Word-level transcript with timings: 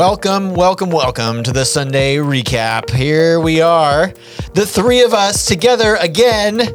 Welcome, 0.00 0.54
welcome, 0.54 0.88
welcome 0.88 1.42
to 1.42 1.52
the 1.52 1.66
Sunday 1.66 2.16
recap. 2.16 2.88
Here 2.88 3.38
we 3.38 3.60
are, 3.60 4.14
the 4.54 4.64
three 4.64 5.02
of 5.02 5.12
us 5.12 5.44
together 5.44 5.96
again. 5.96 6.74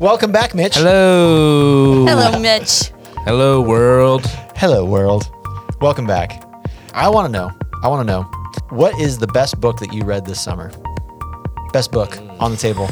Welcome 0.00 0.32
back, 0.32 0.52
Mitch. 0.52 0.74
Hello. 0.74 2.06
Hello, 2.06 2.36
Mitch. 2.40 2.90
Hello, 3.18 3.60
world. 3.60 4.26
Hello, 4.56 4.84
world. 4.84 5.30
Welcome 5.80 6.08
back. 6.08 6.42
I 6.92 7.08
want 7.08 7.26
to 7.26 7.32
know. 7.32 7.52
I 7.84 7.88
want 7.88 8.04
to 8.04 8.12
know 8.12 8.22
what 8.70 8.98
is 8.98 9.16
the 9.16 9.28
best 9.28 9.60
book 9.60 9.78
that 9.78 9.94
you 9.94 10.02
read 10.02 10.26
this 10.26 10.40
summer? 10.40 10.72
Best 11.72 11.92
book 11.92 12.18
on 12.40 12.50
the 12.50 12.56
table. 12.56 12.90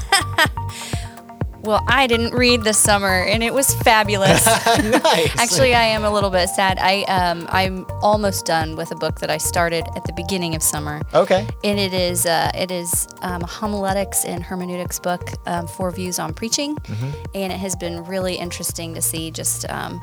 Well, 1.65 1.83
I 1.89 2.07
didn't 2.07 2.35
read 2.35 2.63
this 2.63 2.77
summer, 2.79 3.23
and 3.25 3.43
it 3.43 3.55
was 3.55 3.75
fabulous. 3.83 4.45
nice. 4.67 5.35
Actually, 5.39 5.75
I 5.75 5.85
am 5.85 6.05
a 6.05 6.11
little 6.11 6.29
bit 6.31 6.49
sad. 6.51 6.79
I 6.79 7.03
um, 7.05 7.47
I'm 7.51 7.87
almost 8.03 8.45
done 8.45 8.77
with 8.77 8.91
a 8.91 8.95
book 8.97 9.21
that 9.21 9.31
I 9.31 9.39
started 9.39 9.87
at 9.97 10.05
the 10.05 10.13
beginning 10.13 10.55
of 10.55 10.63
summer. 10.63 11.01
okay. 11.15 11.47
And 11.65 11.79
it 11.79 11.95
is 11.95 12.27
uh, 12.27 12.51
it 12.55 12.71
is 12.71 13.09
um, 13.23 13.43
a 13.43 13.47
homiletics 13.47 14.25
and 14.27 14.43
hermeneutics 14.43 14.99
book, 15.01 15.31
um, 15.47 15.67
four 15.67 15.91
views 15.91 16.19
on 16.19 16.35
preaching, 16.35 16.77
Mhm. 16.77 17.15
and 17.35 17.53
it 17.53 17.59
has 17.59 17.75
been 17.77 18.05
really 18.05 18.35
interesting 18.35 18.95
to 18.95 19.01
see 19.01 19.31
just 19.31 19.69
um, 19.71 20.03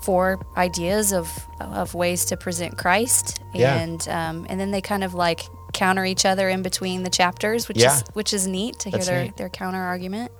four 0.00 0.40
ideas 0.56 1.12
of 1.12 1.30
of 1.60 1.94
ways 1.94 2.24
to 2.26 2.36
present 2.38 2.78
Christ, 2.78 3.40
Yeah. 3.52 3.74
and 3.76 4.08
um, 4.08 4.46
and 4.48 4.58
then 4.58 4.70
they 4.70 4.80
kind 4.80 5.04
of 5.04 5.12
like 5.14 5.42
counter 5.74 6.06
each 6.06 6.24
other 6.24 6.48
in 6.48 6.62
between 6.62 7.02
the 7.02 7.10
chapters, 7.10 7.68
which 7.68 7.76
Yeah. 7.82 7.96
is 7.96 8.04
which 8.14 8.32
is 8.32 8.46
neat 8.46 8.78
to 8.78 8.88
hear 8.88 8.98
That's 8.98 9.06
their 9.08 9.24
neat. 9.24 9.36
their 9.36 9.50
counter 9.50 9.82
argument. 9.82 10.32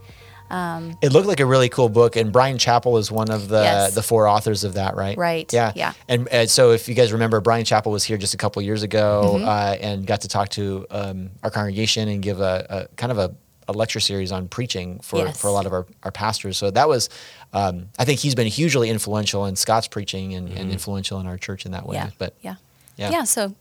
It 0.50 1.12
looked 1.12 1.26
like 1.26 1.40
a 1.40 1.46
really 1.46 1.68
cool 1.68 1.88
book, 1.88 2.16
and 2.16 2.32
Bryan 2.32 2.58
Chapell 2.58 2.98
is 2.98 3.10
one 3.10 3.30
of 3.30 3.48
the 3.48 3.62
Yes. 3.62 3.94
the 3.94 4.02
four 4.02 4.26
authors 4.28 4.64
of 4.64 4.74
that, 4.74 4.96
right? 4.96 5.16
Right, 5.18 5.52
Yeah. 5.52 5.72
yeah. 5.74 5.92
And 6.08 6.28
uh, 6.28 6.46
so, 6.46 6.70
if 6.72 6.88
you 6.88 6.94
guys 6.94 7.12
remember, 7.12 7.40
Bryan 7.40 7.64
Chapell 7.64 7.90
was 7.92 8.04
here 8.04 8.16
just 8.16 8.34
a 8.34 8.36
couple 8.36 8.62
years 8.62 8.82
ago, 8.82 9.34
Mm-hmm. 9.36 9.44
uh, 9.48 9.76
and 9.80 10.06
got 10.06 10.20
to 10.22 10.28
talk 10.28 10.48
to 10.50 10.86
um, 10.90 11.30
our 11.42 11.50
congregation 11.50 12.08
and 12.08 12.22
give 12.22 12.40
a, 12.40 12.66
a 12.90 12.96
kind 12.96 13.10
of 13.12 13.18
a, 13.18 13.34
a 13.68 13.72
lecture 13.72 13.98
series 14.00 14.30
on 14.32 14.46
preaching 14.48 15.00
for, 15.00 15.18
Yes. 15.18 15.40
for 15.40 15.48
a 15.48 15.52
lot 15.52 15.66
of 15.66 15.72
our, 15.72 15.86
our 16.04 16.12
pastors. 16.12 16.56
So 16.56 16.70
that 16.70 16.88
was, 16.88 17.08
um, 17.52 17.88
I 17.98 18.04
think 18.04 18.20
he's 18.20 18.34
been 18.36 18.46
hugely 18.46 18.88
influential 18.90 19.46
in 19.46 19.56
Scott's 19.56 19.88
preaching 19.88 20.34
and, 20.34 20.48
and 20.52 20.70
influential 20.70 21.18
in 21.20 21.26
our 21.26 21.36
church 21.38 21.66
in 21.66 21.72
that 21.72 21.86
way. 21.86 21.96
Yeah. 21.96 22.10
But 22.18 22.34
yeah. 22.42 22.54
Yeah. 22.96 23.10
Yeah. 23.10 23.24
So 23.24 23.54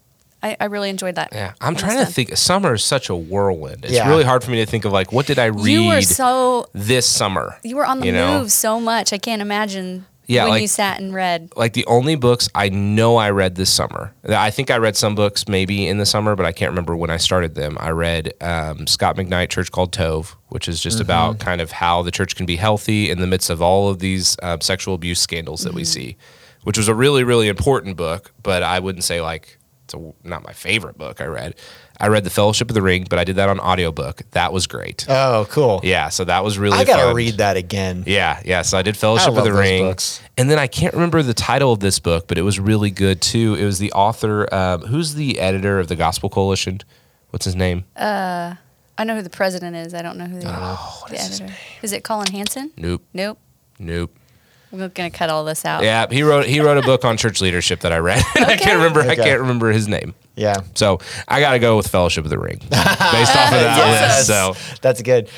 I, 0.45 0.57
I 0.59 0.65
really 0.65 0.89
enjoyed 0.89 1.15
that. 1.15 1.29
Yeah, 1.31 1.53
I'm 1.61 1.75
trying 1.75 1.97
to 2.05 2.11
think. 2.11 2.35
Summer 2.37 2.73
is 2.75 2.83
such 2.83 3.09
a 3.09 3.15
whirlwind. 3.15 3.83
It's 3.85 3.93
Yeah. 3.93 4.07
really 4.09 4.23
hard 4.23 4.43
for 4.43 4.51
me 4.51 4.57
to 4.57 4.65
think 4.65 4.85
of 4.85 4.91
like 4.91 5.11
what 5.11 5.25
did 5.25 5.39
I 5.39 5.45
read 5.45 5.65
You 5.65 5.87
were 5.87 6.01
so 6.01 6.67
this 6.73 7.07
summer. 7.07 7.57
you 7.63 7.75
were 7.75 7.85
on 7.85 7.99
the 7.99 8.05
you 8.07 8.11
know? 8.11 8.39
move 8.39 8.51
so 8.51 8.79
much. 8.79 9.11
I 9.13 9.17
can't 9.17 9.41
imagine 9.41 10.05
Yeah, 10.27 10.43
when 10.43 10.51
like- 10.51 10.61
you 10.61 10.67
sat 10.67 10.99
and 10.99 11.13
read. 11.13 11.49
Like 11.55 11.73
the 11.73 11.85
only 11.87 12.15
books 12.15 12.47
I 12.55 12.69
know 12.69 13.15
I 13.17 13.29
read 13.31 13.55
this 13.55 13.69
summer. 13.71 14.13
I 14.27 14.51
think 14.51 14.69
I 14.71 14.77
read 14.77 14.95
some 14.95 15.15
books 15.15 15.47
maybe 15.47 15.87
in 15.87 15.97
the 15.97 16.05
summer, 16.05 16.35
but 16.35 16.45
I 16.45 16.51
can't 16.51 16.69
remember 16.71 16.95
when 16.95 17.09
I 17.09 17.17
started 17.17 17.55
them. 17.55 17.77
I 17.79 17.89
read 17.89 18.33
um, 18.41 18.87
Scot 18.87 19.15
McKnight, 19.17 19.49
Church 19.49 19.71
Called 19.71 19.91
Tov, 19.91 20.35
which 20.49 20.67
is 20.67 20.79
just 20.79 20.99
about 20.99 21.39
kind 21.39 21.61
of 21.61 21.71
how 21.71 22.01
the 22.03 22.11
church 22.11 22.35
can 22.35 22.45
be 22.45 22.55
healthy 22.55 23.09
in 23.09 23.19
the 23.19 23.27
midst 23.27 23.49
of 23.49 23.61
all 23.61 23.89
of 23.89 23.99
these 23.99 24.35
um, 24.43 24.61
sexual 24.61 24.93
abuse 24.95 25.19
scandals 25.19 25.61
that 25.63 25.73
we 25.73 25.83
see, 25.83 26.17
which 26.63 26.77
was 26.77 26.87
a 26.87 26.95
really 26.95 27.23
really 27.23 27.47
important 27.47 27.95
book. 27.97 28.31
But 28.41 28.63
I 28.63 28.79
wouldn't 28.79 29.03
say 29.03 29.21
like 29.21 29.57
it's 29.85 29.93
a, 29.93 30.13
not 30.27 30.43
my 30.43 30.51
favorite 30.51 30.97
book 30.97 31.21
I 31.21 31.25
read. 31.25 31.55
I 31.99 32.07
read 32.07 32.23
The 32.25 32.29
Fellowship 32.29 32.69
of 32.69 32.73
the 32.73 32.81
Ring, 32.81 33.05
but 33.09 33.17
I 33.19 33.23
did 33.23 33.37
that 33.37 33.47
on 33.49 33.59
audiobook. 33.59 34.23
That 34.31 34.51
was 34.51 34.67
great. 34.67 35.05
oh, 35.07 35.47
cool. 35.49 35.79
Yeah, 35.83 36.09
so 36.09 36.25
that 36.25 36.43
was 36.43 36.57
really 36.59 36.77
I 36.77 36.83
got 36.83 37.07
to 37.07 37.15
read 37.15 37.35
that 37.37 37.55
again. 37.55 38.03
Yeah, 38.05 38.41
yeah. 38.43 38.63
So 38.63 38.77
I 38.77 38.81
did 38.81 38.97
Fellowship 38.97 39.29
love 39.29 39.37
of 39.37 39.43
the 39.45 39.51
those 39.51 39.59
Ring, 39.59 39.83
books. 39.83 40.21
and 40.37 40.49
then 40.49 40.59
I 40.59 40.67
can't 40.67 40.93
remember 40.93 41.21
the 41.23 41.33
title 41.33 41.71
of 41.71 41.79
this 41.79 41.99
book, 41.99 42.27
but 42.27 42.37
it 42.37 42.41
was 42.41 42.59
really 42.59 42.91
good 42.91 43.21
too. 43.21 43.55
It 43.55 43.63
was 43.65 43.79
the 43.79 43.91
author. 43.93 44.53
Um, 44.53 44.81
who's 44.81 45.13
the 45.13 45.39
editor 45.39 45.79
of 45.79 45.87
the 45.87 45.95
Gospel 45.95 46.29
Coalition? 46.29 46.81
What's 47.29 47.45
his 47.45 47.55
name? 47.55 47.85
I 47.97 49.03
know 49.03 49.15
who 49.15 49.21
the 49.21 49.29
president 49.29 49.75
is. 49.75 49.93
I 49.93 50.01
don't 50.01 50.17
know 50.17 50.25
who 50.25 50.39
the, 50.39 50.47
Oh, 50.49 51.03
the 51.09 51.19
editor. 51.19 51.45
Is 51.45 51.51
Is 51.83 51.91
it 51.93 52.03
Collin 52.03 52.31
Hansen? 52.31 52.71
Nope, 52.77 53.03
Nope. 53.13 53.37
nope. 53.77 54.17
We're 54.75 54.89
gonna 54.89 55.09
cut 55.09 55.29
all 55.29 55.43
this 55.45 55.65
out. 55.65 55.83
Yeah, 55.83 56.07
he 56.09 56.23
wrote 56.23 56.45
he 56.45 56.59
wrote 56.59 56.77
a 56.77 56.81
book 56.81 57.05
on 57.05 57.17
church 57.17 57.41
leadership 57.41 57.79
that 57.81 57.91
I 57.91 57.97
read. 57.97 58.21
I 58.35 58.57
can't 58.57 58.77
remember. 58.77 59.01
I 59.01 59.15
can't 59.15 59.41
remember 59.41 59.71
his 59.71 59.87
name. 59.87 60.13
Yeah. 60.35 60.55
So 60.75 60.99
I 61.27 61.39
got 61.39 61.53
to 61.53 61.59
go 61.59 61.77
with 61.77 61.87
Fellowship 61.87 62.23
of 62.25 62.29
the 62.29 62.37
Ring 62.39 62.57
based 62.59 62.71
off 62.73 63.53
of 63.53 63.59
that 63.59 63.77
Yes. 63.77 64.17
list. 64.17 64.27
So 64.27 64.75
That's 64.81 65.01
good. 65.01 65.29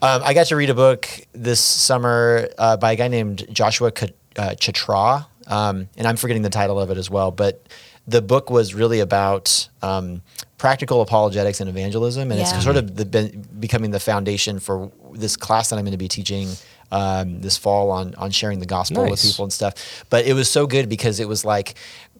Um, 0.00 0.22
I 0.24 0.34
got 0.34 0.46
to 0.48 0.56
read 0.56 0.70
a 0.70 0.74
book 0.74 1.08
this 1.32 1.60
summer 1.60 2.48
uh, 2.58 2.76
by 2.76 2.92
a 2.92 2.96
guy 2.96 3.08
named 3.08 3.46
Joshua 3.52 3.90
K- 3.90 4.12
uh, 4.36 4.50
Chatraw, 4.50 5.26
um, 5.46 5.88
and 5.96 6.06
I'm 6.06 6.16
forgetting 6.16 6.42
the 6.42 6.50
title 6.50 6.78
of 6.78 6.90
it 6.90 6.98
as 6.98 7.08
well. 7.10 7.30
But 7.30 7.66
the 8.06 8.20
book 8.20 8.50
was 8.50 8.74
really 8.74 9.00
about 9.00 9.68
um, 9.82 10.20
practical 10.58 11.00
apologetics 11.00 11.60
and 11.60 11.70
evangelism, 11.70 12.30
and 12.30 12.38
Yeah. 12.38 12.54
it's 12.54 12.62
sort 12.64 12.76
of 12.76 12.94
the, 12.96 13.06
been 13.06 13.46
becoming 13.58 13.92
the 13.92 14.00
foundation 14.00 14.60
for 14.60 14.92
this 15.14 15.36
class 15.36 15.70
that 15.70 15.76
I'm 15.76 15.84
going 15.84 15.92
to 15.92 15.98
be 15.98 16.08
teaching 16.08 16.48
um, 16.92 17.40
this 17.40 17.56
fall 17.56 17.90
on 17.90 18.14
on 18.16 18.30
sharing 18.30 18.58
the 18.60 18.66
gospel 18.66 19.08
with 19.10 19.22
people 19.22 19.44
and 19.44 19.52
stuff. 19.52 19.74
But 20.10 20.26
it 20.26 20.34
was 20.34 20.50
so 20.50 20.66
good 20.66 20.88
because 20.88 21.20
it 21.20 21.28
was 21.28 21.44
like 21.44 21.74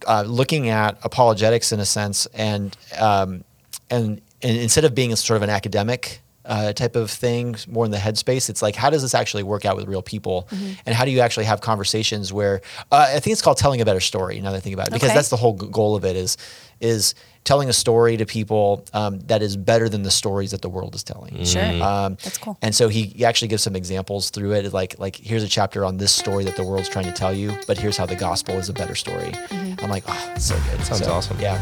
uh, 0.06 0.22
looking 0.26 0.68
at 0.68 0.98
apologetics 1.02 1.72
in 1.72 1.80
a 1.80 1.84
sense, 1.84 2.26
and 2.34 2.76
um, 2.98 3.44
and, 3.90 4.20
and 4.42 4.56
instead 4.58 4.84
of 4.84 4.94
being 4.94 5.12
a 5.12 5.16
sort 5.16 5.36
of 5.36 5.42
an 5.42 5.50
academic 5.50 6.20
uh, 6.46 6.72
type 6.74 6.94
of 6.96 7.10
thing, 7.10 7.56
more 7.68 7.86
in 7.86 7.90
the 7.90 7.96
headspace, 7.96 8.50
it's 8.50 8.60
like 8.60 8.74
how 8.76 8.90
does 8.90 9.00
this 9.02 9.14
actually 9.14 9.42
work 9.42 9.64
out 9.64 9.76
with 9.76 9.86
real 9.86 10.02
people, 10.02 10.46
and 10.84 10.94
how 10.94 11.04
do 11.04 11.10
you 11.10 11.20
actually 11.20 11.46
have 11.46 11.60
conversations 11.60 12.32
where 12.32 12.60
uh, 12.92 13.06
I 13.16 13.20
think 13.20 13.32
it's 13.32 13.42
called 13.42 13.56
telling 13.56 13.80
a 13.80 13.84
better 13.84 14.00
story. 14.00 14.40
Now 14.40 14.50
that 14.50 14.58
I 14.58 14.60
think 14.60 14.74
about 14.74 14.88
it, 14.88 14.92
because 14.92 15.10
Okay. 15.10 15.14
that's 15.18 15.30
the 15.30 15.36
whole 15.36 15.54
goal 15.54 15.96
of 15.96 16.04
it 16.04 16.16
is 16.16 16.36
is 16.80 17.14
telling 17.44 17.68
a 17.68 17.72
story 17.72 18.16
to 18.16 18.24
people 18.26 18.84
um, 18.94 19.20
that 19.26 19.42
is 19.42 19.56
better 19.56 19.88
than 19.88 20.02
the 20.02 20.10
stories 20.10 20.50
that 20.52 20.62
the 20.62 20.68
world 20.68 20.94
is 20.94 21.04
telling. 21.04 21.44
Sure. 21.44 21.62
Um, 21.62 22.16
That's 22.22 22.38
cool. 22.38 22.56
And 22.62 22.74
so 22.74 22.88
he, 22.88 23.02
he 23.04 23.24
actually 23.24 23.48
gives 23.48 23.62
some 23.62 23.76
examples 23.76 24.30
through 24.30 24.52
it, 24.52 24.72
like 24.72 24.98
like 24.98 25.16
here's 25.16 25.42
a 25.42 25.48
chapter 25.48 25.84
on 25.84 25.98
this 25.98 26.10
story 26.12 26.44
that 26.44 26.56
the 26.56 26.64
world's 26.64 26.88
trying 26.88 27.04
to 27.06 27.12
tell 27.12 27.32
you, 27.34 27.56
but 27.66 27.76
here's 27.78 27.96
how 27.96 28.06
the 28.06 28.16
gospel 28.16 28.54
is 28.56 28.68
a 28.68 28.72
better 28.72 28.94
story. 28.94 29.32
I'm 29.50 29.90
like, 29.90 30.04
oh, 30.08 30.32
it's 30.34 30.46
so 30.46 30.56
good. 30.70 30.84
Sounds 30.84 31.04
So, 31.04 31.12
awesome. 31.12 31.38
Yeah. 31.38 31.60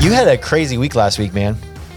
You 0.00 0.12
had 0.12 0.28
a 0.28 0.36
crazy 0.36 0.76
week 0.76 0.94
last 0.94 1.18
week, 1.18 1.32
man. 1.32 1.56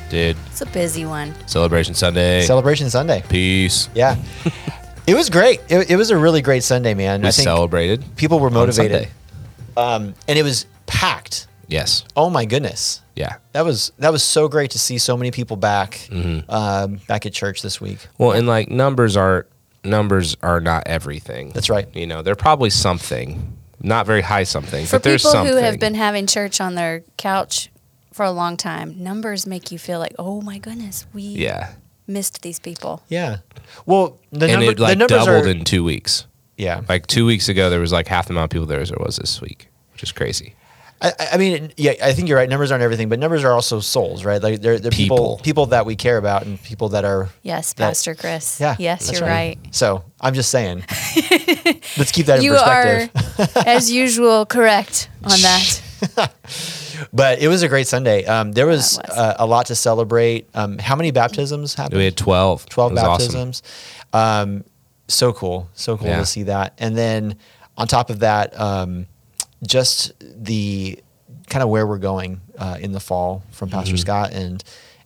dude, 0.09 0.37
It's 0.45 0.61
a 0.61 0.65
busy 0.67 1.03
one. 1.05 1.35
Celebration 1.45 1.93
Sunday. 1.93 2.41
Celebration 2.43 2.89
Sunday. 2.89 3.21
Peace. 3.27 3.89
Yeah. 3.93 4.15
it 5.07 5.15
was 5.15 5.29
great. 5.29 5.61
It, 5.69 5.89
it 5.91 5.95
was 5.95 6.11
a 6.11 6.17
really 6.17 6.41
great 6.41 6.63
Sunday, 6.63 6.93
man. 6.93 7.21
We 7.21 7.29
I 7.29 7.31
think 7.31 7.45
celebrated. 7.45 8.03
people 8.17 8.39
were 8.39 8.47
on 8.47 8.53
motivated. 8.53 9.07
Sunday. 9.07 9.11
Um, 9.75 10.13
and 10.27 10.37
it 10.37 10.43
was 10.43 10.65
packed. 10.85 11.47
Yes. 11.67 12.03
Oh 12.15 12.29
my 12.29 12.45
goodness. 12.45 13.01
Yeah. 13.15 13.37
That 13.53 13.65
was 13.65 13.91
that 13.99 14.11
was 14.11 14.23
so 14.23 14.47
great 14.47 14.71
to 14.71 14.79
see 14.79 14.97
so 14.97 15.17
many 15.17 15.31
people 15.31 15.57
back 15.57 15.91
Mm-hmm. 16.09 16.49
um, 16.49 16.99
back 17.07 17.25
at 17.25 17.33
church 17.33 17.61
this 17.61 17.81
week. 17.81 17.99
Well, 18.17 18.31
and 18.31 18.47
like 18.47 18.69
numbers 18.69 19.17
aren't 19.17 19.47
numbers 19.83 20.35
are 20.41 20.59
not 20.59 20.83
everything. 20.87 21.49
That's 21.49 21.69
right. 21.69 21.87
You 21.95 22.07
know, 22.07 22.21
they're 22.21 22.35
probably 22.35 22.69
something, 22.69 23.57
not 23.81 24.05
very 24.05 24.21
high 24.21 24.43
something, 24.43 24.85
For 24.85 24.95
but 24.97 25.03
there's 25.03 25.21
people 25.23 25.31
something. 25.31 25.53
who 25.55 25.61
have 25.61 25.79
been 25.79 25.95
having 25.95 26.25
church 26.27 26.59
on 26.61 26.75
their 26.75 27.03
couch 27.17 27.69
for 28.13 28.23
a 28.25 28.31
long 28.31 28.57
time, 28.57 29.03
numbers 29.03 29.45
make 29.45 29.71
you 29.71 29.77
feel 29.77 29.99
like, 29.99 30.15
oh 30.17 30.41
my 30.41 30.57
goodness, 30.57 31.05
we 31.13 31.21
yeah, 31.23 31.73
missed 32.07 32.41
these 32.41 32.59
people. 32.59 33.01
Yeah. 33.09 33.37
Well, 33.85 34.19
the, 34.31 34.45
and 34.45 34.53
number, 34.53 34.71
it 34.71 34.79
like 34.79 34.89
the 34.91 34.95
numbers 35.07 35.25
doubled 35.25 35.45
are 35.45 35.49
in 35.49 35.63
two 35.63 35.83
weeks. 35.83 36.25
yeah. 36.57 36.81
Like 36.87 37.07
two 37.07 37.25
weeks 37.25 37.49
ago, 37.49 37.69
there 37.69 37.79
was 37.79 37.91
like 37.91 38.07
half 38.07 38.27
the 38.27 38.33
amount 38.33 38.45
of 38.45 38.49
people 38.51 38.65
there 38.67 38.79
as 38.79 38.89
there 38.89 38.97
was 38.99 39.17
this 39.17 39.41
week, 39.41 39.67
which 39.93 40.03
is 40.03 40.11
crazy. 40.11 40.55
I, 40.99 41.09
I- 41.19 41.27
I 41.33 41.37
mean, 41.37 41.71
yeah, 41.77 41.93
I 42.01 42.13
think 42.13 42.27
you're 42.27 42.37
right. 42.39 42.49
Numbers 42.49 42.71
aren't 42.71 42.81
everything, 42.83 43.07
but 43.09 43.19
numbers 43.19 43.43
are 43.43 43.53
also 43.53 43.79
souls, 43.81 44.25
right? 44.25 44.41
Like 44.41 44.61
they're, 44.61 44.79
they're 44.79 44.89
people. 44.89 45.17
People. 45.17 45.39
people 45.43 45.65
that 45.67 45.85
we 45.85 45.95
care 45.95 46.17
about 46.17 46.45
and 46.45 46.59
people 46.63 46.89
that 46.89 47.05
are 47.05 47.29
Yes, 47.43 47.73
That- 47.73 47.89
Pastor 47.89 48.15
Chris. 48.15 48.59
yeah. 48.59 48.75
Yes, 48.79 49.11
you're 49.11 49.21
right. 49.21 49.57
So 49.71 50.03
I'm 50.19 50.33
just 50.33 50.49
saying. 50.49 50.79
let's 51.97 52.11
keep 52.11 52.25
that 52.27 52.39
in 52.39 52.45
You 52.45 52.53
perspective. 52.53 53.57
are, 53.57 53.63
as 53.67 53.91
usual, 53.91 54.45
correct 54.47 55.09
on 55.23 55.39
that. 55.41 55.81
But 57.13 57.39
it 57.39 57.47
was 57.47 57.63
a 57.63 57.67
great 57.67 57.87
Sunday. 57.87 58.25
Um, 58.25 58.51
there 58.51 58.65
was, 58.67 58.97
was. 58.97 59.17
Uh, 59.17 59.35
a 59.39 59.45
lot 59.45 59.65
to 59.67 59.75
celebrate. 59.75 60.47
Um, 60.53 60.77
how 60.77 60.95
many 60.95 61.11
baptisms 61.11 61.73
happened? 61.75 61.97
We 61.97 62.05
had 62.05 62.17
12. 62.17 62.67
12 62.69 62.91
It 62.91 62.95
was 62.95 63.03
awesome. 63.03 63.25
baptisms. 63.27 63.63
Um, 64.13 64.63
so 65.07 65.33
cool. 65.33 65.69
So 65.73 65.97
cool 65.97 66.07
Yeah. 66.07 66.19
to 66.19 66.25
see 66.25 66.43
that. 66.43 66.73
And 66.77 66.97
then 66.97 67.35
on 67.77 67.87
top 67.87 68.09
of 68.09 68.19
that, 68.19 68.59
um, 68.59 69.07
just 69.65 70.11
the 70.19 70.99
kind 71.49 71.63
of 71.63 71.69
where 71.69 71.87
we're 71.87 71.97
going 71.97 72.41
uh, 72.57 72.77
in 72.79 72.91
the 72.91 72.99
fall 72.99 73.43
from 73.51 73.69
Pastor 73.69 73.91
Mm-hmm. 73.93 73.97
Scott 74.01 74.31
and 74.33 74.63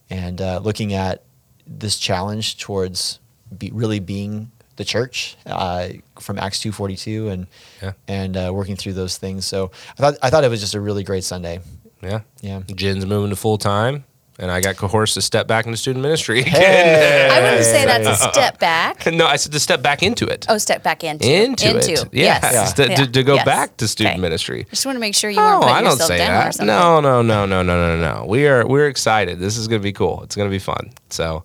and 0.10 0.42
uh, 0.42 0.60
looking 0.64 0.94
at 0.94 1.24
this 1.68 1.98
challenge 1.98 2.58
towards 2.58 3.20
be, 3.58 3.72
really 3.72 4.00
being 4.00 4.52
the 4.76 4.84
church 4.84 5.38
uh, 5.46 5.90
from 6.20 6.38
Acts 6.40 6.60
two 6.60 6.72
forty 6.72 6.96
two 6.96 7.30
and 7.30 7.48
Yeah. 7.82 7.92
and 8.08 8.36
uh, 8.36 8.52
working 8.54 8.76
through 8.76 8.94
those 8.94 9.18
things. 9.18 9.46
So 9.46 9.72
I 9.98 10.02
thought 10.02 10.16
I 10.22 10.30
thought 10.30 10.44
it 10.44 10.50
was 10.50 10.60
just 10.60 10.74
a 10.74 10.82
really 10.82 11.04
great 11.04 11.24
Sunday. 11.24 11.60
Yeah. 12.02 12.22
Yeah. 12.42 12.62
Jen's 12.74 13.06
moving 13.06 13.30
to 13.30 13.36
full 13.36 13.58
time. 13.58 14.06
and 14.40 14.50
I 14.50 14.60
got 14.60 14.76
coerced 14.76 15.14
to 15.16 15.22
step 15.22 15.46
back 15.46 15.66
into 15.66 15.78
student 15.78 16.02
ministry 16.02 16.40
again. 16.42 16.54
Hey. 16.54 17.30
I 17.32 17.42
wouldn't 17.42 17.64
say 17.66 17.86
that's 17.86 18.08
a 18.08 18.32
step 18.32 18.60
back. 18.60 19.06
no, 19.14 19.28
I 19.28 19.36
said 19.36 19.52
to 19.52 19.60
step 19.60 19.84
back 19.84 20.02
into 20.02 20.26
it. 20.26 20.48
Oh, 20.50 20.58
step 20.58 20.82
back 20.82 21.04
into 21.04 21.30
into, 21.32 21.78
it. 21.78 22.10
Yeah, 22.12 22.40
Yes. 22.42 22.74
To, 22.74 22.88
to, 22.88 23.06
to 23.08 23.24
go 23.24 23.36
Yes. 23.36 23.46
back 23.46 23.78
to 23.78 23.88
student 23.88 24.16
Okay. 24.16 24.22
ministry. 24.22 24.66
Just 24.72 24.86
want 24.86 24.96
to 24.96 25.00
make 25.00 25.14
sure 25.14 25.30
you 25.30 25.40
Oh, 25.40 25.44
weren't 25.44 25.62
putting 25.62 25.76
I 25.76 25.82
don't 25.82 25.92
yourself 25.92 26.08
say 26.08 26.18
down 26.18 26.32
or 26.32 26.44
that. 26.46 26.56
something. 26.56 26.68
No, 26.68 27.00
no, 27.02 27.22
no, 27.22 27.46
no, 27.46 27.62
no, 27.62 27.96
no, 27.96 27.98
no. 28.22 28.26
We 28.28 28.48
are 28.48 28.66
we're 28.66 28.88
excited. 28.88 29.38
This 29.40 29.58
is 29.58 29.68
going 29.68 29.82
to 29.82 29.84
be 29.84 29.94
cool. 29.94 30.24
It's 30.24 30.36
going 30.36 30.50
to 30.50 30.54
be 30.54 30.60
fun. 30.60 30.92
So, 31.10 31.44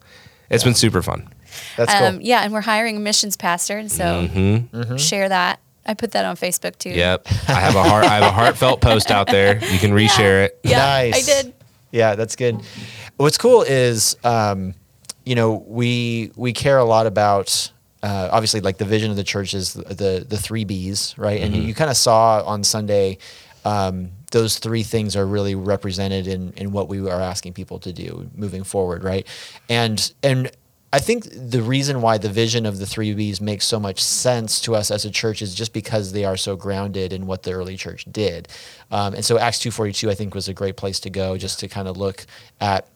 it's 0.49 0.65
been 0.65 0.75
super 0.75 1.03
fun. 1.03 1.29
That's 1.77 1.93
cool. 1.93 2.07
Um, 2.07 2.21
yeah, 2.23 2.45
and 2.45 2.53
we're 2.53 2.61
hiring 2.63 2.97
a 2.97 3.01
missions 3.01 3.37
pastor, 3.37 3.77
and 3.77 3.91
so 3.93 4.05
Mm-hmm. 4.29 4.97
share 4.97 5.29
that. 5.29 5.61
I 5.87 5.95
put 5.95 6.13
that 6.13 6.25
on 6.25 6.37
Facebook 6.37 6.77
too. 6.79 6.91
Yep. 6.91 7.27
I 7.49 7.61
have 7.61 7.77
a 7.77 7.83
heart. 7.83 8.05
I 8.05 8.15
have 8.17 8.25
a 8.25 8.33
heartfelt 8.33 8.81
post 8.81 9.11
out 9.11 9.29
there. 9.29 9.65
You 9.65 9.79
can 9.79 9.93
reshare 9.93 10.45
it. 10.45 10.59
Yeah, 10.63 10.79
Nice. 10.79 11.29
I 11.29 11.43
did. 11.43 11.55
Yeah, 11.93 12.15
that's 12.17 12.37
good. 12.37 12.61
What's 13.17 13.39
cool 13.39 13.63
is, 13.63 14.17
um, 14.25 14.75
you 15.25 15.35
know, 15.35 15.65
we 15.67 16.33
we 16.37 16.53
care 16.53 16.79
a 16.79 16.85
lot 16.85 17.07
about 17.07 17.71
uh, 18.03 18.29
obviously 18.31 18.61
like 18.61 18.79
the 18.79 18.85
vision 18.85 19.11
of 19.11 19.17
the 19.17 19.25
church 19.25 19.55
is 19.55 19.73
the 19.75 19.95
the, 19.95 20.27
the 20.29 20.37
three 20.37 20.65
B's, 20.65 21.15
right? 21.17 21.41
And 21.41 21.55
you, 21.57 21.75
kind 21.75 21.91
of 21.91 21.97
saw 21.97 22.43
on 22.45 22.65
Sunday. 22.65 23.19
Um, 23.65 24.11
those 24.31 24.59
three 24.59 24.83
things 24.83 25.17
are 25.17 25.27
really 25.27 25.55
represented 25.55 26.27
in, 26.27 26.53
in 26.57 26.71
what 26.71 26.89
we 26.89 27.01
are 27.09 27.21
asking 27.21 27.53
people 27.53 27.79
to 27.81 27.93
do 27.93 28.31
moving 28.35 28.65
forward, 28.65 29.03
right? 29.03 29.27
And 29.69 30.13
and 30.23 30.51
I 30.93 30.99
think 30.99 31.27
the 31.31 31.63
reason 31.63 32.01
why 32.01 32.19
the 32.19 32.29
vision 32.29 32.65
of 32.65 32.79
the 32.79 32.87
three 32.87 33.13
B's 33.13 33.41
makes 33.41 33.67
so 33.67 33.81
much 33.81 34.03
sense 34.03 34.61
to 34.63 34.75
us 34.75 34.91
as 34.91 35.05
a 35.05 35.11
church 35.11 35.43
is 35.43 35.55
just 35.55 35.73
because 35.73 36.13
they 36.13 36.25
are 36.25 36.37
so 36.37 36.57
grounded 36.57 37.13
in 37.13 37.27
what 37.27 37.43
the 37.43 37.53
early 37.53 37.77
church 37.77 38.07
did. 38.11 38.49
Um, 38.91 39.15
and 39.15 39.25
so 39.25 39.39
Acts 39.39 39.59
2.42, 39.59 40.09
I 40.09 40.15
think, 40.15 40.35
was 40.35 40.49
a 40.49 40.55
great 40.55 40.77
place 40.77 41.01
to 41.01 41.11
go 41.11 41.37
just 41.37 41.61
to 41.61 41.69
kind 41.69 41.89
of 41.89 41.97
look 41.97 42.25
at 42.61 42.87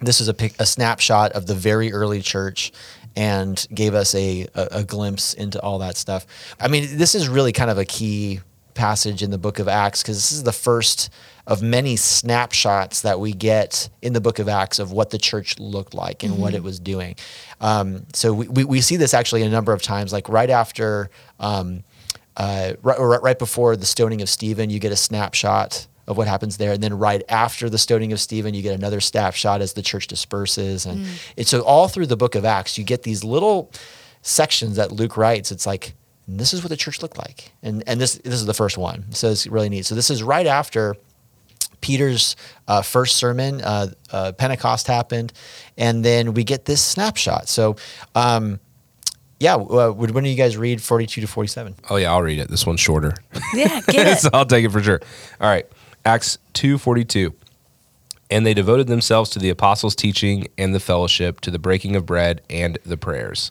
this 0.00 0.20
is 0.20 0.28
a, 0.28 0.34
pic, 0.34 0.54
a 0.58 0.66
snapshot 0.66 1.32
of 1.32 1.46
the 1.46 1.54
very 1.54 1.92
early 1.92 2.20
church 2.20 2.72
and 3.16 3.66
gave 3.72 3.94
us 3.94 4.14
a, 4.14 4.46
a, 4.54 4.68
a 4.72 4.84
glimpse 4.84 5.34
into 5.34 5.60
all 5.60 5.78
that 5.78 5.96
stuff. 5.96 6.26
I 6.58 6.68
mean, 6.68 6.96
this 6.96 7.14
is 7.14 7.28
really 7.28 7.52
kind 7.52 7.70
of 7.70 7.78
a 7.78 7.84
key 7.84 8.40
passage 8.80 9.22
in 9.22 9.30
the 9.30 9.36
book 9.36 9.58
of 9.58 9.68
Acts 9.68 10.02
because 10.02 10.16
this 10.16 10.32
is 10.32 10.42
the 10.42 10.52
first 10.52 11.10
of 11.46 11.60
many 11.60 11.96
snapshots 11.96 13.02
that 13.02 13.20
we 13.20 13.32
get 13.32 13.90
in 14.00 14.14
the 14.14 14.22
book 14.22 14.38
of 14.38 14.48
Acts 14.48 14.78
of 14.78 14.90
what 14.90 15.10
the 15.10 15.18
church 15.18 15.58
looked 15.58 15.92
like 15.92 16.22
and 16.22 16.38
what 16.38 16.54
it 16.54 16.62
was 16.62 16.80
doing. 16.80 17.14
Um, 17.60 18.06
so 18.14 18.32
we, 18.32 18.48
we, 18.48 18.64
we 18.64 18.80
see 18.80 18.96
this 18.96 19.12
actually 19.12 19.42
a 19.42 19.50
number 19.50 19.74
of 19.74 19.82
times, 19.82 20.14
like 20.14 20.30
right 20.30 20.48
after, 20.48 21.10
um, 21.38 21.84
uh, 22.38 22.72
right, 22.82 22.98
right, 22.98 23.22
right 23.22 23.38
before 23.38 23.76
the 23.76 23.84
stoning 23.84 24.22
of 24.22 24.30
Stephen, 24.30 24.70
you 24.70 24.78
get 24.78 24.92
a 24.92 24.96
snapshot 24.96 25.86
of 26.08 26.16
what 26.16 26.26
happens 26.26 26.56
there. 26.56 26.72
And 26.72 26.82
then 26.82 26.96
right 26.98 27.22
after 27.28 27.68
the 27.68 27.78
stoning 27.78 28.12
of 28.12 28.20
Stephen, 28.20 28.54
you 28.54 28.62
get 28.62 28.74
another 28.74 29.00
snapshot 29.00 29.60
as 29.60 29.74
the 29.74 29.82
church 29.82 30.06
disperses. 30.06 30.86
And 30.86 31.06
it's 31.36 31.50
so 31.50 31.60
all 31.60 31.86
through 31.86 32.06
the 32.06 32.16
book 32.16 32.34
of 32.34 32.46
Acts, 32.46 32.78
you 32.78 32.84
get 32.84 33.02
these 33.02 33.24
little 33.24 33.70
sections 34.22 34.76
that 34.76 34.90
Luke 34.90 35.18
writes. 35.18 35.52
It's 35.52 35.66
like, 35.66 35.94
and 36.30 36.38
this 36.38 36.54
is 36.54 36.62
what 36.62 36.68
the 36.68 36.76
church 36.76 37.02
looked 37.02 37.18
like. 37.18 37.52
And, 37.62 37.82
and 37.86 38.00
this, 38.00 38.14
this 38.18 38.34
is 38.34 38.46
the 38.46 38.54
first 38.54 38.78
one. 38.78 39.06
So 39.10 39.30
it's 39.30 39.46
really 39.46 39.68
neat. 39.68 39.84
So 39.84 39.94
this 39.96 40.10
is 40.10 40.22
right 40.22 40.46
after 40.46 40.96
Peter's 41.80 42.36
uh, 42.68 42.82
first 42.82 43.16
sermon, 43.16 43.60
uh, 43.62 43.88
uh, 44.12 44.32
Pentecost 44.32 44.86
happened, 44.86 45.32
and 45.76 46.04
then 46.04 46.34
we 46.34 46.44
get 46.44 46.66
this 46.66 46.80
snapshot. 46.82 47.48
So, 47.48 47.76
um, 48.14 48.60
yeah, 49.40 49.54
uh, 49.54 49.90
would 49.90 50.12
one 50.12 50.24
of 50.24 50.30
you 50.30 50.36
guys 50.36 50.56
read 50.56 50.82
42 50.82 51.22
to 51.22 51.26
47? 51.26 51.74
Oh 51.88 51.96
yeah, 51.96 52.12
I'll 52.12 52.22
read 52.22 52.38
it. 52.38 52.48
This 52.48 52.66
one's 52.66 52.80
shorter. 52.80 53.14
Yeah, 53.54 53.80
get 53.88 54.06
it. 54.06 54.18
so 54.18 54.28
I'll 54.32 54.44
take 54.46 54.64
it 54.64 54.70
for 54.70 54.82
sure. 54.82 55.00
All 55.40 55.48
right. 55.48 55.66
Acts 56.04 56.38
2:42. 56.54 57.32
And 58.30 58.46
they 58.46 58.54
devoted 58.54 58.86
themselves 58.86 59.30
to 59.30 59.38
the 59.40 59.48
apostles' 59.48 59.96
teaching 59.96 60.46
and 60.56 60.72
the 60.74 60.78
fellowship, 60.78 61.40
to 61.40 61.50
the 61.50 61.58
breaking 61.58 61.96
of 61.96 62.06
bread 62.06 62.42
and 62.48 62.78
the 62.84 62.96
prayers. 62.96 63.50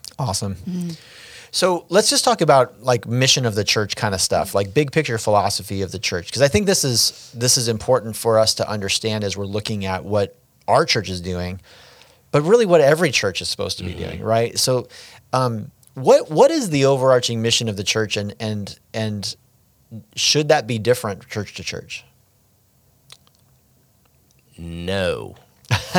Awesome. 0.21 0.55
So 1.49 1.85
let's 1.89 2.11
just 2.11 2.23
talk 2.23 2.41
about 2.41 2.83
like 2.83 3.07
mission 3.07 3.45
of 3.45 3.55
the 3.55 3.63
church 3.63 3.95
kind 3.95 4.13
of 4.13 4.21
stuff, 4.21 4.53
like 4.53 4.71
big 4.73 4.91
picture 4.91 5.17
philosophy 5.17 5.81
of 5.81 5.91
the 5.91 5.97
church, 5.99 6.27
because 6.27 6.43
I 6.43 6.47
think 6.47 6.67
this 6.67 6.83
is 6.83 7.33
this 7.35 7.57
is 7.57 7.67
important 7.67 8.15
for 8.15 8.37
us 8.37 8.53
to 8.55 8.69
understand 8.69 9.23
as 9.23 9.35
we're 9.35 9.45
looking 9.45 9.85
at 9.85 10.05
what 10.05 10.37
our 10.67 10.85
church 10.85 11.09
is 11.09 11.21
doing, 11.21 11.59
but 12.31 12.43
really 12.43 12.67
what 12.67 12.81
every 12.81 13.09
church 13.09 13.41
is 13.41 13.49
supposed 13.49 13.79
to 13.79 13.83
be 13.83 13.93
doing, 13.93 14.21
right? 14.21 14.57
So, 14.59 14.87
um, 15.33 15.71
what 15.95 16.29
what 16.29 16.51
is 16.51 16.69
the 16.69 16.85
overarching 16.85 17.41
mission 17.41 17.67
of 17.67 17.77
the 17.77 17.83
church, 17.83 18.15
and 18.15 18.35
and 18.39 18.79
and 18.93 19.35
should 20.15 20.49
that 20.49 20.67
be 20.67 20.77
different 20.77 21.27
church 21.29 21.55
to 21.55 21.63
church? 21.63 22.05
No. 24.55 25.35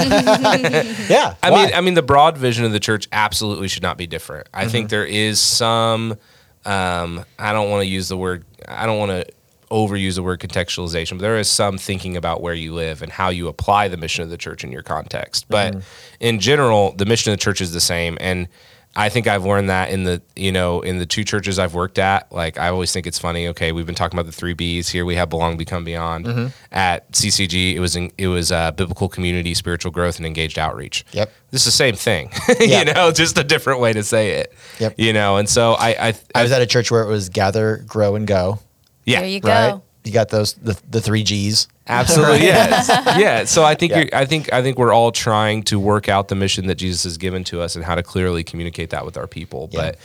Yeah, 1.09 1.35
I 1.43 1.51
why? 1.51 1.65
mean, 1.67 1.75
I 1.75 1.81
mean, 1.81 1.95
the 1.95 2.03
broad 2.03 2.37
vision 2.39 2.65
of 2.65 2.73
the 2.73 2.81
church 2.81 3.09
absolutely 3.13 3.69
should 3.69 3.83
not 3.83 3.97
be 3.99 4.07
different. 4.07 4.49
I 4.53 4.63
Mm-hmm. 4.63 4.71
think 4.71 4.91
there 4.91 5.05
is 5.07 5.41
some. 5.41 6.17
Um, 6.65 7.25
I 7.39 7.53
don't 7.53 7.71
want 7.71 7.83
to 7.83 7.87
use 7.87 8.09
the 8.09 8.17
word. 8.17 8.45
I 8.69 8.87
don't 8.87 8.99
want 8.99 9.11
to 9.11 9.27
overuse 9.71 10.15
the 10.17 10.23
word 10.23 10.39
contextualization, 10.41 11.13
but 11.13 11.23
there 11.23 11.39
is 11.39 11.49
some 11.51 11.79
thinking 11.79 12.17
about 12.17 12.43
where 12.43 12.55
you 12.55 12.75
live 12.75 13.03
and 13.03 13.11
how 13.11 13.31
you 13.31 13.49
apply 13.49 13.89
the 13.89 13.97
mission 13.97 14.23
of 14.23 14.29
the 14.31 14.37
church 14.37 14.63
in 14.65 14.71
your 14.71 14.83
context. 14.83 15.47
But 15.49 15.73
Mm-hmm. 15.73 15.81
in 16.21 16.41
general, 16.41 16.93
the 16.93 17.07
mission 17.07 17.33
of 17.33 17.39
the 17.39 17.43
church 17.43 17.61
is 17.61 17.73
the 17.73 17.81
same, 17.81 18.17
and 18.21 18.49
I 18.95 19.09
think 19.09 19.27
I've 19.27 19.45
learned 19.47 19.71
that 19.71 19.91
in 19.91 20.05
the 20.05 20.21
you 20.37 20.53
know 20.53 20.83
in 20.83 20.99
the 20.99 21.07
two 21.07 21.25
churches 21.25 21.59
I've 21.59 21.73
worked 21.75 21.99
at. 21.99 22.31
Like 22.31 22.59
I 22.59 22.69
always 22.69 22.93
think 22.93 23.07
it's 23.07 23.19
funny. 23.19 23.49
Okay, 23.49 23.73
we've 23.73 23.87
been 23.87 23.95
talking 23.95 24.19
about 24.19 24.27
the 24.27 24.37
three 24.37 24.53
B's 24.53 24.89
here. 24.91 25.05
We 25.07 25.15
have 25.17 25.31
belong, 25.31 25.57
become, 25.57 25.83
beyond. 25.83 26.27
Mm-hmm. 26.27 26.47
At 26.71 27.11
CCG, 27.13 27.75
it 27.75 27.81
was 27.81 27.97
in, 27.97 28.13
it 28.19 28.29
was 28.29 28.53
uh, 28.53 28.71
biblical 28.73 29.09
community, 29.09 29.55
spiritual 29.55 29.93
growth, 29.93 30.19
and 30.19 30.27
engaged 30.27 30.59
outreach. 30.59 31.07
Yep. 31.13 31.33
This 31.51 31.63
is 31.63 31.67
the 31.67 31.71
same 31.73 31.95
thing, 31.95 32.31
Yeah. 32.61 32.81
you 32.81 32.93
know, 32.93 33.11
just 33.13 33.39
a 33.39 33.45
different 33.45 33.81
way 33.81 33.93
to 33.95 34.03
say 34.03 34.33
it. 34.41 34.53
Yep. 34.79 34.95
You 34.99 35.13
know, 35.15 35.37
and 35.39 35.49
so 35.49 35.73
I, 35.73 36.09
I, 36.09 36.15
I 36.35 36.43
was 36.43 36.53
at 36.53 36.61
a 36.63 36.67
church 36.67 36.91
where 36.91 37.03
it 37.03 37.09
was 37.09 37.29
gather, 37.31 37.79
grow, 37.87 38.15
and 38.15 38.27
go. 38.27 38.59
yeah, 39.05 39.21
There 39.21 39.29
you 39.29 39.41
go. 39.41 39.49
Right? 39.49 39.81
You 40.05 40.13
got 40.13 40.29
those 40.31 40.55
the, 40.55 40.79
the 40.91 41.01
three 41.01 41.23
G's. 41.23 41.69
absolutely, 41.87 42.47
yes, 42.47 42.89
yeah. 43.19 43.45
So 43.45 43.63
I 43.65 43.75
think 43.75 43.93
Yeah. 43.93 43.99
you're, 44.01 44.09
I 44.15 44.25
think 44.27 44.53
I 44.53 44.63
think 44.63 44.79
we're 44.79 44.93
all 44.93 45.13
trying 45.13 45.63
to 45.65 45.79
work 45.79 46.09
out 46.09 46.29
the 46.29 46.35
mission 46.35 46.67
that 46.67 46.75
Jesus 46.77 47.05
has 47.05 47.17
given 47.19 47.45
to 47.45 47.61
us 47.61 47.77
and 47.77 47.85
how 47.85 47.95
to 47.95 48.03
clearly 48.03 48.43
communicate 48.45 48.91
that 48.91 49.05
with 49.05 49.17
our 49.17 49.27
people. 49.29 49.69
Yeah. 49.73 49.81
But 49.81 49.99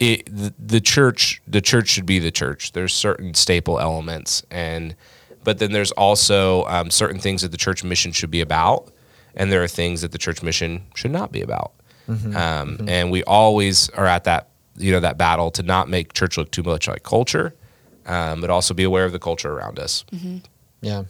it, 0.00 0.26
the, 0.26 0.52
the 0.58 0.80
church, 0.80 1.40
the 1.46 1.60
church 1.60 1.88
should 1.88 2.06
be 2.06 2.18
the 2.18 2.32
church. 2.32 2.72
There's 2.72 2.92
certain 2.92 3.34
staple 3.34 3.78
elements, 3.78 4.42
and 4.50 4.96
but 5.44 5.58
then 5.60 5.70
there's 5.72 5.92
also 5.92 6.64
um, 6.64 6.90
certain 6.90 7.20
things 7.20 7.42
that 7.42 7.52
the 7.52 7.56
church 7.56 7.84
mission 7.84 8.10
should 8.10 8.30
be 8.30 8.40
about, 8.40 8.90
and 9.36 9.52
there 9.52 9.62
are 9.62 9.68
things 9.68 10.00
that 10.00 10.10
the 10.10 10.18
church 10.18 10.42
mission 10.42 10.82
should 10.96 11.12
not 11.12 11.30
be 11.30 11.42
about. 11.42 11.72
Um, 12.08 12.86
And 12.88 13.10
we 13.10 13.22
always 13.24 13.88
are 13.90 14.06
at 14.06 14.24
that 14.24 14.48
you 14.76 14.90
know 14.90 15.00
that 15.00 15.16
battle 15.16 15.50
to 15.52 15.62
not 15.62 15.88
make 15.88 16.12
church 16.12 16.36
look 16.36 16.50
too 16.50 16.64
much 16.64 16.88
like 16.88 17.04
culture, 17.04 17.54
um, 18.06 18.40
but 18.40 18.50
also 18.50 18.74
be 18.74 18.84
aware 18.84 19.04
of 19.04 19.12
the 19.12 19.18
culture 19.18 19.52
around 19.52 19.78
us. 19.78 20.04
Yeah. 20.80 21.04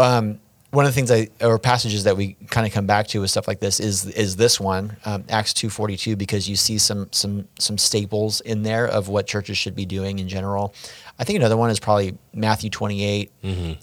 Um, 0.00 0.40
one 0.70 0.84
of 0.84 0.94
the 0.94 0.94
things 0.94 1.10
I 1.10 1.28
or 1.44 1.58
passages 1.58 2.04
that 2.04 2.16
we 2.16 2.34
kind 2.50 2.66
of 2.66 2.72
come 2.74 2.86
back 2.86 3.06
to 3.08 3.20
with 3.22 3.30
stuff 3.30 3.48
like 3.48 3.58
this 3.58 3.80
is 3.80 4.04
is 4.04 4.36
this 4.36 4.60
one 4.60 4.96
um, 5.06 5.24
Acts 5.30 5.54
two 5.54 5.70
forty 5.70 5.96
two 5.96 6.14
because 6.14 6.46
you 6.48 6.56
see 6.56 6.76
some 6.76 7.08
some 7.10 7.48
some 7.58 7.78
staples 7.78 8.42
in 8.42 8.62
there 8.64 8.86
of 8.86 9.08
what 9.08 9.26
churches 9.26 9.56
should 9.56 9.74
be 9.74 9.86
doing 9.86 10.18
in 10.18 10.28
general. 10.28 10.74
I 11.18 11.24
think 11.24 11.38
another 11.38 11.56
one 11.56 11.70
is 11.70 11.80
probably 11.80 12.18
Matthew 12.34 12.68
twenty 12.68 13.30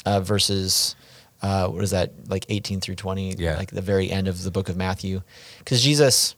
uh, 0.06 0.20
verses 0.20 0.96
uh, 1.42 1.68
what 1.70 1.84
is 1.84 1.90
that 1.92 2.12
like 2.30 2.46
eighteen 2.50 2.80
through 2.82 2.96
twenty 2.96 3.34
Yeah. 3.36 3.58
like 3.58 3.72
the 3.72 3.82
very 3.82 4.12
end 4.12 4.28
of 4.28 4.44
the 4.44 4.52
book 4.52 4.70
of 4.70 4.78
Matthew 4.78 5.22
because 5.60 5.82
Jesus 5.82 6.36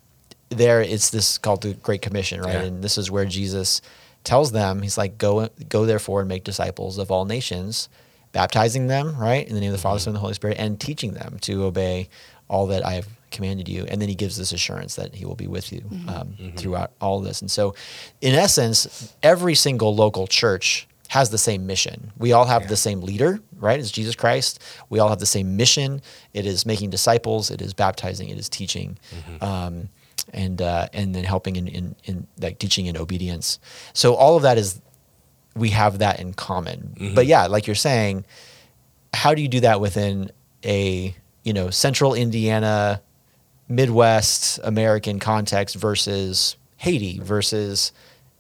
there 0.50 0.82
it's 0.82 1.10
this 1.10 1.38
called 1.38 1.62
the 1.62 1.74
Great 1.74 2.02
Commission 2.02 2.40
right 2.42 2.54
Yeah. 2.54 2.62
and 2.64 2.82
this 2.82 2.98
is 2.98 3.12
where 3.12 3.26
Jesus 3.26 3.82
tells 4.28 4.52
them 4.52 4.82
he's 4.82 4.98
like 4.98 5.18
go 5.18 5.50
go 5.70 5.86
therefore 5.86 6.20
and 6.20 6.30
make 6.30 6.44
disciples 6.44 6.98
of 6.98 7.10
all 7.12 7.26
nations 7.26 7.90
baptizing 8.34 8.88
them, 8.88 9.18
right, 9.18 9.48
in 9.48 9.56
the 9.56 9.60
name 9.62 9.70
of 9.72 9.78
the 9.78 9.82
Father, 9.82 10.00
Son, 10.00 10.12
and 10.12 10.16
the 10.16 10.20
Holy 10.20 10.34
Spirit, 10.34 10.58
and 10.60 10.80
teaching 10.80 11.14
them 11.14 11.38
to 11.42 11.64
obey 11.64 12.08
all 12.50 12.68
that 12.68 12.86
I 12.86 12.94
have 12.94 13.08
commanded 13.32 13.68
you. 13.68 13.86
And 13.90 14.02
then 14.02 14.10
he 14.10 14.16
gives 14.16 14.38
this 14.38 14.52
assurance 14.52 14.96
that 14.96 15.16
he 15.16 15.26
will 15.26 15.36
be 15.36 15.48
with 15.48 15.72
you 15.72 15.84
um, 16.08 16.36
throughout 16.56 16.92
all 17.02 17.18
of 17.20 17.24
this. 17.24 17.42
And 17.42 17.50
so, 17.50 17.74
in 18.22 18.36
essence, 18.36 19.16
every 19.24 19.56
single 19.56 19.96
local 19.96 20.28
church 20.28 20.88
has 21.08 21.30
the 21.30 21.38
same 21.38 21.66
mission. 21.66 22.12
We 22.18 22.34
all 22.34 22.46
have 22.46 22.68
the 22.68 22.76
same 22.76 23.02
leader, 23.02 23.40
right? 23.58 23.80
It's 23.80 23.92
Jesus 23.92 24.16
Christ. 24.16 24.62
We 24.90 25.00
all 25.00 25.10
have 25.10 25.20
the 25.20 25.26
same 25.26 25.56
mission. 25.56 26.02
It 26.34 26.46
is 26.46 26.66
making 26.66 26.90
disciples. 26.90 27.50
It 27.50 27.62
is 27.62 27.74
baptizing. 27.74 28.30
It 28.30 28.38
is 28.38 28.50
teaching, 28.50 28.98
um, 29.42 29.90
and 30.34 30.62
uh, 30.62 30.88
and 30.94 31.16
then 31.16 31.24
helping 31.24 31.56
in, 31.56 31.68
in 31.68 31.96
in 32.06 32.28
like 32.40 32.60
teaching 32.60 32.86
in 32.86 32.98
obedience. 32.98 33.60
So 33.94 34.16
all 34.16 34.36
of 34.36 34.44
that 34.44 34.58
is 34.58 34.82
we 35.56 35.70
have 35.70 36.00
that 36.00 36.20
in 36.20 36.34
common. 36.34 36.96
But 37.16 37.26
yeah, 37.26 37.48
like 37.48 37.68
you're 37.68 37.76
saying, 37.76 38.26
how 39.14 39.34
do 39.34 39.42
you 39.42 39.48
do 39.48 39.62
that 39.62 39.82
within 39.82 40.32
a 40.64 41.16
you 41.44 41.54
know 41.54 41.70
central 41.70 42.14
Indiana, 42.14 43.02
Midwest 43.68 44.60
American 44.64 45.20
context 45.20 45.76
versus 45.76 46.56
Haiti 46.78 47.20
versus 47.20 47.92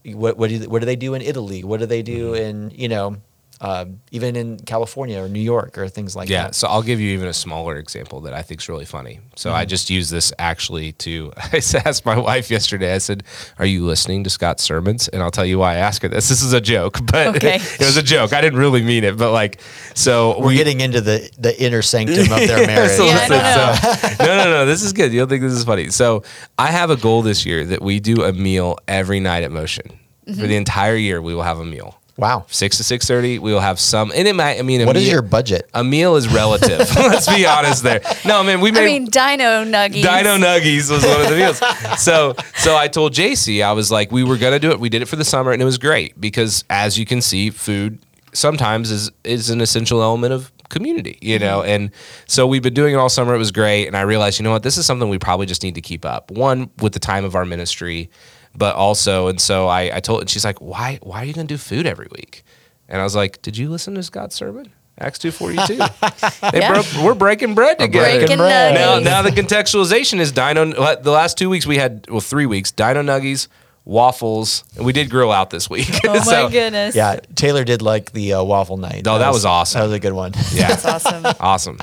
what 0.05 0.37
what 0.37 0.49
do 0.49 0.59
what 0.69 0.79
do 0.79 0.85
they 0.85 0.95
do 0.95 1.13
in 1.13 1.21
Italy? 1.21 1.63
What 1.63 1.79
do 1.79 1.85
they 1.85 2.01
do 2.01 2.33
in 2.33 2.71
you 2.71 2.87
know 2.87 3.17
um, 3.59 4.01
even 4.11 4.35
in 4.35 4.57
California 4.59 5.19
or 5.21 5.27
New 5.27 5.39
York 5.41 5.77
or 5.77 5.89
things 5.89 6.15
like 6.15 6.29
Yeah, 6.29 6.43
that? 6.43 6.47
Yeah. 6.49 6.51
So 6.51 6.67
I'll 6.67 6.83
give 6.83 6.99
you 6.99 7.11
even 7.13 7.27
a 7.27 7.33
smaller 7.33 7.75
example 7.77 8.21
that 8.21 8.33
I 8.33 8.41
think 8.43 8.61
is 8.61 8.69
really 8.69 8.85
funny. 8.85 9.19
So 9.35 9.51
I 9.51 9.65
just 9.65 9.89
use 9.89 10.09
this 10.09 10.31
actually 10.37 10.91
to. 10.93 11.33
I 11.37 11.57
asked 11.85 12.05
my 12.05 12.17
wife 12.17 12.51
yesterday. 12.51 12.93
I 12.93 12.99
said, 12.99 13.23
"Are 13.57 13.65
you 13.65 13.83
listening 13.85 14.23
to 14.25 14.29
Scott's 14.29 14.61
sermons?" 14.63 15.07
And 15.07 15.23
I'll 15.23 15.31
tell 15.31 15.45
you 15.45 15.57
why 15.59 15.73
I 15.73 15.77
asked 15.77 16.01
her 16.03 16.07
this. 16.09 16.29
This 16.29 16.41
is 16.43 16.53
a 16.53 16.61
joke, 16.61 16.99
but 17.11 17.35
Okay. 17.37 17.55
it 17.55 17.79
was 17.79 17.97
a 17.97 18.03
joke. 18.03 18.33
I 18.33 18.41
didn't 18.41 18.59
really 18.59 18.83
mean 18.83 19.03
it, 19.03 19.17
but 19.17 19.31
like, 19.31 19.59
so 19.95 20.39
We're 20.39 20.53
getting 20.53 20.81
into 20.81 21.01
the 21.01 21.29
the 21.39 21.59
inner 21.61 21.81
sanctum 21.81 22.31
of 22.31 22.47
their 22.47 22.67
marriage. 22.71 22.91
So 22.91 23.05
Yeah, 23.05 23.27
listen, 23.27 24.17
so- 24.17 24.25
no, 24.25 24.37
no, 24.43 24.51
no. 24.51 24.65
This 24.65 24.83
is 24.83 24.93
good. 24.93 25.11
You'll 25.13 25.27
think 25.27 25.41
this 25.41 25.53
is 25.53 25.63
funny. 25.63 25.89
So 25.89 26.23
I 26.59 26.67
have 26.67 26.89
a 26.89 26.95
goal 26.97 27.21
this 27.23 27.45
year 27.45 27.65
that 27.65 27.81
we 27.81 27.99
do 27.99 28.23
a 28.23 28.33
meal 28.33 28.77
every 28.87 29.19
night 29.19 29.43
at 29.43 29.51
Motion. 29.51 29.99
For 30.25 30.45
the 30.45 30.57
entire 30.57 30.95
year, 30.97 31.21
we 31.21 31.33
will 31.33 31.43
have 31.43 31.59
a 31.59 31.63
meal. 31.65 31.99
Wow. 32.17 32.45
Six 32.49 32.77
to 32.77 32.83
six 32.83 33.05
thirty, 33.05 33.37
we 33.37 33.53
will 33.53 33.59
have 33.59 33.79
some. 33.79 34.11
And 34.15 34.27
it 34.27 34.35
might. 34.35 34.57
I 34.57 34.63
mean, 34.63 34.81
a 34.81 34.85
What 34.85 34.97
is 34.97 35.03
meal- 35.03 35.13
your 35.13 35.21
budget? 35.21 35.69
A 35.73 35.83
meal 35.83 36.15
is 36.15 36.27
relative. 36.27 36.79
Let's 36.95 37.31
be 37.31 37.45
honest 37.45 37.83
there. 37.83 38.01
No, 38.25 38.43
man, 38.43 38.59
we 38.59 38.71
made 38.71 38.81
I 38.81 38.85
mean, 38.85 39.05
Dino 39.05 39.63
Nuggies. 39.63 40.01
Dino 40.01 40.37
Nuggies 40.37 40.89
was 40.89 41.05
one 41.05 41.21
of 41.21 41.29
the 41.29 41.35
meals. 41.35 41.61
So, 42.01 42.35
so 42.55 42.75
I 42.75 42.87
told 42.87 43.13
JC, 43.13 43.63
I 43.63 43.73
was 43.73 43.91
like, 43.91 44.11
we 44.11 44.23
were 44.23 44.37
gonna 44.37 44.59
do 44.59 44.71
it. 44.71 44.79
We 44.79 44.89
did 44.89 45.01
it 45.03 45.05
for 45.05 45.15
the 45.15 45.25
summer, 45.25 45.51
and 45.51 45.61
it 45.61 45.65
was 45.65 45.77
great 45.77 46.19
because, 46.19 46.63
as 46.69 46.97
you 46.97 47.05
can 47.05 47.21
see, 47.21 47.51
food 47.51 47.99
sometimes 48.33 48.91
is 48.91 49.11
is 49.23 49.49
an 49.49 49.61
essential 49.61 50.01
element 50.01 50.33
of 50.33 50.51
community, 50.69 51.17
you 51.21 51.37
mm-hmm. 51.37 51.45
know. 51.45 51.63
And 51.63 51.91
so 52.25 52.47
we've 52.47 52.63
been 52.63 52.73
doing 52.73 52.93
it 52.93 52.97
all 52.97 53.09
summer. 53.09 53.35
It 53.35 53.39
was 53.39 53.51
great, 53.51 53.87
and 53.87 53.95
I 53.95 54.01
realized, 54.01 54.39
you 54.39 54.43
know 54.43 54.51
what, 54.51 54.63
this 54.63 54.77
is 54.77 54.85
something 54.85 55.09
we 55.09 55.19
probably 55.19 55.45
just 55.45 55.63
need 55.63 55.75
to 55.75 55.81
keep 55.81 56.05
up. 56.05 56.31
One 56.31 56.69
with 56.79 56.93
the 56.93 56.99
time 56.99 57.25
of 57.25 57.35
our 57.35 57.45
ministry, 57.45 58.09
but 58.57 58.75
also, 58.75 59.27
and 59.27 59.39
so 59.39 59.67
I, 59.67 59.95
I 59.97 59.99
told, 60.01 60.21
and 60.21 60.29
she's 60.29 60.43
like, 60.43 60.59
why, 60.59 60.99
why 61.03 61.19
are 61.21 61.25
you 61.25 61.33
gonna 61.33 61.47
do 61.47 61.57
food 61.57 61.85
every 61.85 62.07
week? 62.11 62.43
And 62.89 62.99
I 62.99 63.03
was 63.03 63.15
like, 63.15 63.41
did 63.41 63.57
you 63.57 63.69
listen 63.69 63.95
to 63.95 64.03
Scott's 64.03 64.35
sermon? 64.35 64.71
Acts 64.99 65.19
two 65.19 65.29
forty 65.31 65.57
two. 65.67 65.75
They 66.51 66.59
Yeah. 66.59 66.73
broke. 66.73 66.85
We're 67.03 67.13
breaking 67.13 67.53
bread 67.53 67.77
together. 67.77 68.17
Breaking 68.19 68.37
bread. 68.37 68.73
Now, 68.73 68.97
now 68.99 69.21
the 69.21 69.29
contextualization 69.29 70.19
is 70.19 70.31
Dino. 70.31 70.65
The 70.95 71.11
last 71.11 71.37
two 71.37 71.49
weeks 71.51 71.67
we 71.67 71.77
had, 71.77 72.07
well, 72.09 72.19
three 72.19 72.47
weeks, 72.47 72.71
Dino 72.71 73.03
Nuggies, 73.03 73.47
waffles, 73.85 74.63
and 74.75 74.85
we 74.85 74.93
did 74.93 75.09
grill 75.09 75.31
out 75.31 75.49
this 75.51 75.69
week. 75.69 75.89
Oh 76.05 76.23
my 76.25 76.49
goodness. 76.51 76.95
Yeah, 76.95 77.19
Taylor 77.35 77.63
did 77.63 77.81
like 77.83 78.11
the 78.11 78.33
uh, 78.33 78.43
waffle 78.43 78.77
night. 78.77 79.07
Oh, 79.07 79.19
that 79.19 79.31
was 79.31 79.45
awesome. 79.45 79.79
That 79.79 79.85
was 79.85 79.93
a 79.93 79.99
good 79.99 80.13
one. 80.13 80.33
Yeah, 80.53 80.69
That's 80.75 80.85
awesome. 80.85 81.25
awesome. 81.39 81.77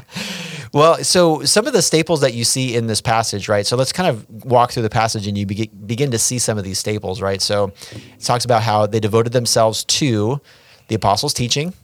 Well, 0.74 1.04
so 1.04 1.44
some 1.44 1.68
of 1.68 1.72
the 1.72 1.82
staples 1.82 2.20
that 2.22 2.34
you 2.34 2.42
see 2.42 2.74
in 2.74 2.88
this 2.88 3.00
passage, 3.00 3.48
right? 3.48 3.64
So 3.64 3.76
let's 3.76 3.92
kind 3.92 4.08
of 4.08 4.44
walk 4.44 4.72
through 4.72 4.82
the 4.82 4.90
passage 4.90 5.28
and 5.28 5.38
you 5.38 5.46
begin, 5.46 5.68
begin 5.86 6.10
to 6.10 6.18
see 6.18 6.40
some 6.40 6.58
of 6.58 6.64
these 6.64 6.80
staples, 6.80 7.22
right? 7.22 7.40
So 7.40 7.72
it 7.92 8.20
talks 8.20 8.44
about 8.44 8.62
how 8.62 8.86
they 8.86 8.98
devoted 8.98 9.32
themselves 9.32 9.84
to 9.84 10.40
the 10.88 10.96
apostles' 10.96 11.32
teaching, 11.32 11.74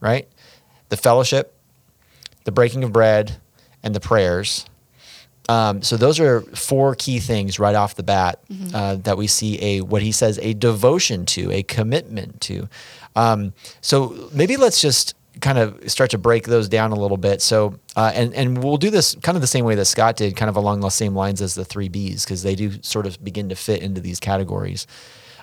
right? 0.00 0.28
The 0.90 0.98
fellowship, 0.98 1.58
the 2.44 2.52
breaking 2.52 2.84
of 2.84 2.92
bread, 2.92 3.40
and 3.82 3.94
the 3.94 4.00
prayers. 4.00 4.66
Um, 5.48 5.80
so 5.80 5.96
those 5.96 6.20
are 6.20 6.42
four 6.42 6.94
key 6.94 7.20
things 7.20 7.58
right 7.58 7.74
off 7.74 7.94
the 7.94 8.02
bat 8.02 8.40
uh, 8.74 8.96
that 8.96 9.16
we 9.16 9.28
see 9.28 9.62
a 9.62 9.80
what 9.80 10.02
he 10.02 10.12
says 10.12 10.38
a 10.42 10.52
devotion 10.52 11.24
to, 11.26 11.50
a 11.52 11.62
commitment 11.62 12.42
to. 12.42 12.68
Um, 13.14 13.54
so 13.80 14.28
maybe 14.32 14.58
let's 14.58 14.80
just 14.82 15.14
kind 15.40 15.58
of 15.58 15.90
start 15.90 16.10
to 16.10 16.18
break 16.18 16.44
those 16.44 16.68
down 16.68 16.92
a 16.92 16.96
little 16.96 17.16
bit. 17.16 17.42
So 17.42 17.78
uh, 17.94 18.12
and 18.14 18.34
and 18.34 18.62
we'll 18.62 18.76
do 18.76 18.90
this 18.90 19.14
kind 19.16 19.36
of 19.36 19.42
the 19.42 19.46
same 19.46 19.64
way 19.64 19.74
that 19.74 19.84
Scott 19.84 20.16
did, 20.16 20.36
kind 20.36 20.48
of 20.48 20.56
along 20.56 20.80
the 20.80 20.90
same 20.90 21.14
lines 21.14 21.42
as 21.42 21.54
the 21.54 21.64
three 21.64 21.88
Bs 21.88 22.24
because 22.24 22.42
they 22.42 22.54
do 22.54 22.82
sort 22.82 23.06
of 23.06 23.22
begin 23.22 23.48
to 23.48 23.54
fit 23.54 23.82
into 23.82 24.00
these 24.00 24.20
categories. 24.20 24.86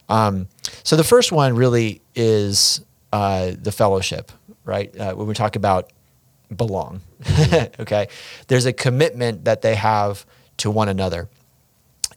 Um, 0.09 0.47
so 0.83 0.95
the 0.95 1.03
first 1.03 1.31
one 1.31 1.55
really 1.55 2.01
is 2.15 2.81
uh, 3.11 3.53
the 3.57 3.71
fellowship, 3.71 4.31
right? 4.65 4.95
Uh, 4.97 5.13
when 5.13 5.27
we 5.27 5.33
talk 5.33 5.55
about 5.55 5.91
belong, 6.55 7.01
okay, 7.79 8.07
there's 8.47 8.65
a 8.65 8.73
commitment 8.73 9.45
that 9.45 9.61
they 9.61 9.75
have 9.75 10.25
to 10.57 10.69
one 10.69 10.89
another, 10.89 11.29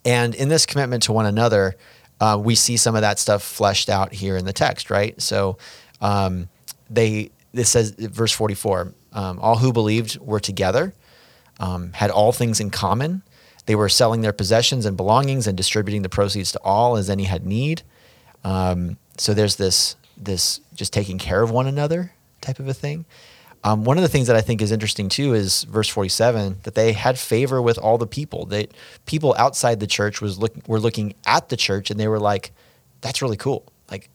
and 0.05 0.35
in 0.35 0.49
this 0.49 0.67
commitment 0.67 1.05
to 1.05 1.13
one 1.13 1.27
another, 1.27 1.77
uh, 2.21 2.41
we 2.43 2.55
see 2.55 2.77
some 2.77 2.95
of 2.95 3.03
that 3.03 3.19
stuff 3.19 3.43
fleshed 3.43 3.89
out 3.89 4.13
here 4.13 4.37
in 4.37 4.45
the 4.45 4.53
text, 4.53 4.91
right? 4.91 5.21
So 5.21 5.59
um, 6.01 6.49
they 6.89 7.31
this 7.57 7.71
says 7.71 7.91
verse 7.93 8.33
44 8.33 8.93
um, 9.13 9.39
all 9.41 9.57
who 9.57 9.73
believed 9.73 10.19
were 10.21 10.41
together 10.41 10.95
um, 11.59 11.93
had 11.93 12.11
all 12.11 12.33
things 12.33 12.61
in 12.61 12.71
common 12.71 13.23
they 13.67 13.75
were 13.75 13.89
selling 13.89 14.21
their 14.21 14.33
possessions 14.33 14.87
and 14.87 14.97
belongings 14.97 15.47
and 15.47 15.57
distributing 15.57 16.03
the 16.03 16.09
proceeds 16.09 16.53
to 16.53 16.61
all 16.63 16.97
as 16.97 17.11
any 17.11 17.25
had 17.25 17.45
need 17.45 17.83
um, 18.45 18.97
so 19.19 19.35
there's 19.35 19.57
this 19.57 19.97
this 20.17 20.61
just 20.75 20.93
taking 20.93 21.19
care 21.19 21.43
of 21.43 21.51
one 21.51 21.67
another 21.67 22.13
type 22.41 22.59
of 22.59 22.69
a 22.69 22.75
thing 22.75 23.05
um, 23.67 23.83
one 23.83 23.97
of 23.97 24.03
the 24.03 24.09
things 24.09 24.29
that 24.29 24.37
I 24.37 24.43
think 24.43 24.63
is 24.63 24.71
interesting 24.71 25.09
too 25.09 25.35
is 25.35 25.65
verse 25.65 25.89
47 25.89 26.59
that 26.63 26.77
they 26.77 26.93
had 26.93 27.19
favor 27.19 27.61
with 27.61 27.79
all 27.79 27.99
the 27.99 28.07
people. 28.07 28.47
That 28.47 28.71
people 29.07 29.35
outside 29.37 29.81
the 29.81 29.89
church 29.89 30.21
was 30.21 30.39
look, 30.39 30.55
were 30.69 30.79
looking 30.79 31.15
at 31.27 31.49
the 31.49 31.57
church 31.57 31.91
and 31.91 31.99
they 31.99 32.07
were 32.07 32.21
like, 32.21 32.53
"That's 33.01 33.21
really 33.23 33.37
cool. 33.37 33.65
Like, 33.91 34.09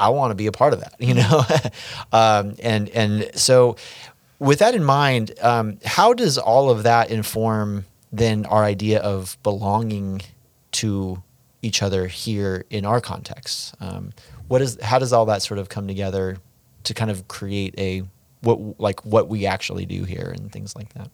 I 0.00 0.08
want 0.08 0.30
to 0.30 0.34
be 0.34 0.46
a 0.46 0.52
part 0.52 0.72
of 0.72 0.80
that." 0.80 0.94
You 0.98 1.14
know, 1.14 1.42
um, 2.12 2.54
and 2.62 2.88
and 2.90 3.30
so 3.34 3.76
with 4.38 4.58
that 4.58 4.74
in 4.74 4.82
mind, 4.82 5.32
um, 5.40 5.78
how 5.84 6.12
does 6.14 6.38
all 6.38 6.70
of 6.70 6.82
that 6.82 7.10
inform 7.10 7.84
then 8.12 8.46
our 8.46 8.64
idea 8.64 9.00
of 9.00 9.38
belonging 9.42 10.22
to 10.72 11.22
each 11.62 11.82
other 11.82 12.06
here 12.06 12.64
in 12.70 12.84
our 12.84 13.00
context? 13.00 13.74
Um, 13.80 14.12
what 14.48 14.62
is 14.62 14.78
how 14.82 14.98
does 14.98 15.12
all 15.12 15.26
that 15.26 15.42
sort 15.42 15.58
of 15.58 15.68
come 15.68 15.86
together 15.86 16.38
to 16.84 16.94
kind 16.94 17.10
of 17.10 17.28
create 17.28 17.74
a 17.78 18.02
what 18.40 18.80
like 18.80 19.04
what 19.04 19.28
we 19.28 19.46
actually 19.46 19.86
do 19.86 20.04
here 20.04 20.32
and 20.36 20.50
things 20.50 20.74
like 20.74 20.92
that? 20.94 21.10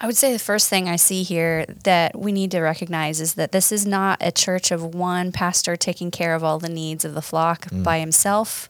I 0.00 0.06
would 0.06 0.16
say 0.16 0.32
the 0.32 0.38
first 0.38 0.68
thing 0.68 0.88
I 0.88 0.96
see 0.96 1.22
here 1.22 1.64
that 1.84 2.18
we 2.18 2.32
need 2.32 2.50
to 2.50 2.60
recognize 2.60 3.20
is 3.20 3.34
that 3.34 3.52
this 3.52 3.70
is 3.72 3.86
not 3.86 4.18
a 4.20 4.32
church 4.32 4.70
of 4.70 4.94
one 4.94 5.32
pastor 5.32 5.76
taking 5.76 6.10
care 6.10 6.34
of 6.34 6.42
all 6.44 6.58
the 6.58 6.68
needs 6.68 7.04
of 7.04 7.14
the 7.14 7.22
flock 7.22 7.66
by 7.72 8.00
himself. 8.00 8.68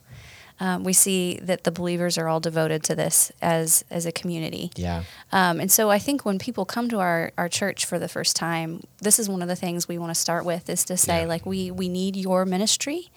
Um, 0.61 0.85
we 0.85 0.93
see 0.93 1.39
that 1.43 1.65
the 1.65 1.73
believers 1.73 2.17
are 2.17 2.29
all 2.29 2.39
devoted 2.39 2.85
to 2.85 2.95
this 2.95 3.33
as 3.43 3.85
as 3.91 4.07
a 4.07 4.13
community. 4.13 4.71
Yeah. 4.77 5.03
Um, 5.33 5.59
and 5.59 5.73
so 5.73 5.91
I 5.91 5.99
think 5.99 6.25
when 6.25 6.39
people 6.39 6.65
come 6.65 6.89
to 6.91 7.01
our, 7.01 7.33
our 7.37 7.49
church 7.49 7.85
for 7.87 7.99
the 7.99 8.07
first 8.07 8.37
time, 8.37 8.85
this 9.01 9.19
is 9.19 9.29
one 9.29 9.43
of 9.43 9.49
the 9.49 9.57
things 9.57 9.89
we 9.89 9.99
want 9.99 10.11
to 10.11 10.21
start 10.21 10.45
with 10.45 10.71
is 10.71 10.85
to 10.85 10.97
say, 10.97 11.23
Yeah. 11.23 11.27
like, 11.27 11.45
we, 11.45 11.73
we 11.73 11.89
need 11.89 12.15
your 12.15 12.45
ministry 12.45 13.11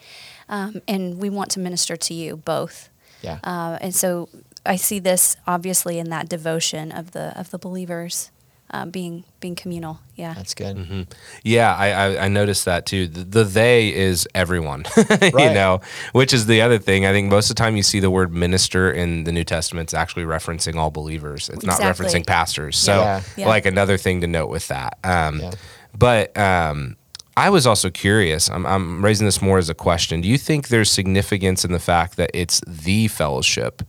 um, 0.48 0.82
and 0.88 1.18
we 1.20 1.30
want 1.30 1.52
to 1.52 1.60
minister 1.60 1.96
to 1.96 2.12
you 2.14 2.36
both. 2.38 2.88
Yeah. 3.22 3.38
Uh, 3.44 3.78
and 3.80 3.94
so 3.94 4.28
I 4.68 4.76
see 4.76 4.98
this 4.98 5.36
obviously 5.46 5.98
in 5.98 6.10
that 6.10 6.28
devotion 6.28 6.92
of 6.92 7.12
the 7.12 7.38
of 7.38 7.50
the 7.50 7.58
believers 7.58 8.30
um, 8.70 8.90
being 8.90 9.24
being 9.40 9.54
communal. 9.54 10.00
Yeah. 10.14 10.34
That's 10.34 10.54
good. 10.54 10.76
Mm-hmm. 10.76 11.02
Yeah, 11.42 11.74
I, 11.74 11.88
I, 11.90 12.24
I 12.24 12.28
noticed 12.28 12.64
that 12.66 12.86
too. 12.86 13.08
The, 13.08 13.24
the 13.24 13.44
they 13.44 13.94
is 13.94 14.28
everyone, 14.34 14.84
you 15.20 15.30
know, 15.32 15.80
which 16.12 16.32
is 16.34 16.46
the 16.46 16.60
other 16.60 16.78
thing. 16.78 17.06
I 17.06 17.12
think 17.12 17.30
most 17.30 17.50
of 17.50 17.56
the 17.56 17.60
time 17.60 17.76
you 17.76 17.82
see 17.82 18.00
the 18.00 18.10
word 18.10 18.32
minister 18.32 18.90
in 18.90 19.24
the 19.24 19.32
New 19.32 19.44
Testament, 19.44 19.86
it's 19.86 19.94
actually 19.94 20.24
referencing 20.24 20.76
all 20.76 20.90
believers. 20.90 21.48
It's 21.48 21.64
not 21.64 21.80
referencing 21.80 22.26
pastors. 22.26 22.76
So, 22.76 23.00
Yeah. 23.00 23.22
Yeah. 23.36 23.48
like 23.48 23.64
another 23.64 23.96
thing 23.96 24.20
to 24.20 24.26
note 24.26 24.50
with 24.50 24.68
that. 24.68 24.98
Um, 25.04 25.40
Yeah. 25.40 25.52
But 25.96 26.36
um, 26.36 26.96
I 27.36 27.50
was 27.50 27.66
also 27.66 27.90
curious. 27.90 28.50
I'm, 28.50 28.66
I'm 28.66 29.04
raising 29.04 29.26
this 29.26 29.40
more 29.40 29.58
as 29.58 29.70
a 29.70 29.74
question. 29.74 30.20
Do 30.20 30.28
you 30.28 30.38
think 30.38 30.68
there's 30.68 30.90
significance 30.90 31.64
in 31.64 31.72
the 31.72 31.80
fact 31.80 32.16
that 32.18 32.30
it's 32.34 32.60
the 32.66 33.08
fellowship 33.08 33.82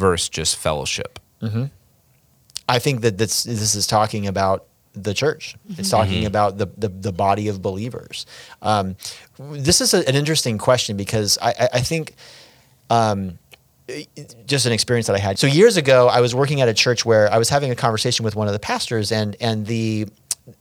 versus 0.00 0.28
just 0.28 0.56
fellowship? 0.56 1.20
I 2.68 2.78
think 2.80 3.02
that 3.02 3.18
this 3.18 3.44
this 3.44 3.74
is 3.74 3.86
talking 3.86 4.26
about 4.26 4.66
the 4.94 5.14
church. 5.14 5.56
It's 5.78 5.90
talking 5.90 6.26
about 6.26 6.58
the, 6.58 6.66
the 6.76 6.88
the 6.88 7.12
body 7.12 7.48
of 7.48 7.62
believers. 7.62 8.26
Um, 8.62 8.96
this 9.38 9.80
is 9.80 9.94
a, 9.94 10.06
an 10.08 10.14
interesting 10.14 10.58
question 10.58 10.96
because 10.96 11.38
I, 11.40 11.50
I, 11.50 11.68
I 11.74 11.80
think 11.80 12.14
um, 12.90 13.38
just 14.46 14.66
an 14.66 14.72
experience 14.72 15.06
that 15.06 15.16
I 15.16 15.18
had. 15.18 15.38
So 15.38 15.46
years 15.46 15.76
ago, 15.76 16.08
I 16.08 16.20
was 16.20 16.34
working 16.34 16.60
at 16.60 16.68
a 16.68 16.74
church 16.74 17.04
where 17.04 17.32
I 17.32 17.38
was 17.38 17.48
having 17.48 17.70
a 17.70 17.76
conversation 17.76 18.24
with 18.24 18.36
one 18.36 18.46
of 18.46 18.52
the 18.52 18.58
pastors, 18.58 19.12
and 19.12 19.36
and 19.40 19.66
the 19.66 20.06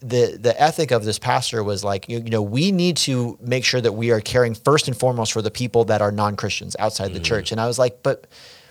the 0.02 0.38
the 0.40 0.60
ethic 0.62 0.92
of 0.92 1.04
this 1.04 1.20
pastor 1.20 1.64
was 1.64 1.84
like 1.84 2.08
you, 2.10 2.20
you 2.20 2.30
know 2.30 2.42
we 2.42 2.72
need 2.72 2.98
to 2.98 3.38
make 3.42 3.66
sure 3.66 3.82
that 3.82 3.94
we 3.94 4.12
are 4.12 4.22
caring 4.22 4.54
first 4.54 4.88
and 4.88 4.98
foremost 4.98 5.34
for 5.34 5.42
the 5.42 5.52
people 5.52 5.86
that 5.86 6.02
are 6.02 6.12
non 6.12 6.36
Christians 6.36 6.76
outside 6.80 7.14
the 7.14 7.20
church. 7.20 7.52
And 7.52 7.60
I 7.60 7.68
was 7.68 7.80
like, 7.80 8.04
but 8.04 8.28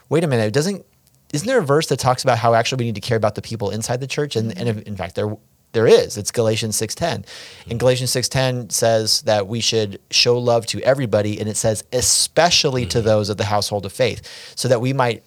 wait 0.08 0.24
a 0.24 0.26
minute, 0.26 0.52
doesn't 0.52 0.84
isn't 1.32 1.46
there 1.46 1.58
a 1.58 1.64
verse 1.64 1.86
that 1.88 1.98
talks 1.98 2.22
about 2.22 2.38
how 2.38 2.54
actually 2.54 2.78
we 2.82 2.86
need 2.86 2.94
to 2.94 3.00
care 3.00 3.16
about 3.16 3.34
the 3.34 3.42
people 3.42 3.70
inside 3.70 4.00
the 4.00 4.06
church? 4.06 4.36
And 4.36 4.56
and 4.56 4.68
if, 4.68 4.82
in 4.82 4.96
fact 4.96 5.14
there 5.14 5.36
there 5.72 5.86
is. 5.86 6.16
It's 6.16 6.30
Galatians 6.30 6.76
6:10. 6.80 7.24
And 7.68 7.78
Galatians 7.78 8.10
6:10 8.10 8.72
says 8.72 9.22
that 9.22 9.46
we 9.46 9.60
should 9.60 10.00
show 10.10 10.38
love 10.38 10.66
to 10.66 10.80
everybody 10.82 11.38
and 11.38 11.48
it 11.48 11.56
says 11.56 11.84
especially 11.92 12.86
to 12.86 13.02
those 13.02 13.28
of 13.28 13.36
the 13.36 13.44
household 13.44 13.84
of 13.84 13.92
faith 13.92 14.54
so 14.56 14.68
that 14.68 14.80
we 14.80 14.92
might 14.92 15.22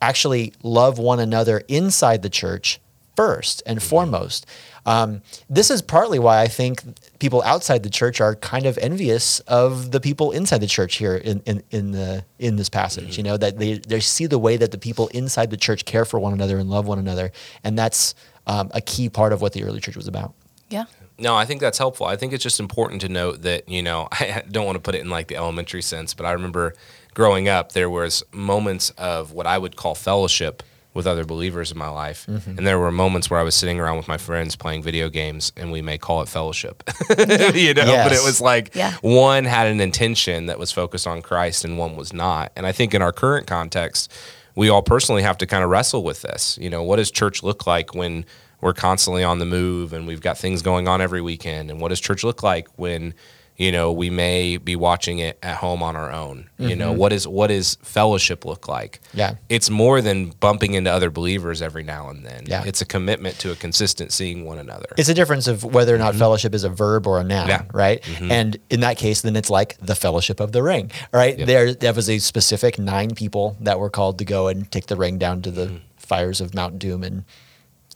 actually 0.00 0.52
love 0.62 0.98
one 0.98 1.20
another 1.20 1.62
inside 1.68 2.22
the 2.22 2.30
church 2.30 2.80
first 3.16 3.62
and 3.66 3.82
foremost. 3.82 4.46
Um, 4.86 5.22
this 5.48 5.70
is 5.70 5.82
partly 5.82 6.18
why 6.18 6.40
I 6.40 6.46
think 6.46 6.82
people 7.20 7.42
outside 7.42 7.84
the 7.84 7.90
church 7.90 8.20
are 8.20 8.34
kind 8.34 8.66
of 8.66 8.76
envious 8.78 9.38
of 9.40 9.92
the 9.92 10.00
people 10.00 10.32
inside 10.32 10.58
the 10.58 10.66
church 10.66 10.96
here 10.96 11.14
in, 11.14 11.40
in, 11.46 11.62
in 11.70 11.92
the 11.92 12.24
in 12.40 12.56
this 12.56 12.68
passage. 12.68 13.16
You 13.16 13.22
know 13.22 13.36
that 13.36 13.58
they 13.58 13.78
they 13.78 14.00
see 14.00 14.26
the 14.26 14.38
way 14.38 14.56
that 14.56 14.72
the 14.72 14.78
people 14.78 15.06
inside 15.08 15.50
the 15.50 15.56
church 15.56 15.84
care 15.84 16.04
for 16.04 16.18
one 16.18 16.32
another 16.32 16.58
and 16.58 16.68
love 16.68 16.88
one 16.88 16.98
another, 16.98 17.30
and 17.62 17.78
that's 17.78 18.16
um, 18.48 18.70
a 18.74 18.80
key 18.80 19.08
part 19.08 19.32
of 19.32 19.40
what 19.40 19.52
the 19.52 19.62
early 19.62 19.80
church 19.80 19.96
was 19.96 20.08
about. 20.08 20.34
Yeah. 20.68 20.86
No, 21.18 21.36
I 21.36 21.44
think 21.44 21.60
that's 21.60 21.76
helpful. 21.76 22.06
I 22.06 22.16
think 22.16 22.32
it's 22.32 22.42
just 22.42 22.60
important 22.60 23.02
to 23.02 23.08
note 23.08 23.42
that, 23.42 23.68
you 23.68 23.82
know, 23.82 24.08
I 24.12 24.42
don't 24.50 24.64
want 24.64 24.76
to 24.76 24.80
put 24.80 24.94
it 24.94 25.02
in 25.02 25.10
like 25.10 25.28
the 25.28 25.36
elementary 25.36 25.82
sense, 25.82 26.14
but 26.14 26.24
I 26.24 26.32
remember 26.32 26.74
growing 27.12 27.48
up, 27.48 27.72
there 27.72 27.90
was 27.90 28.22
moments 28.32 28.90
of 28.90 29.32
what 29.32 29.46
I 29.46 29.58
would 29.58 29.76
call 29.76 29.94
fellowship 29.94 30.62
with 31.00 31.06
other 31.06 31.24
believers 31.24 31.72
in 31.72 31.78
my 31.78 31.88
life. 31.88 32.26
Mm-hmm. 32.28 32.58
And 32.58 32.66
there 32.66 32.78
were 32.78 32.92
moments 32.92 33.30
where 33.30 33.40
I 33.40 33.42
was 33.42 33.54
sitting 33.54 33.80
around 33.80 33.96
with 33.96 34.06
my 34.06 34.18
friends 34.18 34.54
playing 34.54 34.82
video 34.82 35.08
games 35.08 35.52
and 35.56 35.72
we 35.72 35.80
may 35.82 35.96
call 35.96 36.20
it 36.22 36.28
fellowship. 36.28 36.82
you 37.18 37.72
know, 37.74 37.84
but 38.04 38.12
it 38.12 38.22
was 38.24 38.40
like 38.40 38.74
Yeah. 38.74 38.92
one 39.00 39.44
had 39.44 39.66
an 39.68 39.80
intention 39.80 40.46
that 40.46 40.58
was 40.58 40.70
focused 40.72 41.06
on 41.06 41.22
Christ 41.22 41.64
and 41.64 41.78
one 41.78 41.96
was 41.96 42.12
not. 42.12 42.52
And 42.54 42.66
I 42.66 42.72
think 42.72 42.92
in 42.94 43.00
our 43.02 43.12
current 43.12 43.46
context, 43.46 44.12
we 44.54 44.68
all 44.68 44.82
personally 44.82 45.22
have 45.22 45.38
to 45.38 45.46
kind 45.46 45.64
of 45.64 45.70
wrestle 45.70 46.02
with 46.04 46.22
this. 46.22 46.58
You 46.60 46.68
know, 46.68 46.82
what 46.82 46.96
does 46.96 47.10
church 47.10 47.42
look 47.42 47.66
like 47.66 47.94
when 47.94 48.26
we're 48.60 48.74
constantly 48.74 49.24
on 49.24 49.38
the 49.38 49.46
move 49.46 49.92
and 49.94 50.06
we've 50.06 50.20
got 50.20 50.36
things 50.36 50.60
going 50.60 50.86
on 50.86 51.00
every 51.00 51.22
weekend? 51.22 51.70
And 51.70 51.80
what 51.80 51.88
does 51.88 52.00
church 52.00 52.22
look 52.24 52.42
like 52.42 52.68
when, 52.76 53.14
you 53.60 53.70
know, 53.70 53.92
we 53.92 54.08
may 54.08 54.56
be 54.56 54.74
watching 54.74 55.18
it 55.18 55.38
at 55.42 55.56
home 55.56 55.82
on 55.82 55.94
our 55.94 56.10
own? 56.10 56.48
You 56.56 56.74
know, 56.74 56.90
mm-hmm. 56.90 56.98
what 56.98 57.12
is 57.12 57.28
what 57.28 57.50
is 57.50 57.76
fellowship 57.82 58.46
look 58.46 58.68
like? 58.68 59.00
Yeah. 59.12 59.34
It's 59.50 59.68
more 59.68 60.00
than 60.00 60.30
bumping 60.30 60.72
into 60.72 60.90
other 60.90 61.10
believers 61.10 61.60
every 61.60 61.82
now 61.82 62.08
and 62.08 62.24
then. 62.24 62.44
Yeah. 62.46 62.64
It's 62.64 62.80
a 62.80 62.86
commitment 62.86 63.38
to 63.40 63.52
a 63.52 63.56
consistent 63.56 64.12
seeing 64.12 64.46
one 64.46 64.58
another. 64.58 64.86
It's 64.96 65.10
a 65.10 65.14
difference 65.14 65.46
of 65.46 65.62
whether 65.62 65.94
or 65.94 65.98
not 65.98 66.12
mm-hmm. 66.12 66.20
fellowship 66.20 66.54
is 66.54 66.64
a 66.64 66.70
verb 66.70 67.06
or 67.06 67.20
a 67.20 67.24
noun, 67.24 67.48
Yeah. 67.48 67.64
right? 67.74 68.00
Mm-hmm. 68.00 68.30
And 68.30 68.56
in 68.70 68.80
that 68.80 68.96
case, 68.96 69.20
then 69.20 69.36
it's 69.36 69.50
like 69.50 69.76
the 69.76 69.94
fellowship 69.94 70.40
of 70.40 70.52
the 70.52 70.62
ring, 70.62 70.90
right? 71.12 71.36
There, 71.36 71.74
there 71.74 71.92
was 71.92 72.08
a 72.08 72.18
specific 72.18 72.78
nine 72.78 73.14
people 73.14 73.58
that 73.60 73.78
were 73.78 73.90
called 73.90 74.18
to 74.20 74.24
go 74.24 74.48
and 74.48 74.70
take 74.72 74.86
the 74.86 74.96
ring 74.96 75.18
down 75.18 75.42
to 75.42 75.50
the 75.50 75.80
fires 75.98 76.40
of 76.40 76.54
Mount 76.54 76.78
Doom 76.78 77.04
and 77.04 77.24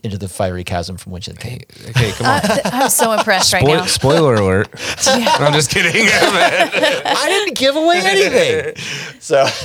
into 0.05 0.19
the 0.19 0.29
fiery 0.29 0.63
chasm 0.65 0.97
from 0.99 1.13
which 1.13 1.27
it 1.29 1.39
came. 1.41 1.61
okay, 1.89 2.13
come 2.13 2.27
on. 2.27 2.41
I'm 2.67 2.91
so 2.91 3.13
impressed 3.13 3.53
right 3.55 3.65
now. 3.67 3.87
spoiler 3.87 4.35
alert. 4.35 4.69
I'm 5.07 5.53
just 5.55 5.71
kidding. 5.71 5.93
I 6.13 7.25
didn't 7.27 7.57
give 7.57 7.75
away 7.75 8.01
anything. 8.05 8.77
so, 9.19 9.43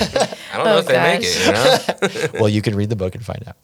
I 0.54 0.56
don't 0.58 0.66
know 0.66 0.76
Oh, 0.76 0.78
if 0.80 0.86
they 0.88 0.98
make 1.02 1.22
it. 1.24 1.46
You 1.46 2.34
know? 2.34 2.40
well, 2.40 2.50
you 2.50 2.62
can 2.62 2.74
read 2.76 2.90
the 2.90 2.96
book 2.96 3.16
and 3.16 3.24
find 3.26 3.44
out. 3.48 3.56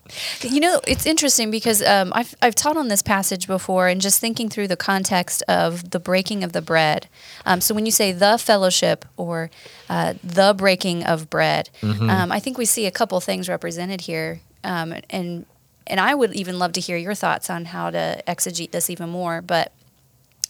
You 0.41 0.59
know, 0.59 0.81
it's 0.85 1.05
interesting 1.05 1.49
because 1.49 1.81
um, 1.81 2.11
I've, 2.13 2.35
I've 2.41 2.55
taught 2.55 2.75
on 2.75 2.89
this 2.89 3.01
passage 3.01 3.47
before 3.47 3.87
and 3.87 4.01
just 4.01 4.19
thinking 4.19 4.49
through 4.49 4.67
the 4.67 4.75
context 4.77 5.43
of 5.47 5.91
the 5.91 5.99
breaking 5.99 6.43
of 6.43 6.51
the 6.51 6.61
bread. 6.61 7.07
Um, 7.45 7.61
so 7.61 7.73
when 7.73 7.85
you 7.85 7.91
say 7.93 8.11
the 8.11 8.37
fellowship 8.37 9.05
or 9.15 9.49
uh, 9.89 10.15
the 10.23 10.53
breaking 10.57 11.05
of 11.05 11.29
bread, 11.29 11.69
um, 11.81 12.31
I 12.31 12.39
think 12.41 12.57
we 12.57 12.65
see 12.65 12.85
a 12.85 12.91
couple 12.91 13.19
things 13.21 13.47
represented 13.47 14.01
here. 14.01 14.41
Um, 14.63 14.93
and 15.09 15.45
and 15.87 15.99
I 15.99 16.15
would 16.15 16.33
even 16.33 16.57
love 16.59 16.71
to 16.73 16.79
hear 16.81 16.97
your 16.97 17.13
thoughts 17.13 17.49
on 17.49 17.65
how 17.65 17.89
to 17.91 18.21
exegete 18.27 18.71
this 18.71 18.89
even 18.89 19.09
more. 19.09 19.41
But 19.41 19.71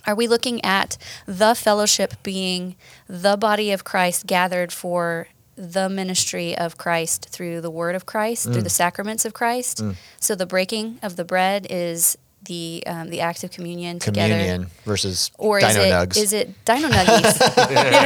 are 0.08 0.16
we 0.16 0.28
looking 0.28 0.64
at 0.64 0.98
the 1.26 1.56
fellowship 1.56 2.14
being 2.24 2.76
the 3.08 3.36
body 3.38 3.72
of 3.72 3.84
Christ 3.84 4.28
gathered 4.28 4.72
for 4.72 5.28
the 5.56 5.88
ministry 5.90 6.56
of 6.58 6.78
Christ 6.78 7.28
through 7.30 7.62
the 7.62 7.72
word 7.72 7.96
of 7.96 8.06
Christ, 8.06 8.48
Mm. 8.48 8.54
through 8.54 8.62
the 8.64 8.70
sacraments 8.70 9.26
of 9.26 9.34
Christ? 9.34 9.82
So 10.20 10.36
the 10.36 10.46
breaking 10.46 11.00
of 11.02 11.16
the 11.16 11.24
bread 11.26 11.66
is 11.70 12.18
the 12.44 12.84
um, 12.86 13.10
the 13.10 13.22
act 13.22 13.44
of 13.44 13.50
communion, 13.52 13.98
together. 13.98 14.34
Communion 14.36 14.68
versus 14.86 15.32
Or 15.40 15.60
Dino 15.60 15.72
is 15.72 15.78
it 15.78 15.92
Nugs. 15.92 16.18
is 16.18 16.34
it 16.34 16.66
Dino 16.66 16.88
Nuggies? 16.98 17.68
you 17.70 18.02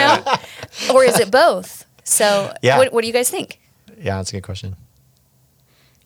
know, 0.89 0.95
or 0.95 1.03
is 1.03 1.19
it 1.19 1.29
both? 1.29 1.85
So 2.05 2.53
Yeah. 2.61 2.77
what, 2.77 2.93
what 2.93 3.01
do 3.01 3.07
you 3.07 3.13
guys 3.13 3.29
think? 3.29 3.59
yeah, 4.01 4.15
that's 4.15 4.29
a 4.29 4.33
good 4.37 4.43
question. 4.43 4.77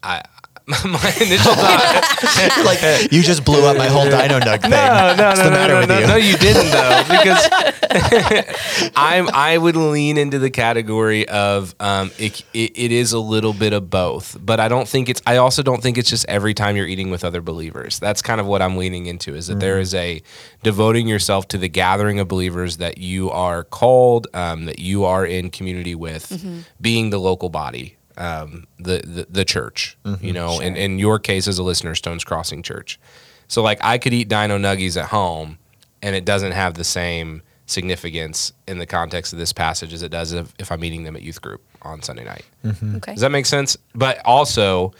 I, 0.02 0.22
my 0.66 1.12
initial 1.20 1.52
thought. 1.54 2.62
like 2.64 3.12
you 3.12 3.22
just 3.22 3.44
blew 3.44 3.64
up 3.66 3.76
my 3.76 3.86
whole 3.86 4.04
Dino 4.04 4.40
Nug 4.40 4.62
thing. 4.62 4.70
No, 4.70 5.14
no, 5.14 5.26
What's 5.26 5.38
no, 5.38 5.44
the 5.44 5.50
no, 5.50 5.56
matter 5.56 5.74
no, 5.74 5.80
with 5.80 5.88
no, 5.90 5.98
you? 5.98 6.06
no, 6.06 6.16
you 6.16 6.36
didn't 6.38 6.70
though, 6.70 7.02
because 7.10 8.90
I'm 8.96 9.28
I 9.28 9.58
would 9.58 9.76
lean 9.76 10.16
into 10.16 10.38
the 10.38 10.50
category 10.50 11.28
of 11.28 11.74
um, 11.80 12.10
it, 12.18 12.42
it, 12.54 12.72
it 12.76 12.92
is 12.92 13.12
a 13.12 13.18
little 13.18 13.52
bit 13.52 13.74
of 13.74 13.90
both, 13.90 14.38
but 14.40 14.58
I 14.58 14.68
don't 14.68 14.88
think 14.88 15.08
it's. 15.10 15.20
I 15.26 15.36
also 15.36 15.62
don't 15.62 15.82
think 15.82 15.98
it's 15.98 16.08
just 16.08 16.24
every 16.28 16.54
time 16.54 16.76
you're 16.76 16.86
eating 16.86 17.10
with 17.10 17.24
other 17.24 17.42
believers. 17.42 17.98
That's 17.98 18.22
kind 18.22 18.40
of 18.40 18.46
what 18.46 18.62
I'm 18.62 18.76
leaning 18.76 19.04
into. 19.06 19.34
Is 19.34 19.48
that 19.48 19.60
there 19.60 19.78
is 19.78 19.94
a 19.94 20.22
devoting 20.62 21.06
yourself 21.06 21.46
to 21.48 21.58
the 21.58 21.68
gathering 21.68 22.20
of 22.20 22.28
believers 22.28 22.78
that 22.78 22.96
you 22.98 23.30
are 23.30 23.64
called, 23.64 24.28
um, 24.32 24.64
that 24.64 24.78
you 24.78 25.04
are 25.04 25.26
in 25.26 25.50
community 25.50 25.94
with, 25.94 26.42
being 26.80 27.10
the 27.10 27.18
local 27.18 27.50
body. 27.50 27.96
Um, 28.16 28.66
the, 28.78 29.02
the 29.04 29.26
the 29.28 29.44
church, 29.44 29.96
you 30.20 30.32
know, 30.32 30.60
in, 30.60 30.76
in 30.76 30.98
your 31.00 31.18
case 31.18 31.48
as 31.48 31.58
a 31.58 31.62
listener, 31.64 31.94
Stones 31.94 32.22
Crossing 32.22 32.62
Church. 32.62 33.00
So 33.48 33.60
like 33.62 33.78
I 33.82 33.98
could 33.98 34.12
eat 34.12 34.28
Dino 34.28 34.56
Nuggies 34.56 34.96
at 34.96 35.08
home, 35.08 35.58
and 36.00 36.14
it 36.14 36.24
doesn't 36.24 36.52
have 36.52 36.74
the 36.74 36.84
same 36.84 37.42
significance 37.66 38.52
in 38.68 38.78
the 38.78 38.86
context 38.86 39.32
of 39.32 39.38
this 39.38 39.52
passage 39.52 39.92
as 39.92 40.02
it 40.02 40.10
does 40.10 40.32
if, 40.32 40.52
if 40.58 40.70
I'm 40.70 40.84
eating 40.84 41.04
them 41.04 41.16
at 41.16 41.22
youth 41.22 41.40
group 41.40 41.62
on 41.82 42.02
Sunday 42.02 42.24
night. 42.24 42.44
Okay. 42.64 43.12
Does 43.14 43.22
that 43.22 43.30
make 43.30 43.46
sense? 43.46 43.76
But 43.94 44.20
also, 44.24 44.92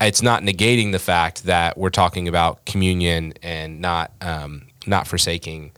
it's 0.00 0.22
not 0.22 0.42
negating 0.42 0.92
the 0.92 0.98
fact 0.98 1.44
that 1.44 1.76
we're 1.76 1.90
talking 1.90 2.28
about 2.28 2.64
communion 2.66 3.34
and 3.42 3.80
not 3.80 4.12
um, 4.20 4.66
not 4.86 5.06
forsaking 5.06 5.72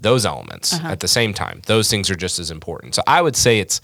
those 0.00 0.24
elements 0.24 0.74
at 0.84 1.00
the 1.00 1.08
same 1.08 1.34
time. 1.34 1.62
Those 1.66 1.90
things 1.90 2.10
are 2.10 2.14
just 2.14 2.38
as 2.38 2.50
important. 2.50 2.94
So 2.94 3.02
I 3.06 3.20
would 3.20 3.34
say 3.34 3.58
it's 3.58 3.80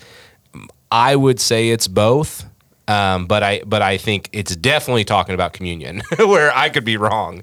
I 0.95 1.17
would 1.17 1.41
say 1.41 1.71
it's 1.71 1.89
both. 1.89 2.45
Um, 2.87 3.27
but 3.27 3.43
I 3.43 3.63
but 3.65 3.81
I 3.81 3.97
think 3.97 4.29
it's 4.33 4.55
definitely 4.55 5.05
talking 5.05 5.35
about 5.35 5.55
communion, 5.55 6.03
where 6.19 6.55
I 6.55 6.69
could 6.69 6.85
be 6.85 6.99
wrong, 6.99 7.43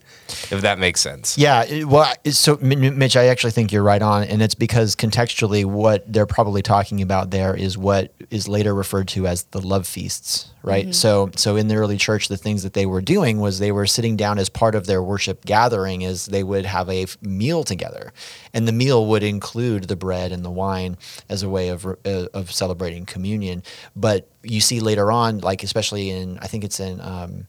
if 0.51 0.61
that 0.61 0.77
makes 0.77 1.01
sense. 1.01 1.35
Yeah, 1.35 1.83
well, 1.85 2.13
so 2.29 2.57
Mitch, 2.57 3.17
I 3.17 3.25
actually 3.25 3.49
think 3.49 3.71
you're 3.71 3.81
right 3.81 4.03
on, 4.03 4.23
and 4.25 4.43
it's 4.43 4.53
because 4.53 4.95
contextually, 4.95 5.65
what 5.65 6.11
they're 6.11 6.27
probably 6.27 6.61
talking 6.61 7.01
about 7.01 7.31
there 7.31 7.55
is 7.55 7.75
what 7.75 8.13
is 8.29 8.47
later 8.47 8.75
referred 8.75 9.07
to 9.09 9.25
as 9.25 9.43
the 9.45 9.61
love 9.61 9.87
feasts, 9.87 10.50
right? 10.63 10.93
So, 10.93 11.31
so 11.35 11.55
in 11.55 11.67
the 11.67 11.75
early 11.75 11.97
church, 11.97 12.27
the 12.27 12.37
things 12.37 12.63
that 12.63 12.73
they 12.73 12.85
were 12.85 13.01
doing 13.01 13.39
was 13.39 13.59
they 13.59 13.71
were 13.71 13.87
sitting 13.87 14.15
down 14.15 14.37
as 14.39 14.49
part 14.49 14.75
of 14.75 14.85
their 14.85 15.01
worship 15.01 15.45
gathering, 15.45 16.01
is 16.01 16.27
they 16.27 16.43
would 16.43 16.65
have 16.65 16.89
a 16.89 17.03
f- 17.03 17.17
meal 17.21 17.63
together, 17.63 18.13
and 18.53 18.67
the 18.67 18.71
meal 18.71 19.07
would 19.07 19.23
include 19.23 19.85
the 19.85 19.95
bread 19.95 20.31
and 20.31 20.45
the 20.45 20.51
wine 20.51 20.97
as 21.29 21.43
a 21.43 21.49
way 21.49 21.69
of 21.69 21.85
uh, 21.85 22.27
of 22.33 22.51
celebrating 22.51 23.05
communion. 23.05 23.63
But 23.95 24.29
you 24.43 24.61
see 24.61 24.79
later 24.79 25.11
on, 25.11 25.39
like 25.39 25.63
especially 25.63 26.09
in, 26.09 26.37
I 26.39 26.47
think 26.47 26.63
it's 26.63 26.79
in. 26.79 27.01
Um, 27.01 27.47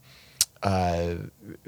uh, 0.62 1.14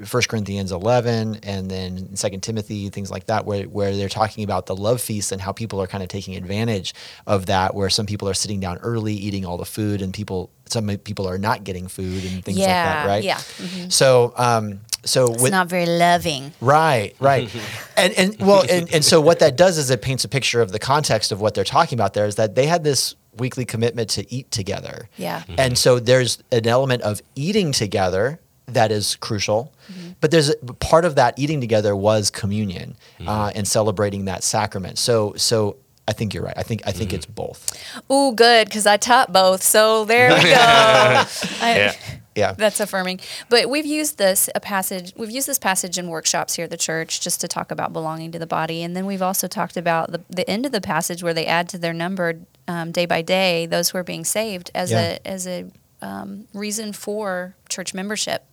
First 0.05 0.29
Corinthians 0.29 0.71
11 0.71 1.39
and 1.43 1.69
then 1.69 2.15
Second 2.15 2.41
Timothy, 2.41 2.89
things 2.89 3.11
like 3.11 3.25
that, 3.25 3.45
where, 3.45 3.63
where 3.63 3.95
they're 3.95 4.09
talking 4.09 4.43
about 4.43 4.65
the 4.65 4.75
love 4.75 5.01
feast 5.01 5.31
and 5.31 5.41
how 5.41 5.51
people 5.51 5.81
are 5.81 5.87
kind 5.87 6.01
of 6.03 6.09
taking 6.09 6.35
advantage 6.35 6.93
of 7.27 7.47
that, 7.47 7.75
where 7.75 7.89
some 7.89 8.05
people 8.05 8.29
are 8.29 8.33
sitting 8.33 8.59
down 8.59 8.77
early, 8.79 9.13
eating 9.13 9.45
all 9.45 9.57
the 9.57 9.65
food, 9.65 10.01
and 10.01 10.13
people, 10.13 10.49
some 10.65 10.87
people 10.99 11.27
are 11.27 11.37
not 11.37 11.63
getting 11.63 11.87
food 11.87 12.23
and 12.25 12.43
things 12.43 12.57
like 12.57 12.67
that, 12.67 13.07
right? 13.07 13.23
yeah. 13.23 13.37
Mhm. 13.37 13.91
So, 13.91 14.33
um, 14.37 14.81
so 15.03 15.33
It's 15.33 15.43
with, 15.43 15.51
not 15.51 15.67
very 15.67 15.85
loving. 15.85 16.51
Right, 16.61 17.15
right. 17.19 17.49
and 17.97 18.11
and 18.13 18.39
well 18.39 18.65
and, 18.67 18.91
and 18.91 19.05
so 19.05 19.21
what 19.21 19.37
that 19.39 19.55
does 19.55 19.77
is 19.77 19.91
it 19.91 20.01
paints 20.01 20.23
a 20.23 20.27
picture 20.27 20.61
of 20.61 20.71
the 20.71 20.79
context 20.79 21.31
of 21.31 21.39
what 21.39 21.53
they're 21.53 21.63
talking 21.63 21.95
about 21.95 22.15
there 22.15 22.25
is 22.25 22.35
that 22.35 22.55
they 22.55 22.65
had 22.65 22.83
this 22.83 23.15
weekly 23.37 23.65
commitment 23.65 24.09
to 24.11 24.33
eat 24.33 24.49
together. 24.49 25.09
Yeah. 25.17 25.43
And 25.57 25.77
so 25.77 25.99
there's 25.99 26.41
an 26.51 26.67
element 26.67 27.03
of 27.03 27.21
eating 27.35 27.71
together 27.71 28.39
that 28.67 28.91
is 28.91 29.15
crucial. 29.17 29.73
But 30.21 30.31
there's 30.31 30.49
a, 30.49 30.55
part 30.79 31.05
of 31.05 31.15
that 31.15 31.37
eating 31.37 31.61
together 31.61 31.95
was 31.95 32.31
communion 32.31 32.95
uh, 33.25 33.51
and 33.53 33.67
celebrating 33.67 34.25
that 34.25 34.43
sacrament. 34.43 34.97
So 34.97 35.33
so 35.37 35.77
I 36.07 36.13
think 36.13 36.33
you're 36.33 36.43
right. 36.43 36.57
I 36.57 36.63
think 36.63 36.81
I 36.87 36.91
think 36.91 37.13
it's 37.13 37.25
both. 37.25 37.71
Oh, 38.09 38.31
good, 38.31 38.67
because 38.67 38.85
I 38.87 38.97
taught 38.97 39.31
both. 39.33 39.61
So 39.63 40.05
there 40.05 40.29
we 40.33 40.43
go. 40.43 40.55
I, 40.55 41.95
Yeah. 42.35 42.51
That's 42.51 42.79
affirming. 42.81 43.21
But 43.49 43.69
we've 43.69 43.85
used 43.85 44.17
this 44.17 44.49
a 44.55 44.59
passage. 44.59 45.13
We've 45.15 45.31
used 45.31 45.47
this 45.47 45.57
passage 45.59 45.97
in 45.97 46.09
workshops 46.09 46.55
here 46.55 46.65
at 46.65 46.69
the 46.71 46.75
church 46.77 47.21
just 47.21 47.39
to 47.41 47.47
talk 47.47 47.71
about 47.71 47.93
belonging 47.93 48.31
to 48.33 48.39
the 48.39 48.47
body, 48.47 48.83
and 48.83 48.93
then 48.95 49.05
we've 49.05 49.21
also 49.21 49.47
talked 49.47 49.77
about 49.77 50.11
the, 50.11 50.21
the 50.29 50.49
end 50.49 50.65
of 50.65 50.71
the 50.73 50.81
passage 50.81 51.23
where 51.23 51.33
they 51.33 51.45
add 51.45 51.69
to 51.69 51.77
their 51.77 51.93
number 51.93 52.41
um, 52.67 52.91
day 52.91 53.05
by 53.05 53.21
day 53.21 53.67
those 53.67 53.89
who 53.91 53.97
are 53.99 54.03
being 54.03 54.25
saved 54.25 54.69
as 54.75 54.91
Yeah. 54.91 55.17
a 55.23 55.27
as 55.27 55.47
a 55.47 55.65
um, 56.01 56.47
reason 56.53 56.91
for 56.91 57.55
church 57.69 57.93
membership 57.93 58.43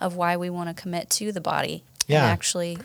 of 0.00 0.16
why 0.16 0.36
we 0.36 0.50
want 0.50 0.74
to 0.74 0.80
commit 0.80 1.10
to 1.10 1.32
the 1.32 1.40
body 1.40 1.84
Yeah. 2.06 2.22
and 2.24 2.32
actually 2.32 2.78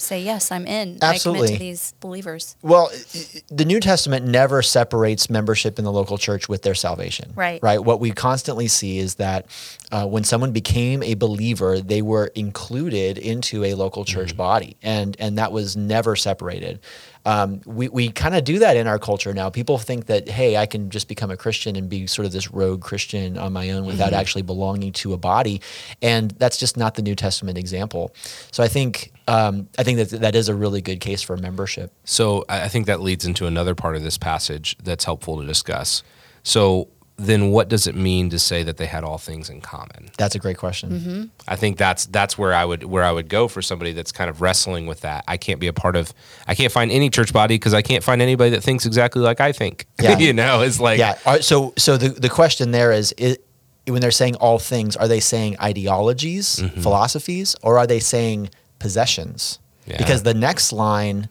say 0.00 0.22
yes, 0.22 0.52
I'm 0.52 0.64
in. 0.64 0.98
I 1.02 1.14
Absolutely. 1.14 1.48
commit 1.48 1.58
to 1.58 1.64
these 1.64 1.92
believers. 1.98 2.54
Well, 2.62 2.88
i- 2.94 3.18
i- 3.18 3.40
the 3.50 3.64
New 3.64 3.80
Testament 3.80 4.24
never 4.26 4.62
separates 4.62 5.28
membership 5.28 5.76
in 5.76 5.84
the 5.84 5.90
local 5.90 6.18
church 6.18 6.48
with 6.48 6.62
their 6.62 6.76
salvation. 6.76 7.32
Right. 7.34 7.60
Right. 7.64 7.82
What 7.82 7.98
we 7.98 8.12
constantly 8.12 8.68
see 8.68 8.98
is 8.98 9.16
that 9.16 9.46
uh, 9.90 10.06
when 10.06 10.22
someone 10.22 10.52
became 10.52 11.02
a 11.02 11.14
believer, 11.14 11.80
they 11.80 12.00
were 12.02 12.26
included 12.36 13.18
into 13.18 13.64
a 13.64 13.74
local 13.74 14.04
church 14.04 14.36
body, 14.36 14.76
and 14.84 15.16
and 15.18 15.36
that 15.38 15.50
was 15.50 15.76
never 15.76 16.14
separated. 16.14 16.78
Um, 17.28 17.60
we 17.66 17.88
we 17.88 18.08
kind 18.08 18.34
of 18.34 18.42
do 18.42 18.58
that 18.60 18.78
in 18.78 18.86
our 18.86 18.98
culture 18.98 19.34
now. 19.34 19.50
People 19.50 19.76
think 19.76 20.06
that 20.06 20.30
hey, 20.30 20.56
I 20.56 20.64
can 20.64 20.88
just 20.88 21.08
become 21.08 21.30
a 21.30 21.36
Christian 21.36 21.76
and 21.76 21.86
be 21.86 22.06
sort 22.06 22.24
of 22.24 22.32
this 22.32 22.50
rogue 22.50 22.80
Christian 22.80 23.36
on 23.36 23.52
my 23.52 23.68
own 23.68 23.84
without 23.84 24.14
actually 24.14 24.40
belonging 24.40 24.92
to 24.92 25.12
a 25.12 25.18
body, 25.18 25.60
and 26.00 26.30
that's 26.38 26.56
just 26.56 26.78
not 26.78 26.94
the 26.94 27.02
New 27.02 27.14
Testament 27.14 27.58
example. 27.58 28.14
So 28.50 28.62
I 28.62 28.68
think 28.68 29.12
um, 29.28 29.68
I 29.78 29.82
think 29.82 29.98
that 29.98 30.20
that 30.20 30.34
is 30.34 30.48
a 30.48 30.54
really 30.54 30.80
good 30.80 31.00
case 31.00 31.20
for 31.20 31.36
membership. 31.36 31.92
So 32.04 32.46
I 32.48 32.62
I 32.62 32.68
think 32.68 32.86
that 32.86 33.02
leads 33.02 33.26
into 33.26 33.44
another 33.44 33.74
part 33.74 33.94
of 33.94 34.02
this 34.02 34.16
passage 34.16 34.74
that's 34.82 35.04
helpful 35.04 35.38
to 35.38 35.46
discuss. 35.46 36.02
So 36.44 36.88
then 37.18 37.50
what 37.50 37.68
does 37.68 37.86
it 37.86 37.94
mean 37.94 38.30
to 38.30 38.38
say 38.38 38.62
that 38.62 38.76
they 38.76 38.86
had 38.86 39.02
all 39.04 39.18
things 39.18 39.50
in 39.50 39.60
common? 39.60 40.10
That's 40.16 40.34
a 40.34 40.38
great 40.38 40.56
question. 40.56 40.90
Mm-hmm. 40.90 41.24
I 41.48 41.56
think 41.56 41.76
that's 41.76 42.06
that's 42.06 42.38
where 42.38 42.54
I 42.54 42.64
would 42.64 42.84
where 42.84 43.02
I 43.02 43.10
would 43.10 43.28
go 43.28 43.48
for 43.48 43.60
somebody 43.60 43.92
that's 43.92 44.12
kind 44.12 44.30
of 44.30 44.40
wrestling 44.40 44.86
with 44.86 45.00
that. 45.00 45.24
I 45.26 45.36
can't 45.36 45.60
be 45.60 45.66
a 45.66 45.72
part 45.72 45.96
of 45.96 46.14
I 46.46 46.54
can't 46.54 46.72
find 46.72 46.90
any 46.90 47.10
church 47.10 47.32
body 47.32 47.56
because 47.56 47.74
I 47.74 47.82
can't 47.82 48.04
find 48.04 48.22
anybody 48.22 48.50
that 48.50 48.62
thinks 48.62 48.86
exactly 48.86 49.20
like 49.20 49.40
I 49.40 49.52
think. 49.52 49.86
Yeah. 50.00 50.16
you 50.16 50.32
know, 50.32 50.62
it's 50.62 50.78
like 50.78 50.98
yeah. 50.98 51.18
All 51.26 51.34
right, 51.34 51.44
so 51.44 51.74
so 51.76 51.96
the 51.96 52.10
the 52.10 52.28
question 52.28 52.70
there 52.70 52.92
is, 52.92 53.12
it, 53.18 53.44
when 53.88 54.00
they're 54.00 54.12
saying 54.12 54.36
all 54.36 54.60
things, 54.60 54.96
are 54.96 55.08
they 55.08 55.18
saying 55.18 55.56
ideologies, 55.60 56.60
philosophies, 56.80 57.56
or 57.62 57.78
are 57.78 57.86
they 57.86 57.98
saying 57.98 58.50
possessions? 58.78 59.58
Yeah. 59.86 59.96
Because 59.96 60.22
the 60.22 60.34
next 60.34 60.72
line 60.72 61.28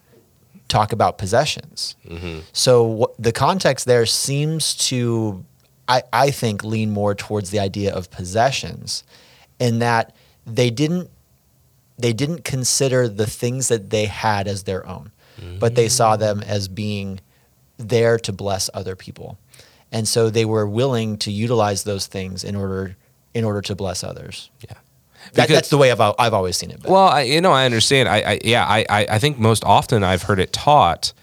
talk 0.67 0.91
about 0.91 1.17
possessions. 1.17 1.95
So 2.53 2.83
what, 2.83 3.21
the 3.21 3.31
context 3.31 3.85
there 3.85 4.05
seems 4.05 4.75
to, 4.89 5.45
I, 5.87 6.03
I 6.11 6.31
think, 6.31 6.63
lean 6.63 6.91
more 6.91 7.15
towards 7.15 7.49
the 7.49 7.59
idea 7.59 7.93
of 7.93 8.11
possessions, 8.11 9.03
in 9.59 9.79
that 9.79 10.15
they 10.45 10.69
didn't 10.69 11.09
they 11.97 12.13
didn't 12.13 12.43
consider 12.43 13.07
the 13.07 13.25
things 13.25 13.69
that 13.69 13.89
they 13.89 14.05
had 14.05 14.47
as 14.47 14.63
their 14.63 14.85
own, 14.87 15.11
but 15.59 15.75
they 15.75 15.89
saw 15.89 16.13
mm-hmm. 16.13 16.21
them 16.21 16.43
as 16.43 16.67
being 16.67 17.19
there 17.77 18.19
to 18.19 18.31
bless 18.31 18.69
other 18.73 18.95
people. 18.95 19.37
And 19.91 20.07
so 20.07 20.29
they 20.29 20.45
were 20.45 20.67
willing 20.67 21.17
to 21.19 21.31
utilize 21.31 21.83
those 21.83 22.07
things 22.07 22.43
in 22.43 22.55
order 22.55 22.95
in 23.33 23.43
order 23.43 23.61
to 23.61 23.75
bless 23.75 24.03
others. 24.03 24.49
Yeah. 24.61 24.75
That, 25.33 25.49
that's 25.49 25.69
the 25.69 25.77
way 25.77 25.91
I've, 25.91 26.01
I've 26.17 26.33
always 26.33 26.57
seen 26.57 26.71
it. 26.71 26.81
But 26.81 26.91
Well, 26.91 27.07
I, 27.07 27.21
you 27.23 27.41
know, 27.41 27.51
I 27.51 27.65
understand. 27.65 28.07
I, 28.07 28.17
I 28.19 28.39
yeah, 28.43 28.65
I, 28.65 28.85
I, 28.89 29.07
I 29.11 29.19
think 29.19 29.37
most 29.37 29.63
often 29.63 30.03
I've 30.03 30.23
heard 30.23 30.39
it 30.39 30.53
taught 30.53 31.13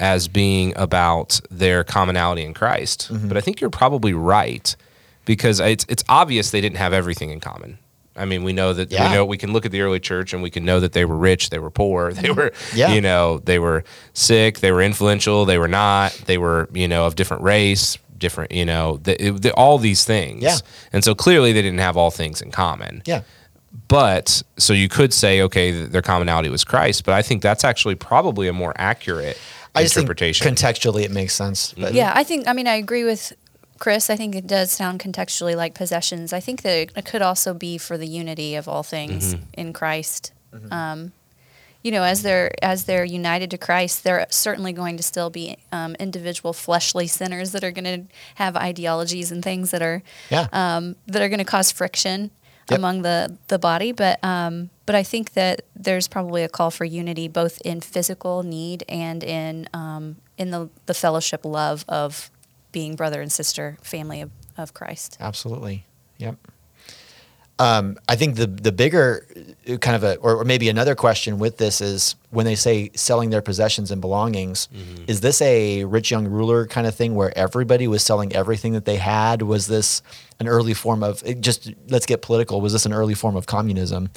as 0.00 0.26
being 0.26 0.72
about 0.76 1.40
their 1.50 1.84
commonality 1.84 2.42
in 2.42 2.54
Christ. 2.54 3.08
Mm-hmm. 3.12 3.28
But 3.28 3.36
I 3.36 3.40
think 3.40 3.60
you're 3.60 3.70
probably 3.70 4.14
right 4.14 4.74
because 5.26 5.60
it's 5.60 5.86
it's 5.88 6.02
obvious 6.08 6.50
they 6.50 6.60
didn't 6.60 6.78
have 6.78 6.92
everything 6.92 7.30
in 7.30 7.38
common. 7.38 7.78
I 8.16 8.24
mean, 8.24 8.42
we 8.42 8.52
know 8.52 8.72
that 8.72 8.90
Yeah. 8.90 9.08
we 9.08 9.14
know 9.14 9.24
we 9.24 9.38
can 9.38 9.52
look 9.52 9.64
at 9.64 9.72
the 9.72 9.82
early 9.82 10.00
church 10.00 10.32
and 10.34 10.42
we 10.42 10.50
can 10.50 10.64
know 10.64 10.80
that 10.80 10.92
they 10.92 11.04
were 11.04 11.16
rich, 11.16 11.50
they 11.50 11.58
were 11.60 11.70
poor, 11.70 12.12
they 12.12 12.30
were 12.30 12.52
Yeah. 12.74 12.92
you 12.92 13.00
know, 13.00 13.38
they 13.44 13.58
were 13.58 13.84
sick, 14.14 14.58
they 14.60 14.72
were 14.72 14.82
influential, 14.82 15.44
they 15.44 15.58
were 15.58 15.68
not, 15.68 16.12
they 16.26 16.36
were, 16.38 16.68
you 16.72 16.88
know, 16.88 17.06
of 17.06 17.14
different 17.14 17.42
race, 17.44 17.96
different, 18.18 18.50
you 18.52 18.64
know, 18.64 18.98
the, 19.04 19.14
it- 19.26 19.42
the, 19.42 19.52
all 19.54 19.78
these 19.78 20.04
things. 20.04 20.42
Yeah. 20.42 20.56
And 20.92 21.04
so 21.04 21.14
clearly 21.14 21.52
they 21.52 21.62
didn't 21.62 21.78
have 21.80 21.96
all 21.96 22.10
things 22.10 22.42
in 22.42 22.50
common. 22.50 23.02
yeah, 23.06 23.22
But 23.88 24.42
so 24.58 24.72
you 24.72 24.88
could 24.88 25.12
say, 25.14 25.40
okay, 25.42 25.70
their 25.86 26.02
commonality 26.02 26.48
was 26.48 26.64
Christ, 26.64 27.04
but 27.04 27.14
I 27.14 27.22
think 27.22 27.42
that's 27.42 27.64
actually 27.64 27.94
probably 27.94 28.48
a 28.48 28.52
more 28.52 28.72
accurate 28.76 29.38
I 29.74 29.82
just 29.82 29.94
think 29.94 30.08
contextually 30.08 31.02
it 31.02 31.10
makes 31.10 31.34
sense. 31.34 31.72
But 31.74 31.94
Yeah, 31.94 32.12
I 32.14 32.24
think. 32.24 32.48
I 32.48 32.52
mean, 32.52 32.66
I 32.66 32.74
agree 32.74 33.04
with 33.04 33.32
Chris. 33.78 34.10
I 34.10 34.16
think 34.16 34.34
it 34.34 34.46
does 34.46 34.70
sound 34.72 35.00
contextually 35.00 35.56
like 35.56 35.74
possessions. 35.74 36.32
I 36.32 36.40
think 36.40 36.62
that 36.62 36.90
it 36.96 37.04
could 37.04 37.22
also 37.22 37.54
be 37.54 37.78
for 37.78 37.96
the 37.96 38.06
unity 38.06 38.54
of 38.54 38.68
all 38.68 38.82
things 38.82 39.34
in 39.54 39.72
Christ. 39.72 40.32
Um, 40.70 41.12
you 41.82 41.90
know, 41.90 42.02
as 42.02 42.22
they're 42.22 42.52
as 42.62 42.84
they're 42.84 43.04
united 43.04 43.50
to 43.52 43.58
Christ, 43.58 44.04
they're 44.04 44.26
certainly 44.28 44.72
going 44.72 44.96
to 44.98 45.02
still 45.02 45.30
be 45.30 45.56
um, 45.72 45.94
individual 45.98 46.52
fleshly 46.52 47.06
sinners 47.06 47.52
that 47.52 47.64
are 47.64 47.70
going 47.70 47.84
to 47.84 48.14
have 48.34 48.54
ideologies 48.56 49.32
and 49.32 49.42
things 49.42 49.70
that 49.70 49.80
are 49.80 50.02
yeah, 50.30 50.48
um, 50.52 50.96
that 51.06 51.22
are 51.22 51.28
going 51.28 51.38
to 51.38 51.44
cause 51.44 51.72
friction 51.72 52.30
Yep. 52.70 52.78
among 52.78 53.02
the 53.02 53.36
the 53.48 53.58
body. 53.58 53.92
But 53.92 54.22
um, 54.24 54.70
but 54.86 54.94
I 54.94 55.02
think 55.02 55.32
that 55.34 55.62
there's 55.76 56.08
probably 56.08 56.42
a 56.42 56.48
call 56.48 56.70
for 56.70 56.84
unity 56.84 57.28
both 57.28 57.60
in 57.62 57.80
physical 57.80 58.42
need 58.42 58.84
and 58.88 59.22
in 59.22 59.68
um, 59.74 60.16
in 60.38 60.50
the 60.50 60.68
the 60.86 60.94
fellowship 60.94 61.44
love 61.44 61.84
of 61.88 62.30
being 62.72 62.94
brother 62.96 63.20
and 63.20 63.32
sister, 63.32 63.78
family 63.82 64.20
of, 64.20 64.30
of 64.56 64.74
Christ. 64.74 65.16
absolutely. 65.20 65.86
Yep. 66.18 66.36
Um, 67.60 67.98
I 68.08 68.16
think 68.16 68.36
the 68.36 68.46
the 68.46 68.72
bigger 68.72 69.26
uh, 69.68 69.76
kind 69.76 69.94
of 69.94 70.02
a 70.02 70.16
or, 70.16 70.36
or 70.40 70.44
maybe 70.44 70.70
another 70.70 70.94
question 70.94 71.38
with 71.38 71.58
this 71.58 71.82
is 71.82 72.14
when 72.30 72.46
they 72.46 72.54
say 72.54 72.90
selling 72.94 73.28
their 73.28 73.42
possessions 73.42 73.90
and 73.90 74.00
belongings, 74.00 74.68
is 75.06 75.20
this 75.20 75.42
a 75.42 75.84
rich 75.84 76.10
young 76.10 76.26
ruler 76.26 76.66
kind 76.66 76.86
of 76.86 76.94
thing 76.94 77.14
where 77.14 77.36
everybody 77.36 77.86
was 77.86 78.02
selling 78.02 78.32
everything 78.32 78.72
that 78.72 78.86
they 78.86 78.96
had? 78.96 79.42
Was 79.42 79.66
this 79.66 80.00
an 80.40 80.48
early 80.48 80.72
form 80.72 81.02
of 81.02 81.22
just 81.42 81.70
let's 81.88 82.06
get 82.06 82.22
political? 82.22 82.62
Was 82.62 82.72
this 82.72 82.86
an 82.86 82.94
early 82.94 83.14
form 83.14 83.36
of 83.36 83.44
communism? 83.44 84.08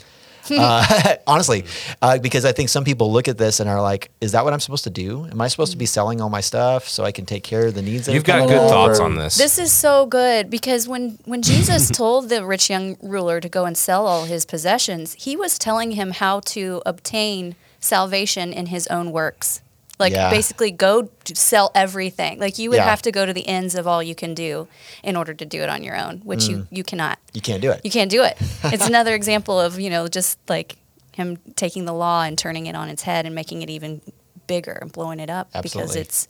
uh, 0.51 1.15
honestly, 1.27 1.65
uh, 2.01 2.19
because 2.19 2.45
I 2.45 2.51
think 2.51 2.69
some 2.69 2.83
people 2.83 3.11
look 3.11 3.27
at 3.27 3.37
this 3.37 3.59
and 3.59 3.69
are 3.69 3.81
like, 3.81 4.11
"Is 4.21 4.33
that 4.33 4.43
what 4.43 4.53
I'm 4.53 4.59
supposed 4.59 4.83
to 4.83 4.89
do? 4.89 5.25
Am 5.31 5.41
I 5.41 5.47
supposed 5.47 5.71
to 5.71 5.77
be 5.77 5.85
selling 5.85 6.21
all 6.21 6.29
my 6.29 6.41
stuff 6.41 6.87
so 6.87 7.03
I 7.03 7.11
can 7.11 7.25
take 7.25 7.43
care 7.43 7.67
of 7.67 7.73
the 7.73 7.81
needs?" 7.81 8.05
That 8.05 8.13
You've 8.13 8.23
got 8.23 8.39
coming 8.39 8.49
good 8.49 8.69
thoughts 8.69 8.99
or- 8.99 9.03
on 9.03 9.15
this. 9.15 9.37
This 9.37 9.57
is 9.57 9.71
so 9.71 10.05
good 10.05 10.49
because 10.49 10.87
when 10.87 11.17
when 11.25 11.41
Jesus 11.53 11.89
told 11.89 12.29
the 12.29 12.45
rich 12.45 12.69
young 12.69 12.97
ruler 13.01 13.39
to 13.39 13.49
go 13.49 13.65
and 13.65 13.77
sell 13.77 14.05
all 14.05 14.25
his 14.25 14.45
possessions, 14.45 15.13
he 15.13 15.35
was 15.35 15.57
telling 15.57 15.91
him 15.91 16.11
how 16.11 16.41
to 16.41 16.81
obtain 16.85 17.55
salvation 17.79 18.53
in 18.53 18.67
his 18.67 18.87
own 18.87 19.11
works. 19.11 19.62
Like 20.03 20.13
Yeah. 20.13 20.29
basically 20.29 20.71
go 20.71 21.09
sell 21.33 21.71
everything. 21.73 22.39
Like 22.39 22.59
you 22.59 22.69
would 22.69 22.77
Yeah. 22.77 22.89
have 22.93 23.01
to 23.03 23.11
go 23.11 23.25
to 23.25 23.33
the 23.33 23.47
ends 23.47 23.73
of 23.75 23.87
all 23.87 24.03
you 24.03 24.15
can 24.15 24.33
do 24.33 24.67
in 25.01 25.15
order 25.15 25.33
to 25.33 25.45
do 25.45 25.61
it 25.63 25.69
on 25.69 25.83
your 25.83 25.95
own, 25.97 26.19
which 26.23 26.43
you 26.49 26.67
you 26.71 26.83
cannot. 26.83 27.17
You 27.33 27.41
can't 27.41 27.61
do 27.61 27.71
it. 27.71 27.79
You 27.83 27.91
can't 27.91 28.11
do 28.11 28.21
it. 28.23 28.37
It's 28.73 28.85
another 28.87 29.13
example 29.15 29.59
of, 29.59 29.79
you 29.79 29.89
know, 29.89 30.07
just 30.07 30.37
like 30.49 30.75
him 31.13 31.37
taking 31.55 31.85
the 31.85 31.93
law 31.93 32.23
and 32.23 32.37
turning 32.37 32.65
it 32.67 32.75
on 32.75 32.89
its 32.89 33.03
head 33.03 33.25
and 33.25 33.33
making 33.35 33.61
it 33.61 33.69
even 33.69 34.01
bigger 34.45 34.77
and 34.81 34.91
blowing 34.91 35.19
it 35.21 35.29
up 35.29 35.47
because 35.53 35.95
Absolutely. 35.95 36.01
it's 36.01 36.27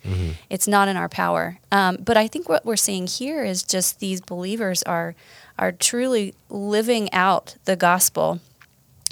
it's 0.48 0.68
not 0.68 0.86
in 0.88 0.96
our 0.96 1.08
power. 1.08 1.58
Um, 1.72 1.96
but 2.08 2.16
I 2.16 2.28
think 2.28 2.48
what 2.48 2.64
we're 2.64 2.76
seeing 2.88 3.06
here 3.08 3.42
is 3.52 3.62
just 3.64 3.98
these 3.98 4.20
believers 4.20 4.82
are 4.84 5.14
are 5.58 5.72
truly 5.72 6.34
living 6.48 7.12
out 7.12 7.56
the 7.64 7.76
gospel. 7.76 8.38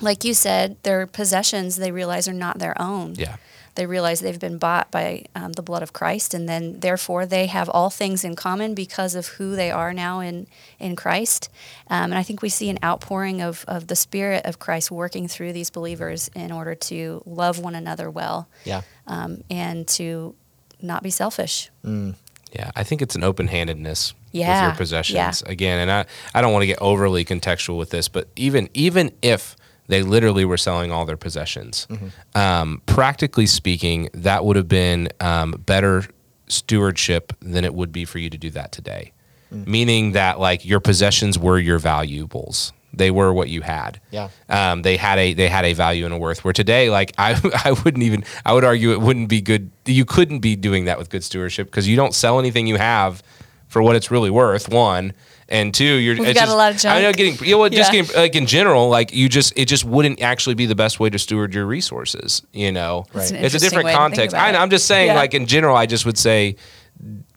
Like 0.00 0.24
you 0.24 0.34
said, 0.34 0.76
their 0.82 1.06
possessions 1.06 1.76
they 1.76 1.90
realize 1.92 2.26
are 2.28 2.32
not 2.46 2.58
their 2.58 2.74
own 2.80 3.14
yeah. 3.16 3.36
They 3.74 3.86
realize 3.86 4.20
they've 4.20 4.38
been 4.38 4.58
bought 4.58 4.90
by 4.90 5.24
um, 5.34 5.52
the 5.52 5.62
blood 5.62 5.82
of 5.82 5.92
Christ, 5.92 6.34
and 6.34 6.48
then 6.48 6.80
therefore 6.80 7.24
they 7.26 7.46
have 7.46 7.68
all 7.70 7.88
things 7.90 8.24
in 8.24 8.36
common 8.36 8.74
because 8.74 9.14
of 9.14 9.26
who 9.28 9.56
they 9.56 9.70
are 9.70 9.92
now 9.94 10.20
in 10.20 10.46
in 10.78 10.94
Christ. 10.96 11.48
Um, 11.88 12.04
and 12.12 12.14
I 12.14 12.22
think 12.22 12.42
we 12.42 12.48
see 12.48 12.68
an 12.70 12.78
outpouring 12.84 13.40
of 13.40 13.64
of 13.66 13.86
the 13.86 13.96
Spirit 13.96 14.44
of 14.44 14.58
Christ 14.58 14.90
working 14.90 15.28
through 15.28 15.52
these 15.52 15.70
believers 15.70 16.30
in 16.34 16.52
order 16.52 16.74
to 16.74 17.22
love 17.24 17.58
one 17.58 17.74
another 17.74 18.10
well 18.10 18.48
Yeah. 18.64 18.82
um, 19.06 19.42
and 19.48 19.88
to 19.88 20.34
not 20.80 21.02
be 21.02 21.10
selfish. 21.10 21.70
Yeah, 21.84 22.70
I 22.76 22.82
think 22.84 23.00
it's 23.00 23.14
an 23.14 23.24
open-handedness 23.24 24.12
with 24.58 24.62
your 24.68 24.76
possessions 24.76 25.42
yeah. 25.46 25.52
again, 25.52 25.78
and 25.78 25.90
I, 25.90 26.04
I 26.34 26.42
don't 26.42 26.52
want 26.52 26.62
to 26.64 26.66
get 26.66 26.78
overly 26.82 27.24
contextual 27.24 27.78
with 27.78 27.88
this, 27.90 28.08
but 28.08 28.28
even 28.36 28.68
even 28.74 29.12
if 29.22 29.56
they 29.92 30.02
literally 30.02 30.44
were 30.44 30.56
selling 30.56 30.90
all 30.90 31.04
their 31.04 31.16
possessions, 31.18 31.86
um, 32.34 32.80
practically 32.86 33.46
speaking, 33.46 34.08
that 34.14 34.44
would 34.44 34.56
have 34.56 34.68
been 34.68 35.08
um, 35.20 35.52
better 35.66 36.04
stewardship 36.48 37.32
than 37.40 37.64
it 37.64 37.74
would 37.74 37.92
be 37.92 38.04
for 38.04 38.18
you 38.18 38.30
to 38.30 38.38
do 38.38 38.50
that 38.50 38.72
today. 38.72 39.12
Meaning 39.50 40.12
that 40.12 40.40
like 40.40 40.64
your 40.64 40.80
possessions 40.80 41.38
were 41.38 41.58
your 41.58 41.78
valuables; 41.78 42.72
they 42.94 43.10
were 43.10 43.34
what 43.34 43.50
you 43.50 43.60
had 43.60 44.00
Yeah. 44.10 44.30
um, 44.48 44.80
they 44.80 44.96
had 44.96 45.18
a 45.18 45.34
they 45.34 45.48
had 45.48 45.66
a 45.66 45.74
value 45.74 46.06
and 46.06 46.14
a 46.14 46.16
worth. 46.16 46.42
Where 46.42 46.54
today, 46.54 46.88
like 46.88 47.12
I 47.18 47.38
I 47.66 47.72
wouldn't 47.72 48.02
even 48.02 48.24
I 48.46 48.54
would 48.54 48.64
argue 48.64 48.92
it 48.92 49.02
wouldn't 49.02 49.28
be 49.28 49.42
good. 49.42 49.70
You 49.84 50.06
couldn't 50.06 50.38
be 50.38 50.56
doing 50.56 50.86
that 50.86 50.96
with 50.98 51.10
good 51.10 51.22
stewardship 51.22 51.66
because 51.66 51.86
you 51.86 51.96
don't 51.96 52.14
sell 52.14 52.38
anything 52.38 52.66
you 52.66 52.76
have 52.76 53.22
for 53.68 53.82
what 53.82 53.94
it's 53.94 54.10
really 54.10 54.30
worth. 54.30 54.70
One, 54.70 55.12
and 55.52 55.72
two, 55.72 55.84
you're 55.84 56.16
We've 56.16 56.24
got 56.24 56.30
a 56.30 56.46
just- 56.46 56.56
lot 56.56 56.74
of 56.74 56.84
I 56.86 57.02
know 57.02 57.12
getting 57.12 57.36
you 57.46 57.52
know 57.52 57.58
what, 57.58 57.72
just 57.72 57.92
Yeah. 57.92 58.00
getting 58.02 58.16
like 58.20 58.34
in 58.34 58.46
general, 58.46 58.88
like 58.88 59.12
you 59.14 59.28
just 59.28 59.52
it 59.54 59.66
just 59.66 59.84
wouldn't 59.84 60.20
actually 60.20 60.54
be 60.54 60.66
the 60.66 60.74
best 60.74 60.98
way 60.98 61.10
to 61.10 61.18
steward 61.18 61.54
your 61.54 61.66
resources. 61.66 62.42
You 62.52 62.72
know, 62.72 63.04
an 63.14 63.20
it's 63.36 63.54
a 63.54 63.58
different 63.60 63.84
way 63.84 63.92
to 63.92 63.98
think 63.98 63.98
context. 63.98 64.34
I 64.36 64.50
know, 64.50 64.58
I'm 64.58 64.70
just 64.70 64.86
saying, 64.86 65.08
Yeah. 65.08 65.14
like 65.14 65.34
in 65.34 65.46
general, 65.46 65.76
I 65.76 65.86
just 65.86 66.04
would 66.06 66.18
say 66.18 66.56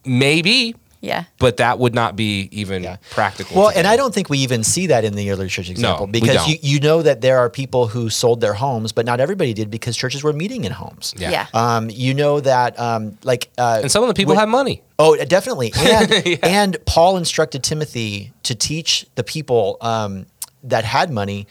maybe, 0.05 0.75
Yeah. 1.01 1.25
but 1.39 1.57
that 1.57 1.77
would 1.79 1.93
not 1.93 2.15
be 2.15 2.49
even 2.51 2.83
Yeah. 2.83 2.97
practical. 3.11 3.55
Well, 3.57 3.67
today. 3.69 3.79
and 3.79 3.87
I 3.87 3.95
don't 3.95 4.13
think 4.13 4.29
we 4.29 4.39
even 4.39 4.63
see 4.63 4.87
that 4.87 5.03
in 5.05 5.15
the 5.15 5.29
early 5.31 5.47
church 5.49 5.69
example 5.69 6.05
we 6.07 6.13
because 6.13 6.35
don't. 6.37 6.49
you, 6.49 6.57
you 6.61 6.79
know 6.79 7.01
that 7.01 7.21
there 7.21 7.37
are 7.37 7.49
people 7.49 7.87
who 7.87 8.09
sold 8.09 8.41
their 8.41 8.53
homes, 8.53 8.91
but 8.91 9.05
not 9.05 9.19
everybody 9.19 9.53
did 9.53 9.69
because 9.69 9.95
churches 9.95 10.23
were 10.23 10.33
meeting 10.33 10.63
in 10.65 10.71
homes. 10.71 11.13
Yeah. 11.17 11.29
Yeah. 11.31 11.47
Um, 11.53 11.89
you 11.91 12.13
know 12.13 12.39
that, 12.39 12.79
um, 12.79 13.17
like, 13.23 13.49
uh, 13.57 13.79
and 13.83 13.91
some 13.91 14.03
of 14.03 14.07
the 14.07 14.13
people 14.15 14.35
Wh- 14.35 14.39
have 14.39 14.49
money. 14.49 14.81
Oh, 14.97 15.15
definitely. 15.25 15.71
And 15.79 16.39
and 16.43 16.77
Paul 16.85 17.17
instructed 17.17 17.63
Timothy 17.63 18.31
to 18.43 18.55
teach 18.55 19.05
the 19.15 19.23
people 19.23 19.77
um, 19.81 20.25
that 20.63 20.85
had 20.85 21.11
money. 21.11 21.47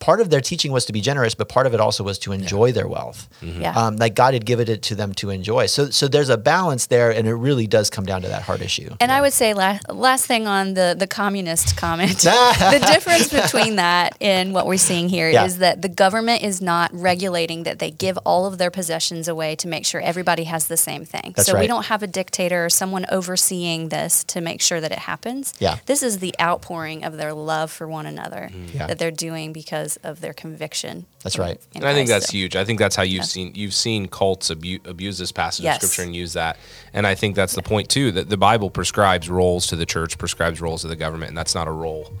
Part 0.00 0.20
of 0.20 0.30
their 0.30 0.40
teaching 0.40 0.70
was 0.72 0.84
to 0.86 0.92
be 0.92 1.00
generous, 1.00 1.34
but 1.34 1.48
part 1.48 1.66
of 1.66 1.74
it 1.74 1.80
also 1.80 2.04
was 2.04 2.18
to 2.20 2.32
enjoy 2.32 2.72
their 2.72 2.86
wealth. 2.86 3.28
Yeah. 3.42 3.72
Um, 3.76 3.96
like 3.96 4.14
God 4.14 4.32
had 4.34 4.44
given 4.46 4.68
it 4.70 4.82
to 4.82 4.94
them 4.94 5.12
to 5.14 5.30
enjoy. 5.30 5.66
So 5.66 5.90
so 5.90 6.06
there's 6.08 6.28
a 6.28 6.36
balance 6.38 6.86
there, 6.86 7.10
and 7.10 7.26
it 7.26 7.34
really 7.34 7.66
does 7.66 7.90
come 7.90 8.06
down 8.06 8.22
to 8.22 8.28
that 8.28 8.42
heart 8.42 8.60
issue. 8.60 8.90
And 9.00 9.10
I 9.10 9.20
would 9.20 9.32
say 9.32 9.54
last, 9.54 9.88
last 9.90 10.26
thing 10.26 10.46
on 10.46 10.74
the, 10.74 10.94
the 10.98 11.06
communist 11.06 11.76
comment, 11.76 12.18
the 12.18 12.84
difference 12.92 13.28
between 13.32 13.76
that 13.76 14.16
and 14.20 14.54
what 14.54 14.66
we're 14.66 14.76
seeing 14.76 15.08
here 15.08 15.28
is 15.28 15.34
Yeah. 15.34 15.46
that 15.58 15.82
the 15.82 15.88
government 15.88 16.42
is 16.42 16.60
not 16.62 16.90
regulating 16.92 17.64
that 17.64 17.78
they 17.78 17.90
give 17.90 18.16
all 18.24 18.46
of 18.46 18.58
their 18.58 18.70
possessions 18.70 19.28
away 19.28 19.56
to 19.56 19.68
make 19.68 19.84
sure 19.84 20.00
everybody 20.00 20.44
has 20.44 20.68
the 20.68 20.76
same 20.76 21.04
thing. 21.04 21.32
That's 21.36 21.48
so 21.48 21.58
we 21.58 21.66
don't 21.66 21.86
have 21.86 22.02
a 22.02 22.06
dictator 22.06 22.64
or 22.64 22.70
someone 22.70 23.04
overseeing 23.10 23.88
this 23.88 24.24
to 24.24 24.40
make 24.40 24.60
sure 24.60 24.80
that 24.80 24.92
it 24.92 24.98
happens. 25.00 25.54
Yeah. 25.58 25.78
This 25.86 26.02
is 26.02 26.18
the 26.18 26.34
outpouring 26.40 27.04
of 27.04 27.16
their 27.16 27.32
love 27.32 27.70
for 27.70 27.86
one 27.88 28.06
another 28.06 28.50
Yeah. 28.74 28.86
that 28.86 28.98
they're 28.98 29.10
doing 29.10 29.52
because 29.52 29.87
of 29.98 30.20
their 30.20 30.32
conviction. 30.32 31.06
That's 31.22 31.38
right. 31.38 31.58
in 31.74 31.82
And 31.82 31.84
I 31.88 31.94
think 31.94 32.08
that's 32.08 32.26
So- 32.26 32.32
huge. 32.32 32.54
I 32.56 32.64
think 32.64 32.78
that's 32.78 32.94
how 32.96 33.02
you've 33.02 33.18
Yeah. 33.22 33.22
seen 33.24 33.52
you've 33.54 33.74
seen 33.74 34.06
cults 34.08 34.50
abu- 34.50 34.78
abuse 34.84 35.18
this 35.18 35.32
passage 35.32 35.64
Yes. 35.64 35.76
of 35.82 35.88
scripture 35.90 36.02
and 36.06 36.14
use 36.14 36.34
that. 36.34 36.56
And 36.92 37.06
I 37.06 37.14
think 37.14 37.34
that's 37.36 37.54
the 37.54 37.62
point 37.62 37.88
too 37.88 38.12
that 38.12 38.28
the 38.28 38.36
Bible 38.36 38.70
prescribes 38.70 39.28
roles 39.28 39.66
to 39.68 39.76
the 39.76 39.86
church, 39.86 40.18
prescribes 40.18 40.60
roles 40.60 40.82
to 40.82 40.88
the 40.88 40.96
government, 40.96 41.30
and 41.30 41.38
that's 41.38 41.54
not 41.54 41.66
a 41.68 41.72
role 41.72 42.12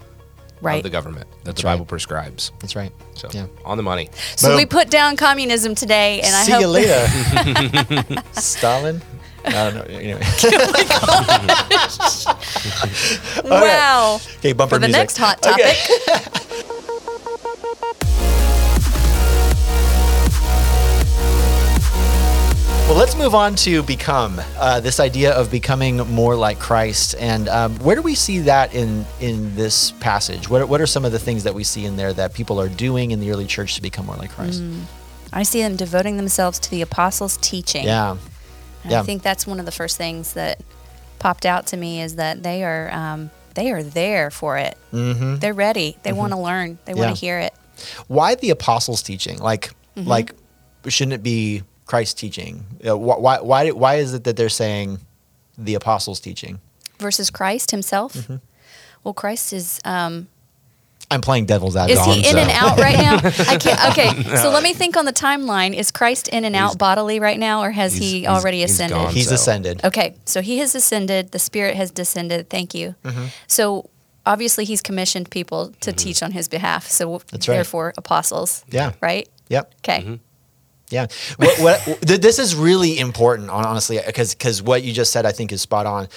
Right. 0.60 0.78
of 0.78 0.82
the 0.82 0.90
government 0.90 1.26
that 1.44 1.54
the 1.56 1.62
right. 1.62 1.74
Bible 1.74 1.84
prescribes. 1.84 2.50
That's 2.60 2.74
right. 2.74 2.90
So 3.14 3.28
Yeah. 3.32 3.46
on 3.64 3.76
the 3.76 3.82
money. 3.84 4.10
So 4.36 4.48
Boom. 4.48 4.56
we 4.56 4.66
put 4.66 4.90
down 4.90 5.16
communism 5.16 5.74
today, 5.76 6.20
and 6.20 6.34
I 6.34 6.42
See 6.44 6.52
hope 6.52 6.60
you 6.62 6.68
later, 6.68 8.22
Stalin. 8.32 9.00
I 9.44 9.50
don't 9.52 9.74
know. 9.76 9.82
Anyway. 9.82 10.20
Oh 13.44 13.44
wow. 13.44 14.20
Okay, 14.38 14.52
bumper 14.52 14.76
For 14.76 14.80
the 14.80 14.88
music. 14.88 15.00
next 15.00 15.16
hot 15.18 15.40
topic. 15.42 15.64
Okay. 15.64 16.44
Well, 22.88 22.96
let's 22.96 23.14
move 23.16 23.34
on 23.34 23.54
to 23.56 23.82
become 23.82 24.40
uh, 24.56 24.80
this 24.80 24.98
idea 24.98 25.32
of 25.34 25.50
becoming 25.50 25.98
more 25.98 26.34
like 26.34 26.58
Christ, 26.58 27.14
and 27.20 27.46
um, 27.50 27.78
where 27.80 27.94
do 27.94 28.00
we 28.00 28.14
see 28.14 28.38
that 28.40 28.74
in 28.74 29.04
in 29.20 29.54
this 29.54 29.90
passage? 30.00 30.48
What 30.48 30.62
are, 30.62 30.66
what 30.66 30.80
are 30.80 30.86
some 30.86 31.04
of 31.04 31.12
the 31.12 31.18
things 31.18 31.44
that 31.44 31.52
we 31.54 31.64
see 31.64 31.84
in 31.84 31.96
there 31.96 32.14
that 32.14 32.32
people 32.32 32.58
are 32.58 32.68
doing 32.68 33.10
in 33.10 33.20
the 33.20 33.30
early 33.30 33.44
church 33.44 33.74
to 33.74 33.82
become 33.82 34.06
more 34.06 34.16
like 34.16 34.30
Christ? 34.30 34.62
I 35.34 35.42
see 35.42 35.60
them 35.60 35.76
devoting 35.76 36.16
themselves 36.16 36.58
to 36.60 36.70
the 36.70 36.80
apostles' 36.80 37.36
teaching. 37.42 37.84
Yeah, 37.84 38.12
And 38.84 38.90
yeah. 38.92 39.00
I 39.00 39.02
think 39.02 39.22
that's 39.22 39.46
one 39.46 39.60
of 39.60 39.66
the 39.66 39.72
first 39.72 39.98
things 39.98 40.32
that 40.32 40.62
popped 41.18 41.44
out 41.44 41.66
to 41.68 41.76
me 41.76 42.00
is 42.00 42.16
that 42.16 42.42
they 42.42 42.64
are 42.64 42.90
um, 42.90 43.30
they 43.54 43.70
are 43.70 43.82
there 43.82 44.30
for 44.30 44.56
it. 44.56 44.78
Mm-hmm. 44.94 45.36
They're 45.36 45.52
ready. 45.52 45.98
They 46.04 46.14
want 46.14 46.32
to 46.32 46.38
learn. 46.38 46.78
They 46.86 46.94
want 46.94 47.14
to 47.14 47.20
hear 47.20 47.38
it. 47.38 47.52
why 48.06 48.34
the 48.34 48.48
apostles' 48.48 49.02
teaching? 49.02 49.38
Like, 49.38 49.72
Mm-hmm. 49.96 50.08
like, 50.08 50.34
shouldn't 50.86 51.12
it 51.14 51.22
be 51.24 51.64
Christ's 51.88 52.14
teaching? 52.14 52.64
Uh, 52.86 52.96
why, 52.96 53.40
why, 53.40 53.70
why 53.72 53.94
is 53.96 54.14
it 54.14 54.22
that 54.24 54.36
they're 54.36 54.48
saying 54.48 55.00
the 55.56 55.74
apostles' 55.74 56.20
teaching? 56.20 56.60
Versus 57.00 57.30
Christ 57.30 57.72
Himself. 57.72 58.14
Mm-hmm. 58.14 58.36
Well, 59.02 59.14
Christ 59.14 59.52
is. 59.52 59.80
Um, 59.84 60.28
I'm 61.10 61.22
playing 61.22 61.46
devil's 61.46 61.74
advocate. 61.74 62.02
is 62.02 62.06
advocate. 62.06 62.22
he 62.24 62.28
in 62.28 62.34
so- 62.34 62.38
and 62.40 62.50
out 62.50 62.78
right 62.78 62.98
now? 62.98 63.14
I 63.48 63.56
can't. 63.56 63.90
Okay, 63.90 64.36
so 64.42 64.50
let 64.50 64.62
me 64.62 64.74
think 64.74 64.96
on 64.96 65.06
the 65.06 65.12
timeline. 65.12 65.74
Is 65.74 65.90
Christ 65.90 66.28
in 66.28 66.44
and 66.44 66.54
out 66.54 66.76
bodily 66.76 67.18
right 67.18 67.38
now, 67.38 67.62
or 67.62 67.70
has 67.70 67.94
He's- 67.94 68.04
he 68.12 68.26
already 68.26 68.60
he's 68.60 68.70
ascended? 68.72 68.96
gone. 68.96 69.12
He's 69.14 69.28
So- 69.28 69.34
ascended. 69.36 69.84
Okay, 69.84 70.16
so 70.26 70.42
he 70.42 70.58
has 70.58 70.74
ascended. 70.74 71.32
The 71.32 71.38
Spirit 71.38 71.74
has 71.76 71.90
descended. 71.90 72.50
Thank 72.50 72.74
you. 72.74 72.94
Mm-hmm. 73.04 73.26
So 73.46 73.88
obviously, 74.26 74.66
he's 74.66 74.82
commissioned 74.82 75.30
people 75.30 75.72
to 75.80 75.92
teach 75.92 76.22
on 76.22 76.32
his 76.32 76.46
behalf. 76.48 76.86
So 76.88 77.22
That's 77.30 77.48
right. 77.48 77.54
therefore, 77.54 77.94
apostles. 77.96 78.62
Yeah. 78.70 78.92
Right. 79.00 79.26
Yep. 79.48 79.74
Okay. 79.78 80.18
Yeah. 80.90 81.06
What, 81.36 81.58
what, 81.60 82.00
th- 82.06 82.20
this 82.20 82.38
is 82.38 82.54
really 82.54 82.98
important, 82.98 83.50
honestly, 83.50 84.00
because 84.04 84.34
because 84.34 84.62
what 84.62 84.82
you 84.82 84.92
just 84.92 85.12
said, 85.12 85.26
I 85.26 85.32
think, 85.32 85.52
is 85.52 85.60
spot 85.60 85.86
on. 85.86 86.08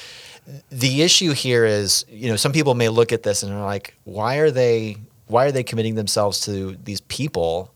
The 0.71 1.01
issue 1.01 1.33
here 1.33 1.65
is, 1.65 2.05
you 2.09 2.29
know, 2.29 2.35
some 2.35 2.51
people 2.51 2.73
may 2.73 2.89
look 2.89 3.11
at 3.11 3.23
this 3.23 3.43
and 3.43 3.53
are 3.53 3.63
like, 3.63 3.95
why 4.05 4.37
are 4.37 4.51
they 4.51 4.97
why 5.27 5.45
are 5.45 5.51
they 5.51 5.63
committing 5.63 5.95
themselves 5.95 6.41
to 6.41 6.77
these 6.83 7.01
people? 7.01 7.73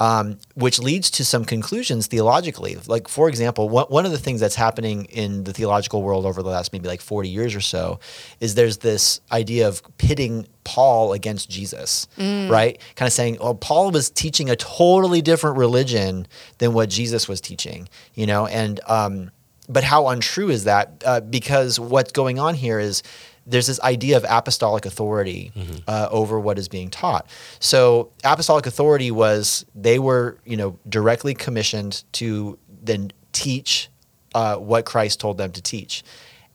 Um, 0.00 0.38
which 0.54 0.80
leads 0.80 1.08
to 1.12 1.24
some 1.24 1.44
conclusions 1.44 2.08
theologically. 2.08 2.76
Like, 2.88 3.06
for 3.06 3.28
example, 3.28 3.68
one, 3.68 3.86
one 3.86 4.04
of 4.04 4.10
the 4.10 4.18
things 4.18 4.40
that's 4.40 4.56
happening 4.56 5.04
in 5.04 5.44
the 5.44 5.52
theological 5.52 6.02
world 6.02 6.26
over 6.26 6.42
the 6.42 6.48
last 6.48 6.72
maybe 6.72 6.88
like 6.88 7.00
40 7.00 7.28
years 7.28 7.54
or 7.54 7.60
so 7.60 8.00
is 8.40 8.56
there's 8.56 8.78
this 8.78 9.20
idea 9.30 9.68
of 9.68 9.82
pitting 9.98 10.48
Paul 10.64 11.12
against 11.12 11.48
Jesus, 11.48 12.08
right? 12.50 12.80
Kind 12.96 13.06
of 13.06 13.12
saying, 13.12 13.38
oh, 13.40 13.54
Paul 13.54 13.92
was 13.92 14.10
teaching 14.10 14.50
a 14.50 14.56
totally 14.56 15.22
different 15.22 15.58
religion 15.58 16.26
than 16.58 16.72
what 16.72 16.88
Jesus 16.90 17.28
was 17.28 17.40
teaching, 17.40 17.88
you 18.14 18.26
know? 18.26 18.46
And, 18.48 18.80
um, 18.88 19.30
but 19.68 19.84
how 19.84 20.08
untrue 20.08 20.50
is 20.50 20.64
that? 20.64 21.02
Uh, 21.06 21.20
because 21.20 21.78
what's 21.78 22.12
going 22.12 22.40
on 22.40 22.54
here 22.54 22.80
is 22.80 23.02
there's 23.46 23.66
this 23.66 23.80
idea 23.80 24.16
of 24.16 24.24
apostolic 24.28 24.86
authority 24.86 25.52
uh, 25.86 26.08
over 26.10 26.40
what 26.40 26.58
is 26.58 26.68
being 26.68 26.90
taught. 26.90 27.26
So 27.60 28.10
apostolic 28.24 28.66
authority 28.66 29.10
was 29.10 29.66
they 29.74 29.98
were, 29.98 30.38
you 30.44 30.56
know, 30.56 30.78
directly 30.88 31.34
commissioned 31.34 32.04
to 32.12 32.58
then 32.82 33.12
teach 33.32 33.90
uh, 34.34 34.56
what 34.56 34.84
Christ 34.86 35.20
told 35.20 35.38
them 35.38 35.52
to 35.52 35.62
teach, 35.62 36.02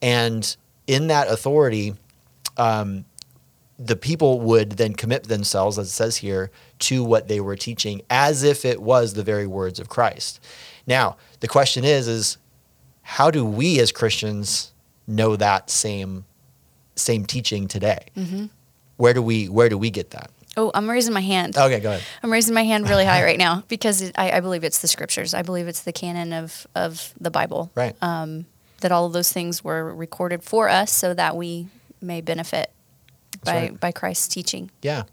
and 0.01 0.55
in 0.87 1.07
that 1.07 1.27
authority, 1.27 1.93
um, 2.57 3.05
the 3.77 3.95
people 3.95 4.39
would 4.41 4.71
then 4.73 4.93
commit 4.93 5.23
themselves, 5.25 5.77
as 5.77 5.87
it 5.87 5.91
says 5.91 6.17
here, 6.17 6.51
to 6.79 7.03
what 7.03 7.27
they 7.27 7.39
were 7.39 7.55
teaching, 7.55 8.01
as 8.09 8.43
if 8.43 8.65
it 8.65 8.81
was 8.81 9.13
the 9.13 9.23
very 9.23 9.47
words 9.47 9.79
of 9.79 9.87
Christ. 9.87 10.39
Now, 10.85 11.15
the 11.39 11.47
question 11.47 11.85
is, 11.85 12.07
is 12.07 12.37
how 13.03 13.31
do 13.31 13.45
we 13.45 13.79
as 13.79 13.91
Christians 13.91 14.73
know 15.07 15.35
that 15.35 15.69
same 15.69 16.25
same 16.99 17.25
teaching 17.25 17.67
today? 17.67 18.05
Where 18.97 19.13
do 19.13 19.21
we 19.21 19.47
where 19.47 19.69
do 19.69 19.77
we 19.77 19.89
get 19.89 20.11
that? 20.11 20.31
Oh, 20.57 20.71
I'm 20.73 20.89
raising 20.89 21.13
my 21.13 21.21
hand. 21.21 21.57
Okay, 21.57 21.79
go 21.79 21.89
ahead. 21.91 22.03
I'm 22.21 22.31
raising 22.31 22.53
my 22.53 22.63
hand 22.63 22.89
really 22.89 23.05
high 23.05 23.23
right 23.29 23.37
now 23.37 23.63
because 23.67 24.01
it, 24.01 24.15
I, 24.17 24.31
I 24.31 24.39
believe 24.41 24.63
it's 24.63 24.79
the 24.79 24.87
scriptures. 24.87 25.33
I 25.33 25.41
believe 25.41 25.67
it's 25.67 25.83
the 25.83 25.93
canon 25.93 26.33
of, 26.33 26.67
of 26.75 27.13
the 27.19 27.31
Bible. 27.31 27.71
Right. 27.75 27.95
That 28.81 28.93
all 28.93 29.05
of 29.05 29.13
those 29.13 29.31
things 29.31 29.61
were 29.61 29.93
recorded 29.93 30.41
for 30.41 30.69
us 30.69 30.91
so 30.91 31.13
that 31.13 31.35
we 31.35 31.67
may 32.01 32.21
benefit 32.21 32.71
by, 33.43 33.53
right. 33.53 33.79
by 33.79 33.91
Christ's 33.91 34.29
teaching. 34.29 34.71
Yeah. 34.81 35.03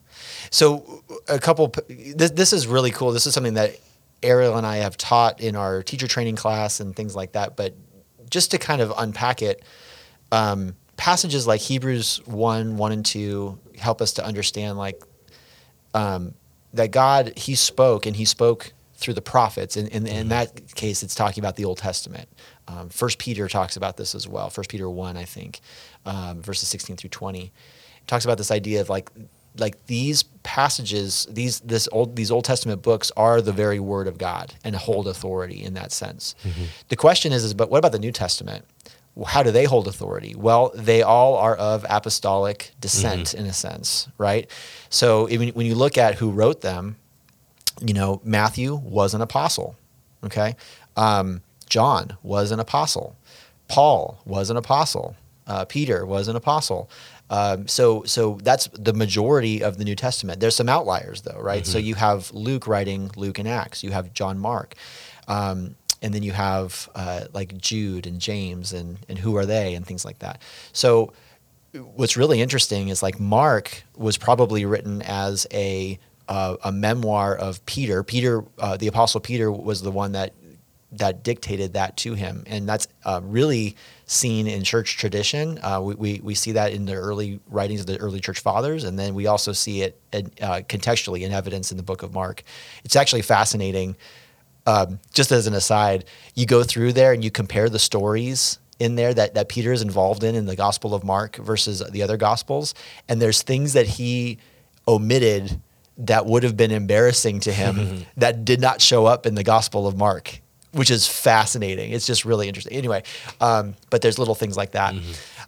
So 0.51 1.03
a 1.29 1.39
couple. 1.39 1.75
This 1.89 2.31
this 2.31 2.53
is 2.53 2.67
really 2.67 2.93
cool. 2.93 3.13
This 3.13 3.27
is 3.27 3.35
something 3.35 3.55
that 3.55 3.77
Ariel 4.23 4.57
and 4.57 4.67
I 4.67 4.77
have 4.77 4.97
taught 4.97 5.41
in 5.41 5.57
our 5.57 5.83
teacher 5.83 6.07
training 6.07 6.37
class 6.37 6.81
and 6.81 6.95
things 6.95 7.15
like 7.15 7.33
that. 7.33 7.57
But 7.57 7.75
just 8.31 8.53
to 8.53 8.59
kind 8.59 8.81
of 8.81 8.93
unpack 8.97 9.43
it, 9.43 9.63
um, 10.33 10.77
passages 10.97 11.47
like 11.47 11.61
Hebrews 11.61 12.21
one, 12.27 12.77
one 12.77 12.93
and 12.93 13.05
two 13.05 13.59
help 13.79 14.01
us 14.01 14.13
to 14.15 14.25
understand 14.25 14.79
like 14.79 15.03
um, 15.95 16.35
that 16.73 16.91
God 16.91 17.33
He 17.37 17.55
spoke 17.55 18.07
and 18.07 18.17
He 18.17 18.25
spoke 18.25 18.73
through 18.95 19.15
the 19.15 19.23
prophets. 19.23 19.77
And 19.77 19.89
in, 19.89 20.07
in 20.07 20.29
that 20.29 20.75
case, 20.75 21.03
it's 21.03 21.15
talking 21.15 21.43
about 21.43 21.57
the 21.57 21.65
Old 21.67 21.79
Testament. 21.79 22.29
Um, 22.67 22.89
First 22.89 23.19
Peter 23.19 23.47
talks 23.47 23.77
about 23.77 23.97
this 23.97 24.15
as 24.15 24.27
well. 24.27 24.51
First 24.51 24.71
Peter 24.71 24.89
one, 24.89 25.17
I 25.17 25.25
think, 25.25 25.61
um, 26.05 26.43
verses 26.43 26.69
sixteen 26.69 26.97
through 26.97 27.11
twenty, 27.11 27.53
it 28.01 28.07
talks 28.07 28.25
about 28.25 28.39
this 28.39 28.51
idea 28.51 28.81
of 28.81 28.89
like 28.89 29.11
like 29.59 29.87
these 29.87 30.23
passages, 30.43 31.27
these 31.31 31.61
this 31.61 31.89
old 31.93 32.17
these 32.17 32.31
Old 32.31 32.45
Testament 32.45 32.83
books 32.83 33.13
are 33.17 33.41
the 33.41 33.53
very 33.53 33.81
Word 33.81 34.09
of 34.09 34.19
God 34.19 34.55
and 34.65 34.75
hold 34.75 35.07
authority 35.09 35.63
in 35.63 35.75
that 35.75 35.93
sense. 35.93 36.35
The 36.89 36.97
question 36.97 37.33
is, 37.33 37.45
is 37.45 37.55
but 37.55 37.71
what 37.71 37.79
about 37.79 37.93
the 37.93 37.99
New 37.99 38.13
Testament? 38.13 38.65
How 39.25 39.43
do 39.43 39.51
they 39.51 39.65
hold 39.65 39.89
authority? 39.89 40.35
Well, 40.37 40.73
they 40.75 41.03
all 41.03 41.37
are 41.37 41.55
of 41.57 41.87
apostolic 41.89 42.73
descent 42.81 43.33
in 43.35 43.47
a 43.47 43.53
sense, 43.53 44.09
right? 44.19 44.51
So 44.91 45.29
even 45.31 45.49
when 45.51 45.67
you 45.67 45.75
look 45.75 45.97
at 45.97 46.17
who 46.17 46.31
wrote 46.31 46.61
them, 46.61 46.97
you 47.81 47.95
know, 47.95 48.21
Matthew 48.25 48.75
was 48.75 49.15
an 49.15 49.21
apostle, 49.21 49.77
okay? 50.25 50.57
Um, 50.97 51.43
John 51.69 52.17
was 52.23 52.51
an 52.51 52.61
apostle. 52.61 53.17
Paul 53.69 54.21
was 54.25 54.51
an 54.51 54.57
apostle. 54.57 55.17
Uh, 55.47 55.65
Peter 55.65 56.05
was 56.05 56.29
an 56.29 56.37
apostle. 56.37 56.91
Um, 57.29 57.67
so 57.67 58.05
so 58.05 58.39
that's 58.43 58.69
the 58.73 58.93
majority 58.93 59.63
of 59.63 59.79
the 59.79 59.85
New 59.85 59.97
Testament. 59.97 60.41
There's 60.41 60.55
some 60.55 60.69
outliers 60.69 61.23
though, 61.23 61.41
right? 61.41 61.67
So 61.67 61.79
you 61.79 61.95
have 61.97 62.33
Luke 62.33 62.67
writing 62.67 63.11
Luke 63.17 63.39
and 63.39 63.49
Acts. 63.49 63.83
You 63.83 63.91
have 63.91 64.13
John 64.13 64.39
Mark. 64.39 64.75
Um, 65.27 65.75
and 66.03 66.13
then 66.13 66.23
you 66.23 66.33
have 66.33 66.89
uh, 66.95 67.25
like 67.33 67.57
Jude 67.59 68.07
and 68.07 68.21
James 68.21 68.73
and, 68.73 68.99
and 69.09 69.19
who 69.19 69.37
are 69.37 69.47
they 69.47 69.75
and 69.75 69.87
things 69.87 70.05
like 70.05 70.19
that. 70.21 70.41
So 70.73 71.13
what's 71.73 72.17
really 72.17 72.41
interesting 72.41 72.89
is 72.89 73.03
like 73.03 73.21
Mark 73.21 73.85
was 73.97 74.17
probably 74.17 74.65
written 74.65 75.03
as 75.03 75.47
a 75.53 75.99
uh, 76.29 76.57
a 76.65 76.73
memoir 76.73 77.37
of 77.37 77.65
Peter. 77.67 78.03
Peter, 78.03 78.45
uh, 78.59 78.77
the 78.77 78.89
apostle 78.89 79.21
Peter, 79.21 79.51
was 79.51 79.83
the 79.83 79.93
one 79.93 80.13
that 80.13 80.33
that 80.93 81.23
dictated 81.23 81.75
that 81.75 81.97
to 81.99 82.15
him, 82.15 82.43
and 82.47 82.69
that's 82.69 82.89
uh, 83.05 83.21
really 83.23 83.77
seen 84.07 84.47
in 84.47 84.63
church 84.63 84.97
tradition. 84.97 85.59
Uh, 85.63 85.81
we, 85.81 85.95
we 85.95 86.21
we 86.23 86.35
see 86.35 86.53
that 86.53 86.73
in 86.73 86.87
the 86.87 86.95
early 86.95 87.41
writings 87.49 87.81
of 87.81 87.87
the 87.87 87.99
early 87.99 88.21
church 88.21 88.41
fathers, 88.41 88.85
and 88.85 88.99
then 88.99 89.15
we 89.15 89.27
also 89.27 89.53
see 89.53 89.83
it 89.83 90.01
uh, 90.13 90.63
contextually 90.69 91.23
in 91.23 91.33
evidence 91.33 91.71
in 91.71 91.77
the 91.77 91.83
book 91.83 92.03
of 92.03 92.13
Mark. 92.13 92.43
It's 92.85 92.97
actually 92.97 93.23
fascinating. 93.23 93.97
Um, 94.67 94.99
just 95.13 95.31
as 95.31 95.47
an 95.47 95.55
aside, 95.55 96.05
you 96.35 96.45
go 96.45 96.65
through 96.65 96.93
there 96.93 97.13
and 97.13 97.23
you 97.23 97.31
compare 97.31 97.69
the 97.69 97.79
stories 97.79 98.59
in 98.79 98.97
there 98.97 99.15
that, 99.15 99.35
that 99.35 99.49
Peter 99.49 99.73
is 99.73 99.81
involved 99.81 100.23
in 100.25 100.35
in 100.35 100.47
the 100.47 100.57
Gospel 100.57 100.95
of 100.95 101.05
Mark 101.05 101.37
versus 101.37 101.83
the 101.91 102.03
other 102.03 102.17
Gospels. 102.17 102.75
And 103.09 103.23
there's 103.23 103.43
things 103.43 103.73
that 103.75 103.87
he 103.87 104.39
omitted 104.89 105.61
that 105.99 106.27
would 106.27 106.43
have 106.43 106.57
been 106.57 106.71
embarrassing 106.71 107.41
to 107.41 107.53
him 107.53 108.05
that 108.17 108.45
did 108.45 108.61
not 108.61 108.83
show 108.83 109.07
up 109.07 109.25
in 109.25 109.35
the 109.35 109.43
Gospel 109.45 109.87
of 109.87 109.97
Mark, 109.97 110.41
which 110.73 110.91
is 110.91 111.07
fascinating. 111.09 111.93
It's 111.93 112.07
just 112.07 112.25
really 112.27 112.49
interesting. 112.49 112.77
Anyway, 112.77 113.03
um, 113.41 113.77
but 113.89 114.03
there's 114.03 114.19
little 114.19 114.35
things 114.35 114.57
like 114.59 114.73
that. 114.73 114.95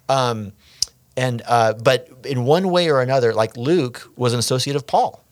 Um, 0.09 0.53
and 1.19 1.43
uh, 1.47 1.75
but 1.75 2.09
in 2.25 2.45
one 2.45 2.71
way 2.71 2.89
or 2.91 3.03
another, 3.03 3.35
like 3.35 3.57
Luke 3.59 4.11
was 4.17 4.33
an 4.33 4.39
associate 4.39 4.77
of 4.77 4.87
Paul. 4.87 5.23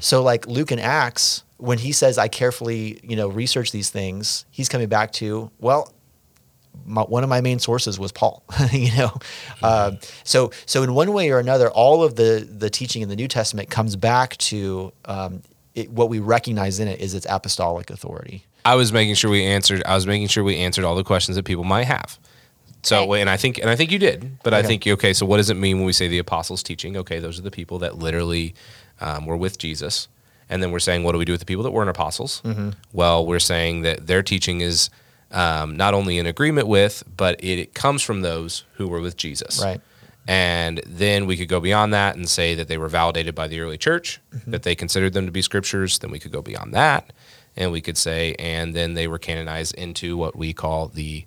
So 0.00 0.22
like 0.22 0.46
Luke 0.48 0.70
and 0.72 0.80
Acts, 0.80 1.43
when 1.58 1.78
he 1.78 1.92
says 1.92 2.18
I 2.18 2.28
carefully 2.28 3.00
you 3.02 3.16
know 3.16 3.28
research 3.28 3.72
these 3.72 3.90
things, 3.90 4.44
he's 4.50 4.68
coming 4.68 4.88
back 4.88 5.12
to 5.12 5.50
well, 5.58 5.92
my, 6.84 7.02
one 7.02 7.22
of 7.22 7.30
my 7.30 7.40
main 7.40 7.58
sources 7.58 7.98
was 7.98 8.12
Paul. 8.12 8.42
you 8.72 8.94
know, 8.96 9.12
Um 9.62 9.98
so 10.24 10.50
so 10.66 10.82
in 10.82 10.94
one 10.94 11.12
way 11.12 11.30
or 11.30 11.38
another, 11.38 11.70
all 11.70 12.02
of 12.02 12.16
the 12.16 12.46
the 12.50 12.70
teaching 12.70 13.02
in 13.02 13.08
the 13.08 13.16
New 13.16 13.28
Testament 13.28 13.70
comes 13.70 13.96
back 13.96 14.36
to 14.38 14.92
um, 15.04 15.42
it, 15.74 15.90
what 15.90 16.08
we 16.08 16.18
recognize 16.20 16.78
in 16.80 16.88
it 16.88 17.00
is 17.00 17.14
its 17.14 17.26
apostolic 17.28 17.90
authority. 17.90 18.44
I 18.64 18.76
was 18.76 18.92
making 18.92 19.14
sure 19.14 19.30
we 19.30 19.44
answered. 19.44 19.82
I 19.84 19.94
was 19.94 20.06
making 20.06 20.28
sure 20.28 20.42
we 20.42 20.56
answered 20.56 20.84
all 20.84 20.94
the 20.94 21.04
questions 21.04 21.36
that 21.36 21.44
people 21.44 21.64
might 21.64 21.84
have. 21.84 22.18
So, 22.82 23.10
Okay. 23.10 23.20
and 23.20 23.30
I 23.30 23.36
think, 23.36 23.58
and 23.58 23.70
I 23.70 23.76
think 23.76 23.90
you 23.90 23.98
did. 23.98 24.38
But 24.42 24.52
I 24.54 24.62
think 24.62 24.86
okay. 24.86 25.12
So, 25.14 25.26
what 25.26 25.38
does 25.38 25.50
it 25.50 25.56
mean 25.56 25.78
when 25.78 25.86
we 25.86 25.92
say 25.92 26.08
the 26.08 26.18
apostles' 26.18 26.62
teaching? 26.62 26.96
Okay, 26.96 27.18
those 27.18 27.38
are 27.38 27.42
the 27.42 27.50
people 27.50 27.78
that 27.80 27.98
literally 27.98 28.54
um, 29.00 29.26
were 29.26 29.36
with 29.36 29.58
Jesus. 29.58 30.08
And 30.50 30.62
then 30.62 30.70
we're 30.72 30.78
saying, 30.78 31.02
what 31.04 31.12
do 31.12 31.18
we 31.18 31.24
do 31.24 31.32
with 31.32 31.40
the 31.40 31.46
people 31.46 31.64
that 31.64 31.70
weren't 31.70 31.90
apostles? 31.90 32.42
Mm-hmm. 32.44 32.70
Well, 32.92 33.24
we're 33.26 33.38
saying 33.40 33.82
that 33.82 34.06
their 34.06 34.22
teaching 34.22 34.60
is 34.60 34.90
um, 35.30 35.76
not 35.76 35.94
only 35.94 36.18
in 36.18 36.26
agreement 36.26 36.68
with, 36.68 37.02
but 37.16 37.40
it, 37.42 37.58
it 37.58 37.74
comes 37.74 38.02
from 38.02 38.20
those 38.20 38.64
who 38.74 38.86
were 38.88 39.00
with 39.00 39.16
Jesus. 39.16 39.60
Right. 39.62 39.80
And 40.26 40.80
then 40.86 41.26
we 41.26 41.36
could 41.36 41.48
go 41.48 41.60
beyond 41.60 41.92
that 41.92 42.16
and 42.16 42.28
say 42.28 42.54
that 42.54 42.68
they 42.68 42.78
were 42.78 42.88
validated 42.88 43.34
by 43.34 43.46
the 43.48 43.60
early 43.60 43.76
church, 43.78 44.20
Mm-hmm. 44.34 44.50
that 44.52 44.62
they 44.62 44.74
considered 44.74 45.12
them 45.12 45.26
to 45.26 45.32
be 45.32 45.42
scriptures. 45.42 45.98
Then 45.98 46.10
we 46.10 46.18
could 46.18 46.32
go 46.32 46.42
beyond 46.42 46.72
that. 46.74 47.12
And 47.56 47.70
we 47.72 47.80
could 47.80 47.96
say, 47.96 48.34
and 48.38 48.74
then 48.74 48.94
they 48.94 49.06
were 49.06 49.18
canonized 49.18 49.74
into 49.74 50.16
what 50.16 50.34
we 50.34 50.52
call 50.52 50.88
the 50.88 51.24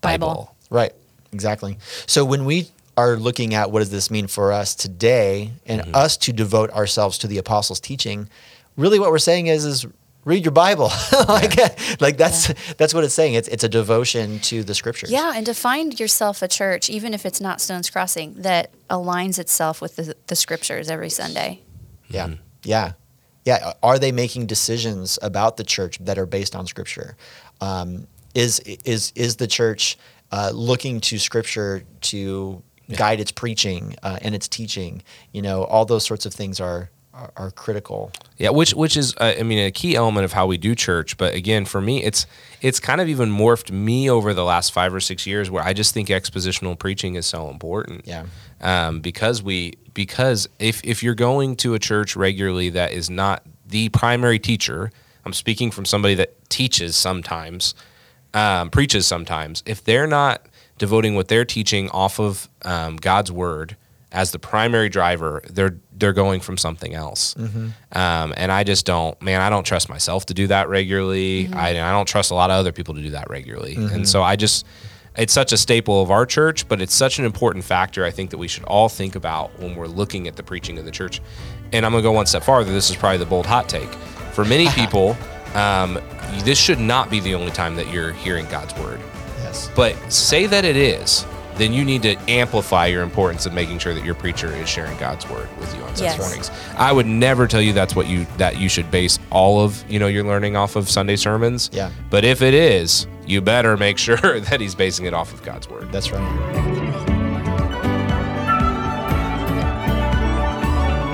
Bible. 0.00 0.28
Bible. 0.28 0.56
Right. 0.70 0.92
Exactly. 1.32 1.78
So 2.06 2.24
when 2.24 2.44
we 2.44 2.68
are 2.96 3.16
looking 3.16 3.54
at 3.54 3.72
what 3.72 3.80
does 3.80 3.90
this 3.90 4.08
mean 4.10 4.28
for 4.28 4.52
us 4.52 4.74
today 4.74 5.50
and 5.66 5.80
Mm-hmm. 5.82 5.94
us 5.96 6.16
to 6.18 6.32
devote 6.32 6.70
ourselves 6.70 7.18
to 7.18 7.26
the 7.26 7.38
apostles' 7.38 7.80
teaching, 7.80 8.28
really 8.76 8.98
what 8.98 9.10
we're 9.10 9.18
saying 9.18 9.46
is 9.46 9.64
is 9.64 9.86
read 10.24 10.44
your 10.44 10.52
Bible. 10.52 10.90
like, 11.28 11.56
like 12.00 12.16
that's 12.16 12.52
that's 12.74 12.94
what 12.94 13.04
it's 13.04 13.14
saying. 13.14 13.34
It's 13.34 13.48
it's 13.48 13.64
a 13.64 13.68
devotion 13.68 14.40
to 14.40 14.62
the 14.64 14.74
scriptures. 14.74 15.10
Yeah, 15.10 15.32
and 15.34 15.46
to 15.46 15.54
find 15.54 15.98
yourself 15.98 16.42
a 16.42 16.48
church, 16.48 16.88
even 16.90 17.14
if 17.14 17.26
it's 17.26 17.40
not 17.40 17.60
Stones 17.60 17.90
Crossing, 17.90 18.34
that 18.34 18.70
aligns 18.88 19.38
itself 19.38 19.80
with 19.80 19.96
the, 19.96 20.14
the 20.26 20.36
scriptures 20.36 20.90
every 20.90 21.10
Sunday. 21.10 21.60
Yeah. 22.08 22.26
Mm-hmm. 22.26 22.42
Yeah. 22.64 22.92
Yeah. 23.44 23.72
Are 23.82 23.98
they 23.98 24.12
making 24.12 24.46
decisions 24.46 25.18
about 25.22 25.56
the 25.56 25.64
church 25.64 25.98
that 25.98 26.18
are 26.18 26.26
based 26.26 26.56
on 26.56 26.66
scripture? 26.66 27.16
Um, 27.60 28.06
is 28.34 28.60
is 28.60 29.12
is 29.14 29.36
the 29.36 29.46
church 29.46 29.96
uh, 30.32 30.50
looking 30.52 31.00
to 31.00 31.18
scripture 31.18 31.84
to 32.00 32.62
guide 32.96 33.20
its 33.20 33.30
preaching 33.30 33.94
uh, 34.02 34.18
and 34.22 34.34
its 34.34 34.48
teaching? 34.48 35.02
You 35.32 35.42
know, 35.42 35.64
all 35.64 35.84
those 35.84 36.04
sorts 36.04 36.26
of 36.26 36.34
things 36.34 36.60
are 36.60 36.90
are, 37.14 37.32
are 37.36 37.50
critical. 37.50 38.10
Yeah, 38.36 38.50
which 38.50 38.74
which 38.74 38.96
is 38.96 39.14
uh, 39.16 39.34
I 39.38 39.42
mean 39.42 39.64
a 39.64 39.70
key 39.70 39.94
element 39.94 40.24
of 40.24 40.32
how 40.32 40.46
we 40.46 40.58
do 40.58 40.74
church. 40.74 41.16
But 41.16 41.34
again, 41.34 41.64
for 41.64 41.80
me, 41.80 42.02
it's 42.02 42.26
it's 42.60 42.80
kind 42.80 43.00
of 43.00 43.08
even 43.08 43.30
morphed 43.30 43.70
me 43.70 44.10
over 44.10 44.34
the 44.34 44.44
last 44.44 44.72
five 44.72 44.92
or 44.92 45.00
six 45.00 45.26
years, 45.26 45.50
where 45.50 45.62
I 45.62 45.72
just 45.72 45.94
think 45.94 46.08
expositional 46.08 46.78
preaching 46.78 47.14
is 47.14 47.26
so 47.26 47.48
important. 47.48 48.06
Yeah. 48.06 48.26
um, 48.60 49.00
because 49.00 49.42
we 49.42 49.74
because 49.94 50.48
if 50.58 50.84
if 50.84 51.02
you're 51.02 51.14
going 51.14 51.56
to 51.56 51.74
a 51.74 51.78
church 51.78 52.16
regularly 52.16 52.70
that 52.70 52.92
is 52.92 53.08
not 53.08 53.44
the 53.66 53.88
primary 53.90 54.38
teacher, 54.38 54.90
I'm 55.24 55.32
speaking 55.32 55.70
from 55.70 55.84
somebody 55.84 56.14
that 56.16 56.50
teaches 56.50 56.96
sometimes, 56.96 57.74
um, 58.34 58.70
preaches 58.70 59.06
sometimes. 59.06 59.62
If 59.66 59.84
they're 59.84 60.06
not 60.06 60.46
devoting 60.78 61.14
what 61.14 61.28
they're 61.28 61.44
teaching 61.44 61.88
off 61.90 62.18
of 62.18 62.48
um, 62.62 62.96
God's 62.96 63.30
word 63.30 63.76
as 64.14 64.30
the 64.30 64.38
primary 64.38 64.88
driver, 64.88 65.42
they're 65.50 65.76
they're 65.96 66.12
going 66.12 66.40
from 66.40 66.56
something 66.56 66.94
else. 66.94 67.34
Um, 67.92 68.32
and 68.36 68.50
I 68.50 68.64
just 68.64 68.86
don't, 68.86 69.20
man, 69.20 69.40
I 69.40 69.50
don't 69.50 69.64
trust 69.64 69.88
myself 69.88 70.26
to 70.26 70.34
do 70.34 70.46
that 70.48 70.68
regularly. 70.68 71.48
I, 71.52 71.70
I 71.70 71.92
don't 71.92 72.06
trust 72.08 72.30
a 72.30 72.34
lot 72.34 72.50
of 72.50 72.56
other 72.56 72.72
people 72.72 72.94
to 72.94 73.02
do 73.02 73.10
that 73.10 73.28
regularly. 73.30 73.74
And 73.76 74.08
so 74.08 74.22
I 74.22 74.34
just, 74.36 74.66
it's 75.16 75.32
such 75.32 75.52
a 75.52 75.56
staple 75.56 76.02
of 76.02 76.10
our 76.10 76.26
church, 76.26 76.66
but 76.66 76.80
it's 76.82 76.94
such 76.94 77.20
an 77.20 77.24
important 77.24 77.64
factor 77.64 78.04
I 78.04 78.10
think 78.10 78.30
that 78.30 78.38
we 78.38 78.48
should 78.48 78.64
all 78.64 78.88
think 78.88 79.14
about 79.14 79.56
when 79.60 79.76
we're 79.76 79.86
looking 79.86 80.26
at 80.26 80.34
the 80.34 80.42
preaching 80.42 80.78
of 80.78 80.84
the 80.84 80.90
church. 80.90 81.20
And 81.72 81.86
I'm 81.86 81.92
going 81.92 82.02
to 82.02 82.08
go 82.08 82.12
one 82.12 82.26
step 82.26 82.42
farther. 82.42 82.72
This 82.72 82.90
is 82.90 82.96
probably 82.96 83.18
the 83.18 83.26
bold 83.26 83.46
hot 83.46 83.68
take. 83.68 83.92
For 84.32 84.44
many 84.44 84.68
people, 84.70 85.16
um, 85.54 86.00
this 86.42 86.58
should 86.58 86.80
not 86.80 87.08
be 87.08 87.20
the 87.20 87.36
only 87.36 87.52
time 87.52 87.76
that 87.76 87.92
you're 87.92 88.12
hearing 88.12 88.46
God's 88.46 88.74
word. 88.80 89.00
Yes. 89.38 89.70
But 89.76 89.94
say 90.12 90.46
that 90.46 90.64
it 90.64 90.76
is, 90.76 91.24
then 91.56 91.72
you 91.72 91.84
need 91.84 92.02
to 92.02 92.16
amplify 92.28 92.86
your 92.86 93.02
importance 93.02 93.46
of 93.46 93.52
making 93.52 93.78
sure 93.78 93.94
that 93.94 94.04
your 94.04 94.14
preacher 94.14 94.52
is 94.54 94.68
sharing 94.68 94.96
God's 94.98 95.28
word 95.30 95.48
with 95.58 95.74
you 95.76 95.82
on 95.82 95.94
Sunday 95.94 96.04
Yes. 96.12 96.18
mornings. 96.18 96.50
I 96.76 96.90
would 96.92 97.06
never 97.06 97.46
tell 97.46 97.60
you 97.60 97.72
that's 97.72 97.94
what 97.94 98.06
you 98.08 98.26
that 98.38 98.58
you 98.58 98.68
should 98.68 98.90
base 98.90 99.18
all 99.30 99.60
of 99.60 99.84
you 99.90 99.98
know 99.98 100.06
your 100.08 100.24
learning 100.24 100.56
off 100.56 100.74
of 100.76 100.90
Sunday 100.90 101.16
sermons. 101.16 101.70
Yeah. 101.72 101.90
But 102.10 102.24
if 102.24 102.42
it 102.42 102.54
is, 102.54 103.06
you 103.26 103.40
better 103.40 103.76
make 103.76 103.98
sure 103.98 104.16
that 104.40 104.60
he's 104.60 104.74
basing 104.74 105.06
it 105.06 105.14
off 105.14 105.32
of 105.32 105.42
God's 105.42 105.68
word. 105.68 105.90
That's 105.92 106.10
right. 106.10 106.54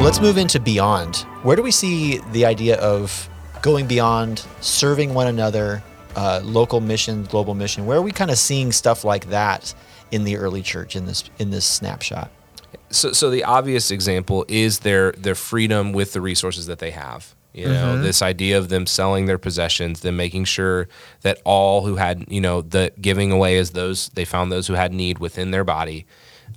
Let's 0.00 0.18
move 0.18 0.38
into 0.38 0.58
beyond. 0.58 1.16
Where 1.42 1.56
do 1.56 1.62
we 1.62 1.70
see 1.70 2.18
the 2.32 2.46
idea 2.46 2.76
of 2.80 3.28
going 3.60 3.86
beyond, 3.86 4.46
serving 4.62 5.12
one 5.12 5.26
another, 5.26 5.82
uh, 6.16 6.40
local 6.42 6.80
mission, 6.80 7.24
global 7.24 7.54
mission? 7.54 7.84
Where 7.84 7.98
are 7.98 8.02
we 8.02 8.10
kind 8.10 8.30
of 8.30 8.38
seeing 8.38 8.72
stuff 8.72 9.04
like 9.04 9.26
that 9.28 9.74
in 10.10 10.24
the 10.24 10.36
early 10.36 10.62
church 10.62 10.96
in 10.96 11.06
this 11.06 11.24
in 11.38 11.50
this 11.50 11.64
snapshot? 11.64 12.30
so 12.90 13.12
so 13.12 13.30
the 13.30 13.44
obvious 13.44 13.90
example 13.90 14.44
is 14.48 14.80
their 14.80 15.12
their 15.12 15.34
freedom 15.34 15.92
with 15.92 16.12
the 16.12 16.20
resources 16.20 16.66
that 16.66 16.78
they 16.78 16.90
have 16.90 17.34
you 17.52 17.66
know 17.66 18.00
this 18.00 18.22
idea 18.22 18.58
of 18.58 18.68
them 18.68 18.86
selling 18.86 19.26
their 19.26 19.38
possessions 19.38 20.00
them 20.00 20.16
making 20.16 20.44
sure 20.44 20.88
that 21.22 21.40
all 21.44 21.84
who 21.84 21.96
had 21.96 22.24
you 22.28 22.40
know 22.40 22.62
the 22.62 22.92
giving 23.00 23.32
away 23.32 23.58
as 23.58 23.70
those 23.70 24.08
they 24.10 24.24
found 24.24 24.52
those 24.52 24.66
who 24.66 24.74
had 24.74 24.92
need 24.92 25.18
within 25.18 25.50
their 25.50 25.64
body 25.64 26.06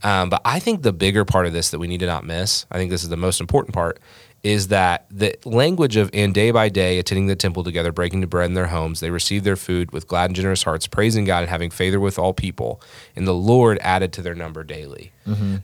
um, 0.03 0.29
but 0.29 0.41
i 0.45 0.59
think 0.59 0.83
the 0.83 0.93
bigger 0.93 1.25
part 1.25 1.47
of 1.47 1.53
this 1.53 1.71
that 1.71 1.79
we 1.79 1.87
need 1.87 1.99
to 1.99 2.05
not 2.05 2.23
miss 2.25 2.65
i 2.71 2.77
think 2.77 2.91
this 2.91 3.03
is 3.03 3.09
the 3.09 3.17
most 3.17 3.41
important 3.41 3.73
part 3.73 3.99
is 4.43 4.67
that 4.67 5.05
the 5.09 5.35
language 5.45 5.95
of 5.95 6.09
and 6.13 6.33
day 6.33 6.51
by 6.51 6.67
day 6.67 6.99
attending 6.99 7.27
the 7.27 7.35
temple 7.35 7.63
together 7.63 7.93
breaking 7.93 8.19
the 8.19 8.27
bread 8.27 8.49
in 8.49 8.53
their 8.53 8.67
homes 8.67 8.99
they 8.99 9.09
received 9.09 9.45
their 9.45 9.55
food 9.55 9.91
with 9.91 10.05
glad 10.07 10.25
and 10.25 10.35
generous 10.35 10.63
hearts 10.63 10.85
praising 10.85 11.23
god 11.23 11.39
and 11.39 11.49
having 11.49 11.71
favor 11.71 11.99
with 11.99 12.19
all 12.19 12.33
people. 12.33 12.81
And 13.15 13.25
the 13.25 13.33
lord 13.33 13.79
added 13.81 14.11
to 14.13 14.21
their 14.21 14.35
number 14.35 14.63
daily. 14.63 15.11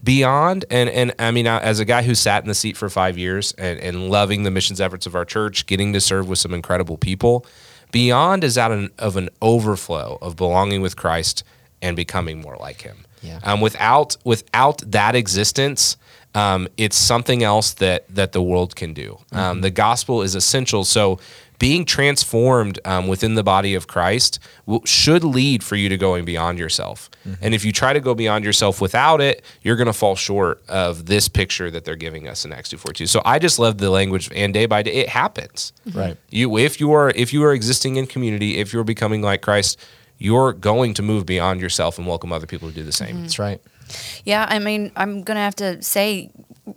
Beyond 0.02 0.64
and 0.70 0.88
and 0.88 1.14
i 1.18 1.30
mean 1.30 1.46
as 1.46 1.78
a 1.80 1.84
guy 1.84 2.02
who 2.02 2.14
sat 2.14 2.42
in 2.42 2.48
the 2.48 2.54
seat 2.54 2.76
for 2.76 2.88
five 2.88 3.18
years 3.18 3.52
and, 3.58 3.78
and 3.78 4.10
loving 4.10 4.42
the 4.42 4.50
missions 4.50 4.80
efforts 4.80 5.06
of 5.06 5.14
our 5.14 5.26
church 5.26 5.66
getting 5.66 5.92
to 5.92 6.00
serve 6.00 6.28
with 6.28 6.38
some 6.38 6.54
incredible 6.54 6.96
people 6.96 7.44
beyond 7.92 8.42
is 8.42 8.56
out 8.56 8.72
of 8.98 9.16
an 9.16 9.28
overflow 9.42 10.16
of 10.22 10.36
belonging 10.36 10.80
with 10.80 10.96
christ 10.96 11.44
and 11.82 11.96
becoming 11.96 12.40
more 12.40 12.56
like 12.56 12.82
him. 12.82 13.04
Yeah. 13.22 13.38
um, 13.42 13.60
without 13.60 14.16
without 14.24 14.78
that 14.90 15.14
existence 15.14 15.98
um, 16.34 16.68
it's 16.76 16.96
something 16.96 17.42
else 17.42 17.74
that 17.74 18.08
that 18.14 18.32
the 18.32 18.42
world 18.42 18.76
can 18.76 18.94
do. 18.94 19.18
Um, 19.32 19.60
the 19.60 19.70
gospel 19.70 20.22
is 20.22 20.34
essential. 20.34 20.84
So 20.84 21.18
being 21.58 21.84
transformed 21.84 22.78
um, 22.86 23.06
within 23.06 23.34
the 23.34 23.42
body 23.42 23.74
of 23.74 23.86
Christ 23.86 24.38
will, 24.64 24.82
should 24.86 25.22
lead 25.22 25.62
for 25.62 25.76
you 25.76 25.90
to 25.90 25.98
going 25.98 26.24
beyond 26.24 26.58
yourself. 26.58 27.10
And 27.42 27.52
if 27.54 27.66
you 27.66 27.72
try 27.72 27.92
to 27.92 28.00
go 28.00 28.14
beyond 28.14 28.46
yourself 28.46 28.80
without 28.80 29.20
it, 29.20 29.44
you're 29.60 29.76
going 29.76 29.86
to 29.86 29.92
fall 29.92 30.16
short 30.16 30.62
of 30.68 31.04
this 31.04 31.28
picture 31.28 31.70
that 31.70 31.84
they're 31.84 31.96
giving 31.96 32.28
us 32.28 32.46
in 32.46 32.52
Acts 32.52 32.70
two 32.70 32.78
forty 32.78 32.98
two. 32.98 33.06
So 33.06 33.20
I 33.26 33.38
just 33.38 33.58
love 33.58 33.76
the 33.76 33.90
language, 33.90 34.30
and 34.34 34.54
day 34.54 34.66
by 34.66 34.82
day, 34.82 34.92
it 34.92 35.08
happens. 35.08 35.72
Right. 35.92 36.16
You, 36.30 36.56
if 36.56 36.80
you 36.80 36.92
are, 36.92 37.10
if 37.10 37.32
you 37.34 37.44
are 37.44 37.52
existing 37.52 37.96
in 37.96 38.06
community, 38.06 38.56
if 38.56 38.72
you're 38.72 38.84
becoming 38.84 39.20
like 39.20 39.42
Christ, 39.42 39.78
you're 40.16 40.52
going 40.54 40.94
to 40.94 41.02
move 41.02 41.26
beyond 41.26 41.60
yourself 41.60 41.98
and 41.98 42.06
welcome 42.06 42.32
other 42.32 42.46
people 42.46 42.68
to 42.68 42.74
do 42.74 42.84
the 42.84 42.92
same. 42.92 43.22
That's 43.22 43.38
right. 43.38 43.60
Yeah, 44.24 44.46
I 44.48 44.58
mean, 44.58 44.92
I'm 44.96 45.22
going 45.22 45.36
to 45.36 45.42
have 45.42 45.56
to 45.56 45.82
say 45.82 46.30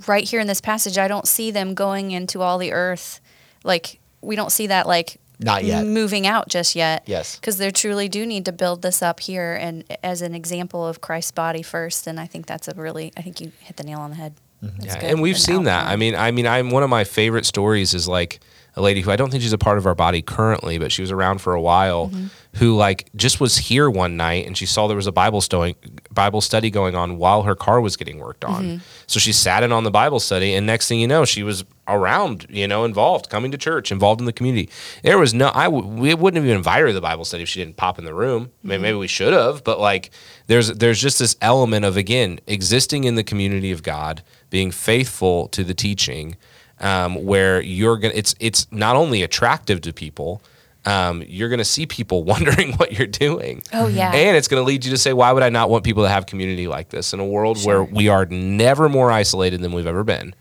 right 0.08 0.24
here 0.24 0.40
in 0.40 0.48
this 0.48 0.62
passage, 0.62 0.98
I 0.98 1.08
don't 1.08 1.28
see 1.28 1.52
them 1.52 1.74
going 1.74 2.12
into 2.12 2.42
all 2.42 2.58
the 2.58 2.72
earth. 2.72 3.20
Like, 3.64 4.00
we 4.22 4.36
don't 4.36 4.52
see 4.52 4.68
that, 4.68 4.88
like, 4.88 5.20
Not 5.40 5.64
yet. 5.64 5.86
moving 5.86 6.26
out 6.26 6.48
just 6.50 6.76
yet. 6.76 7.04
Yes. 7.06 7.36
Because 7.36 7.58
they 7.58 7.72
truly 7.72 8.10
do 8.10 8.26
need 8.26 8.46
to 8.46 8.52
build 8.52 8.82
this 8.82 9.02
up 9.02 9.20
here 9.20 9.54
and 9.54 9.84
as 10.04 10.22
an 10.22 10.34
example 10.36 10.86
of 10.86 11.02
Christ's 11.02 11.32
body 11.32 11.62
first. 11.62 12.08
And 12.08 12.20
I 12.20 12.26
think 12.26 12.46
that's 12.46 12.68
a 12.68 12.74
really, 12.74 13.12
I 13.18 13.22
think 13.22 13.42
you 13.42 13.52
hit 13.60 13.78
the 13.78 13.84
nail 13.84 14.00
on 14.00 14.12
the 14.12 14.16
head. 14.16 14.34
Mm-hmm. 14.64 14.84
Yeah, 14.84 14.96
and 15.02 15.22
we've 15.22 15.36
An 15.36 15.42
seen 15.42 15.64
that. 15.64 15.88
I 15.88 15.98
mean, 15.98 16.16
I 16.16 16.32
mean, 16.32 16.48
I'm 16.48 16.72
one 16.72 16.84
of 16.84 16.90
my 16.90 17.04
favorite 17.04 17.46
stories 17.46 17.94
is 17.94 18.08
like 18.08 18.40
a 18.76 18.82
lady 18.82 19.02
who 19.02 19.12
I 19.12 19.16
don't 19.16 19.30
think 19.30 19.44
she's 19.44 19.54
a 19.54 19.58
part 19.58 19.78
of 19.78 19.86
our 19.86 19.96
body 19.96 20.22
currently, 20.22 20.78
but 20.80 20.92
she 20.92 21.02
was 21.02 21.12
around 21.12 21.40
for 21.40 21.54
a 21.54 21.62
while, 21.62 22.08
Mm-hmm. 22.10 22.28
who 22.58 22.76
like 22.76 23.10
just 23.16 23.40
was 23.40 23.58
here 23.58 23.90
one 23.90 24.16
night 24.18 24.46
and 24.46 24.56
she 24.58 24.66
saw 24.68 24.88
there 24.88 24.96
was 24.96 25.08
a 25.08 25.12
Bible 25.12 25.42
study 25.42 25.76
Bible 26.12 26.42
study 26.42 26.70
going 26.70 26.96
on 26.96 27.18
while 27.18 27.44
her 27.44 27.56
car 27.56 27.82
was 27.82 27.98
getting 27.98 28.20
worked 28.20 28.44
on. 28.46 28.64
Mm-hmm. 28.64 28.78
So 29.08 29.20
she 29.20 29.32
sat 29.34 29.64
in 29.64 29.72
on 29.72 29.84
the 29.84 29.92
Bible 29.92 30.20
study, 30.20 30.54
and 30.54 30.66
next 30.68 30.88
thing 30.88 31.00
you 31.00 31.08
know, 31.08 31.26
she 31.26 31.42
was 31.44 31.64
around, 31.88 32.46
you 32.50 32.68
know, 32.68 32.86
involved, 32.86 33.30
coming 33.30 33.52
to 33.52 33.58
church, 33.58 33.92
involved 33.92 34.22
in 34.22 34.26
the 34.26 34.32
community. 34.34 34.70
There 35.04 35.18
was 35.18 35.34
no, 35.34 35.52
I 35.54 35.66
w- 35.66 35.86
we 35.86 36.14
wouldn't 36.14 36.38
have 36.38 36.46
even 36.46 36.56
invited 36.58 36.82
her 36.84 36.88
to 36.90 36.94
the 36.94 37.02
Bible 37.02 37.26
study 37.26 37.44
if 37.44 37.50
she 37.50 37.60
didn't 37.60 37.76
pop 37.78 38.00
in 38.00 38.06
the 38.06 38.14
room. 38.14 38.52
Maybe, 38.64 38.82
maybe 38.82 38.98
we 38.98 39.08
should 39.08 39.34
have, 39.34 39.64
but 39.64 39.80
like, 39.80 40.12
there's 40.48 40.70
there's 40.74 41.02
just 41.02 41.20
this 41.20 41.36
element 41.42 41.84
of 41.86 41.98
again 41.98 42.40
existing 42.48 43.04
in 43.04 43.16
the 43.16 43.24
community 43.24 43.72
of 43.72 43.82
God, 43.84 44.22
being 44.50 44.72
faithful 44.72 45.48
to 45.50 45.64
the 45.64 45.74
teaching, 45.74 46.38
um, 46.84 47.26
where 47.26 47.62
you're 47.62 47.98
gonna. 47.98 48.14
It's 48.16 48.36
it's 48.40 48.68
not 48.72 48.96
only 48.96 49.24
attractive 49.24 49.82
to 49.82 49.94
people. 49.94 50.42
Um, 50.86 51.24
you're 51.26 51.48
going 51.48 51.60
to 51.60 51.64
see 51.66 51.86
people 51.86 52.24
wondering 52.34 52.74
what 52.74 52.92
you're 52.92 53.08
doing. 53.08 53.64
Oh, 53.72 53.88
yeah. 53.88 54.12
And 54.14 54.36
it's 54.36 54.50
going 54.50 54.62
to 54.62 54.68
lead 54.68 54.84
you 54.84 54.92
to 54.92 54.98
say, 54.98 55.14
why 55.14 55.32
would 55.32 55.42
I 55.42 55.48
not 55.48 55.70
want 55.70 55.86
people 55.86 56.04
to 56.04 56.10
have 56.10 56.26
community 56.26 56.68
like 56.68 56.90
this 56.90 57.14
in 57.14 57.22
a 57.22 57.26
world 57.26 57.64
where 57.64 57.82
we 57.82 58.10
are 58.10 58.26
never 58.26 58.90
more 58.90 59.10
isolated 59.10 59.62
than 59.62 59.72
we've 59.72 59.88
ever 59.88 60.04
been? 60.04 60.36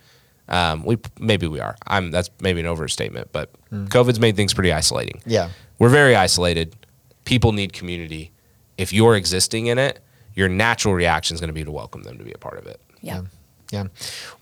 Um, 0.49 0.83
we 0.85 0.99
maybe 1.21 1.47
we 1.47 1.61
are. 1.61 1.77
I'm 1.87 2.11
that's 2.11 2.29
maybe 2.41 2.59
an 2.59 2.67
overstatement, 2.67 3.31
but 3.31 3.51
COVID's 3.71 4.19
made 4.19 4.35
things 4.35 4.53
pretty 4.53 4.73
isolating. 4.73 5.23
Yeah. 5.25 5.51
We're 5.79 5.91
very 5.91 6.17
isolated. 6.17 6.75
People 7.25 7.53
need 7.53 7.73
community. 7.73 8.33
If 8.77 8.93
you're 8.93 9.15
existing 9.15 9.67
in 9.69 9.79
it, 9.79 10.01
your 10.35 10.49
natural 10.49 10.93
reaction 10.93 11.37
is 11.37 11.41
going 11.41 11.51
to 11.51 11.55
be 11.55 11.63
to 11.63 11.71
welcome 11.71 12.03
them 12.03 12.19
to 12.19 12.25
be 12.25 12.33
a 12.33 12.39
part 12.39 12.59
of 12.59 12.67
it. 12.67 12.81
yeah. 13.01 13.15
Yeah. 13.15 13.23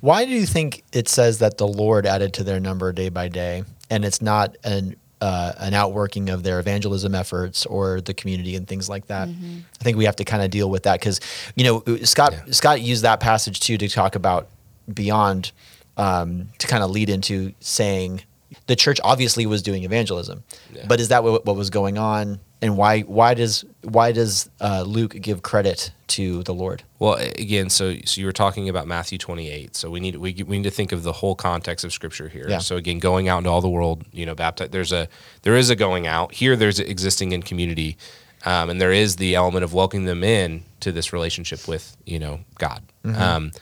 Why 0.00 0.24
do 0.24 0.30
you 0.32 0.46
think 0.46 0.82
it 0.92 1.08
says 1.08 1.38
that 1.38 1.58
the 1.58 1.66
Lord 1.68 2.06
added 2.06 2.34
to 2.34 2.44
their 2.44 2.60
number 2.60 2.92
day 2.92 3.08
by 3.08 3.28
day, 3.28 3.64
and 3.90 4.04
it's 4.04 4.20
not 4.22 4.56
an 4.64 4.96
uh, 5.20 5.52
an 5.58 5.74
outworking 5.74 6.30
of 6.30 6.42
their 6.42 6.58
evangelism 6.60 7.14
efforts 7.14 7.66
or 7.66 8.00
the 8.00 8.14
community 8.14 8.56
and 8.56 8.66
things 8.66 8.88
like 8.88 9.06
that? 9.08 9.28
I 9.28 9.84
think 9.84 9.98
we 9.98 10.06
have 10.06 10.16
to 10.16 10.24
kind 10.24 10.42
of 10.42 10.50
deal 10.50 10.70
with 10.70 10.84
that 10.84 10.98
because 11.00 11.20
you 11.56 11.64
know 11.64 11.96
Scott 12.04 12.34
Scott 12.50 12.80
used 12.80 13.02
that 13.04 13.20
passage 13.20 13.60
too 13.60 13.76
to 13.78 13.88
talk 13.88 14.14
about 14.14 14.48
beyond 14.92 15.52
um, 15.96 16.48
to 16.58 16.66
kind 16.66 16.82
of 16.82 16.90
lead 16.90 17.10
into 17.10 17.52
saying 17.60 18.22
the 18.66 18.74
church 18.76 18.98
obviously 19.04 19.46
was 19.46 19.62
doing 19.62 19.84
evangelism, 19.84 20.42
Yeah. 20.74 20.86
but 20.88 20.98
is 21.00 21.08
that 21.08 21.22
what, 21.22 21.44
what 21.46 21.54
was 21.56 21.70
going 21.70 21.98
on? 21.98 22.40
And 22.62 22.76
why 22.76 23.00
why 23.00 23.34
does 23.34 23.64
why 23.82 24.12
does 24.12 24.50
uh, 24.60 24.82
Luke 24.86 25.16
give 25.20 25.42
credit 25.42 25.92
to 26.08 26.42
the 26.42 26.52
Lord? 26.52 26.82
Well, 26.98 27.14
again, 27.14 27.70
so 27.70 27.96
so 28.04 28.20
you 28.20 28.26
were 28.26 28.32
talking 28.32 28.68
about 28.68 28.86
Matthew 28.86 29.16
28. 29.16 29.74
So 29.74 29.90
we 29.90 29.98
need 29.98 30.16
we, 30.16 30.34
we 30.46 30.58
need 30.58 30.64
to 30.64 30.70
think 30.70 30.92
of 30.92 31.02
the 31.02 31.12
whole 31.12 31.34
context 31.34 31.84
of 31.84 31.92
Scripture 31.92 32.28
here. 32.28 32.46
Yeah. 32.48 32.58
So 32.58 32.76
again, 32.76 32.98
going 32.98 33.28
out 33.28 33.38
into 33.38 33.50
all 33.50 33.62
the 33.62 33.68
world, 33.70 34.04
you 34.12 34.26
know, 34.26 34.34
baptize. 34.34 34.70
There's 34.70 34.92
a 34.92 35.08
there 35.42 35.56
is 35.56 35.70
a 35.70 35.76
going 35.76 36.06
out 36.06 36.34
here. 36.34 36.54
There's 36.54 36.78
existing 36.78 37.32
in 37.32 37.42
community, 37.42 37.96
um, 38.44 38.68
and 38.68 38.78
there 38.78 38.92
is 38.92 39.16
the 39.16 39.36
element 39.36 39.64
of 39.64 39.72
welcoming 39.72 40.04
them 40.04 40.22
in 40.22 40.62
to 40.80 40.92
this 40.92 41.14
relationship 41.14 41.66
with 41.66 41.96
you 42.04 42.18
know 42.18 42.40
God. 42.58 42.82
Um, 43.06 43.52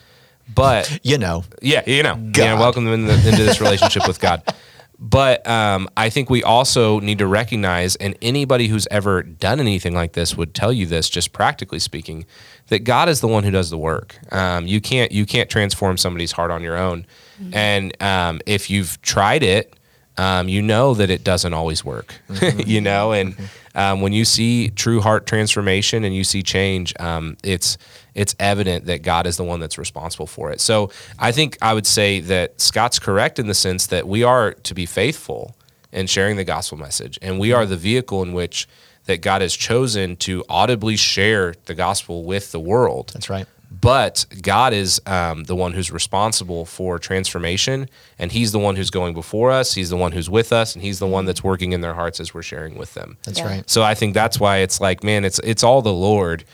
but 0.52 0.98
You 1.04 1.18
know, 1.18 1.44
yeah, 1.62 1.82
you 1.86 2.02
know, 2.02 2.16
you 2.16 2.32
know, 2.32 2.56
welcome 2.56 2.84
them 2.84 2.94
in 2.94 3.06
the, 3.06 3.14
into 3.14 3.44
this 3.44 3.60
relationship 3.60 4.08
with 4.08 4.18
God. 4.18 4.42
But 5.00 5.46
um, 5.46 5.88
I 5.96 6.10
think 6.10 6.28
we 6.28 6.42
also 6.42 6.98
need 6.98 7.18
to 7.18 7.26
recognize, 7.28 7.94
and 7.96 8.16
anybody 8.20 8.66
who's 8.66 8.88
ever 8.90 9.22
done 9.22 9.60
anything 9.60 9.94
like 9.94 10.14
this 10.14 10.36
would 10.36 10.54
tell 10.54 10.72
you 10.72 10.86
this, 10.86 11.08
just 11.08 11.32
practically 11.32 11.78
speaking, 11.78 12.26
that 12.66 12.80
God 12.80 13.08
is 13.08 13.20
the 13.20 13.28
one 13.28 13.44
who 13.44 13.52
does 13.52 13.70
the 13.70 13.78
work. 13.78 14.18
Um, 14.32 14.66
you 14.66 14.80
can't 14.80 15.12
you 15.12 15.24
can't 15.24 15.48
transform 15.48 15.98
somebody's 15.98 16.32
heart 16.32 16.50
on 16.50 16.62
your 16.62 16.76
own, 16.76 17.06
and 17.52 18.02
um, 18.02 18.40
if 18.44 18.70
you've 18.70 19.00
tried 19.02 19.44
it, 19.44 19.78
um, 20.16 20.48
you 20.48 20.60
know 20.60 20.94
that 20.94 21.10
it 21.10 21.22
doesn't 21.22 21.54
always 21.54 21.84
work. 21.84 22.20
you 22.66 22.80
know, 22.80 23.12
and 23.12 23.36
um, 23.76 24.00
when 24.00 24.12
you 24.12 24.24
see 24.24 24.70
true 24.70 25.00
heart 25.00 25.26
transformation 25.26 26.02
and 26.02 26.14
you 26.14 26.24
see 26.24 26.42
change, 26.42 26.92
um, 26.98 27.36
it's 27.44 27.78
it's 28.18 28.34
evident 28.38 28.84
that 28.86 29.02
God 29.02 29.26
is 29.26 29.36
the 29.36 29.44
one 29.44 29.60
that's 29.60 29.78
responsible 29.78 30.26
for 30.26 30.50
it. 30.52 30.60
So 30.60 30.90
I 31.18 31.30
think 31.32 31.56
I 31.62 31.72
would 31.74 31.86
say 31.86 32.20
that 32.20 32.60
Scott's 32.60 32.98
correct 32.98 33.38
in 33.38 33.46
the 33.46 33.54
sense 33.54 33.86
that 33.86 34.06
we 34.08 34.22
are 34.24 34.52
to 34.68 34.74
be 34.74 34.86
faithful 34.86 35.54
in 35.92 36.06
sharing 36.06 36.36
the 36.36 36.44
gospel 36.44 36.76
message, 36.76 37.18
and 37.22 37.38
we 37.38 37.52
are 37.52 37.64
the 37.66 37.76
vehicle 37.76 38.22
in 38.22 38.32
which 38.34 38.66
that 39.06 39.22
God 39.22 39.40
has 39.40 39.54
chosen 39.56 40.16
to 40.16 40.44
audibly 40.48 40.96
share 40.96 41.54
the 41.64 41.74
gospel 41.74 42.24
with 42.24 42.52
the 42.52 42.60
world. 42.60 43.10
that's 43.14 43.30
right. 43.30 43.46
But 43.70 44.24
God 44.42 44.72
is 44.72 45.00
um, 45.06 45.44
the 45.44 45.54
one 45.54 45.72
who's 45.74 45.90
responsible 45.90 46.64
for 46.64 46.98
transformation, 46.98 47.88
and 48.18 48.32
He's 48.32 48.50
the 48.52 48.58
one 48.58 48.76
who's 48.76 48.90
going 48.90 49.14
before 49.14 49.50
us. 49.50 49.74
He's 49.74 49.90
the 49.90 49.96
one 49.96 50.12
who's 50.12 50.28
with 50.30 50.52
us, 50.52 50.74
and 50.74 50.82
He's 50.82 50.98
the 50.98 51.06
one 51.06 51.26
that's 51.26 51.44
working 51.44 51.72
in 51.72 51.80
their 51.82 51.94
hearts 51.94 52.18
as 52.20 52.32
we're 52.34 52.42
sharing 52.42 52.76
with 52.78 52.94
them. 52.94 53.16
That's 53.24 53.38
Yeah. 53.38 53.46
right. 53.46 53.70
So 53.70 53.82
I 53.82 53.94
think 53.94 54.14
that's 54.14 54.40
why 54.40 54.58
it's 54.58 54.80
like, 54.80 55.04
man, 55.04 55.24
it's 55.24 55.38
it's 55.44 55.62
all 55.62 55.82
the 55.82 55.92
Lord, 55.92 56.44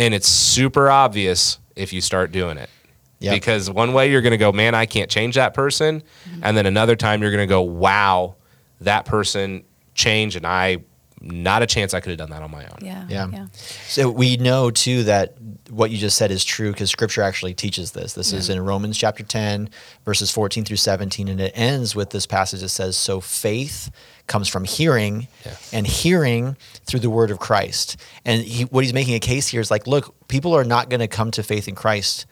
and 0.00 0.14
it's 0.14 0.28
super 0.28 0.90
obvious 0.90 1.58
if 1.76 1.92
you 1.92 2.00
start 2.00 2.32
doing 2.32 2.56
it. 2.56 2.70
Yep. 3.18 3.34
Because 3.34 3.70
one 3.70 3.92
way 3.92 4.10
you're 4.10 4.22
going 4.22 4.30
to 4.30 4.38
go, 4.38 4.50
man, 4.50 4.74
I 4.74 4.86
can't 4.86 5.10
change 5.10 5.34
that 5.34 5.52
person, 5.52 6.00
mm-hmm. 6.00 6.40
and 6.42 6.56
then 6.56 6.64
another 6.64 6.96
time 6.96 7.20
you're 7.20 7.30
going 7.30 7.46
to 7.46 7.52
go, 7.52 7.60
wow, 7.60 8.36
that 8.80 9.04
person 9.04 9.62
changed, 9.94 10.36
and 10.36 10.46
I 10.46 10.78
not 11.20 11.62
a 11.62 11.66
chance 11.66 11.92
I 11.92 12.00
could 12.00 12.10
have 12.10 12.18
done 12.18 12.30
that 12.30 12.42
on 12.42 12.50
my 12.50 12.64
own. 12.64 12.78
Yeah. 12.82 13.06
Yeah. 13.08 13.28
Yeah. 13.30 13.46
So 13.88 14.10
we 14.10 14.36
know 14.36 14.70
too 14.70 15.04
that 15.04 15.34
what 15.68 15.90
you 15.90 15.98
just 15.98 16.16
said 16.16 16.30
is 16.30 16.44
true 16.44 16.72
because 16.72 16.90
Scripture 16.90 17.22
actually 17.22 17.54
teaches 17.54 17.92
this. 17.92 18.14
This 18.14 18.32
is 18.32 18.48
in 18.48 18.60
Romans 18.60 18.96
chapter 18.96 19.22
ten, 19.22 19.68
verses 20.04 20.30
fourteen 20.30 20.64
through 20.64 20.78
seventeen, 20.78 21.28
and 21.28 21.40
it 21.40 21.52
ends 21.54 21.94
with 21.94 22.10
this 22.10 22.26
passage 22.26 22.60
that 22.60 22.70
says, 22.70 22.96
"So 22.96 23.20
faith 23.20 23.90
comes 24.26 24.48
from 24.48 24.64
hearing, 24.64 25.28
Yeah. 25.44 25.52
and 25.72 25.86
hearing 25.86 26.56
through 26.86 27.00
the 27.00 27.10
word 27.10 27.30
of 27.30 27.38
Christ." 27.38 27.96
And 28.24 28.42
he, 28.42 28.64
what 28.64 28.84
he's 28.84 28.94
making 28.94 29.14
a 29.14 29.20
case 29.20 29.48
here 29.48 29.60
is 29.60 29.70
like, 29.70 29.86
look, 29.86 30.14
people 30.28 30.56
are 30.56 30.64
not 30.64 30.88
going 30.88 31.00
to 31.00 31.08
come 31.08 31.30
to 31.32 31.42
faith 31.42 31.68
in 31.68 31.74
Christ 31.74 32.26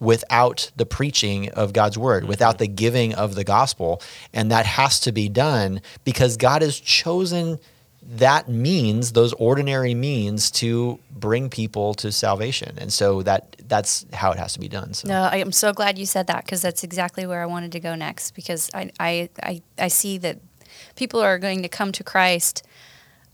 without 0.00 0.70
the 0.76 0.86
preaching 0.86 1.48
of 1.50 1.72
God's 1.72 1.98
word, 1.98 2.22
mm-hmm. 2.22 2.30
without 2.30 2.58
the 2.58 2.68
giving 2.68 3.14
of 3.14 3.34
the 3.34 3.44
gospel. 3.44 4.00
And 4.32 4.50
that 4.50 4.66
has 4.66 5.00
to 5.00 5.12
be 5.12 5.28
done 5.28 5.80
because 6.04 6.36
God 6.36 6.62
has 6.62 6.78
chosen 6.78 7.58
that 8.10 8.48
means, 8.48 9.12
those 9.12 9.34
ordinary 9.34 9.94
means 9.94 10.50
to 10.50 10.98
bring 11.10 11.50
people 11.50 11.92
to 11.94 12.10
salvation. 12.10 12.78
And 12.78 12.90
so 12.90 13.22
that 13.22 13.56
that's 13.68 14.06
how 14.14 14.32
it 14.32 14.38
has 14.38 14.54
to 14.54 14.60
be 14.60 14.68
done. 14.68 14.94
So 14.94 15.08
No, 15.08 15.22
I 15.30 15.36
am 15.36 15.52
so 15.52 15.74
glad 15.74 15.98
you 15.98 16.06
said 16.06 16.26
that 16.28 16.44
because 16.44 16.62
that's 16.62 16.82
exactly 16.82 17.26
where 17.26 17.42
I 17.42 17.46
wanted 17.46 17.72
to 17.72 17.80
go 17.80 17.94
next. 17.94 18.34
Because 18.34 18.70
I, 18.72 18.90
I, 18.98 19.28
I, 19.42 19.62
I 19.78 19.88
see 19.88 20.16
that 20.18 20.38
people 20.96 21.20
are 21.20 21.38
going 21.38 21.62
to 21.62 21.68
come 21.68 21.92
to 21.92 22.02
Christ 22.02 22.66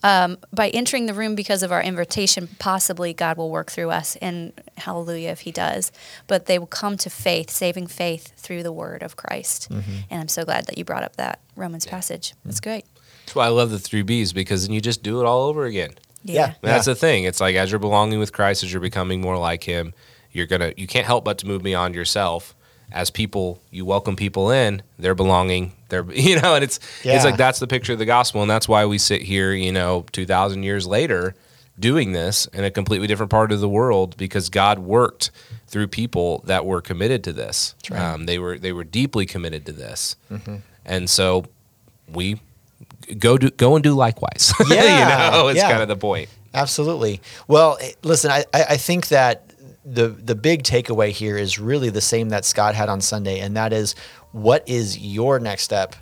um, 0.02 0.38
by 0.52 0.70
entering 0.70 1.06
the 1.06 1.14
room 1.14 1.36
because 1.36 1.62
of 1.62 1.70
our 1.70 1.82
invitation. 1.82 2.48
Possibly 2.58 3.14
God 3.14 3.36
will 3.36 3.50
work 3.50 3.70
through 3.70 3.90
us, 3.90 4.16
and 4.16 4.52
hallelujah 4.76 5.30
if 5.30 5.40
He 5.40 5.52
does. 5.52 5.92
But 6.26 6.46
they 6.46 6.58
will 6.58 6.66
come 6.66 6.96
to 6.98 7.10
faith, 7.10 7.48
saving 7.48 7.86
faith 7.86 8.32
through 8.36 8.64
the 8.64 8.72
word 8.72 9.04
of 9.04 9.16
Christ. 9.16 9.70
And 9.70 10.20
I'm 10.20 10.28
so 10.28 10.44
glad 10.44 10.66
that 10.66 10.76
you 10.78 10.84
brought 10.84 11.04
up 11.04 11.14
that 11.16 11.38
Romans 11.54 11.86
passage. 11.86 12.34
That's 12.44 12.60
great. 12.60 12.84
That's 13.26 13.34
why 13.34 13.46
I 13.46 13.48
love 13.48 13.70
the 13.70 13.78
three 13.78 14.02
B's 14.02 14.32
because 14.32 14.66
then 14.66 14.74
you 14.74 14.80
just 14.80 15.02
do 15.02 15.20
it 15.20 15.24
all 15.26 15.42
over 15.48 15.64
again. 15.64 15.90
Yeah. 16.24 16.46
And 16.46 16.54
That's 16.62 16.86
the 16.86 16.94
thing. 16.94 17.24
It's 17.24 17.40
like 17.40 17.54
as 17.56 17.70
you're 17.70 17.78
belonging 17.78 18.18
with 18.18 18.32
Christ, 18.32 18.62
as 18.62 18.72
you're 18.72 18.80
becoming 18.80 19.20
more 19.20 19.36
like 19.38 19.64
Him, 19.64 19.92
you're 20.32 20.46
gonna 20.46 20.72
you 20.76 20.86
can't 20.86 21.06
help 21.06 21.24
but 21.24 21.38
to 21.38 21.46
move 21.46 21.62
beyond 21.62 21.94
yourself. 21.94 22.54
As 22.92 23.10
people, 23.10 23.60
you 23.70 23.84
welcome 23.84 24.14
people 24.14 24.50
in. 24.50 24.82
They're 24.98 25.14
belonging. 25.14 25.72
They're 25.88 26.04
you 26.12 26.40
know, 26.40 26.54
and 26.54 26.62
it's 26.64 26.80
Yeah. 27.02 27.16
it's 27.16 27.24
like 27.24 27.36
that's 27.36 27.58
the 27.58 27.66
picture 27.66 27.92
of 27.94 27.98
the 27.98 28.04
gospel, 28.06 28.40
and 28.42 28.50
that's 28.50 28.68
why 28.68 28.86
we 28.86 28.98
sit 28.98 29.22
here, 29.22 29.52
you 29.52 29.72
know, 29.72 30.06
two 30.12 30.26
thousand 30.26 30.62
years 30.62 30.86
later, 30.86 31.34
doing 31.78 32.12
this 32.12 32.46
in 32.52 32.62
a 32.64 32.70
completely 32.70 33.06
different 33.06 33.30
part 33.30 33.52
of 33.52 33.60
the 33.60 33.68
world 33.68 34.16
because 34.16 34.48
God 34.48 34.78
worked 34.78 35.30
through 35.66 35.88
people 35.88 36.42
that 36.46 36.64
were 36.64 36.80
committed 36.80 37.24
to 37.24 37.32
this. 37.32 37.74
right. 37.90 38.00
Um, 38.00 38.26
they 38.26 38.38
were 38.38 38.58
they 38.58 38.72
were 38.72 38.84
deeply 38.84 39.26
committed 39.26 39.66
to 39.66 39.72
this, 39.72 40.14
and 40.84 41.10
so 41.10 41.46
we 42.08 42.40
go 43.18 43.38
do 43.38 43.50
go 43.50 43.74
and 43.76 43.82
do 43.82 43.94
likewise. 43.94 44.52
Yeah, 44.68 45.30
you 45.30 45.32
know, 45.32 45.48
it's 45.48 45.58
yeah. 45.58 45.70
kind 45.70 45.82
of 45.82 45.88
the 45.88 45.96
point. 45.96 46.28
Absolutely. 46.52 47.20
Well, 47.48 47.78
eh, 47.80 47.92
listen, 48.02 48.30
I, 48.30 48.44
I 48.52 48.64
I 48.70 48.76
think 48.76 49.08
that 49.08 49.52
the 49.84 50.08
the 50.08 50.34
big 50.34 50.62
takeaway 50.62 51.10
here 51.10 51.36
is 51.36 51.58
really 51.58 51.90
the 51.90 52.00
same 52.00 52.30
that 52.30 52.44
Scott 52.44 52.74
had 52.74 52.88
on 52.88 53.00
Sunday, 53.00 53.40
and 53.40 53.56
that 53.56 53.72
is 53.72 53.94
what 54.32 54.68
is 54.68 54.98
your 54.98 55.38
next 55.38 55.62
step 55.62 55.94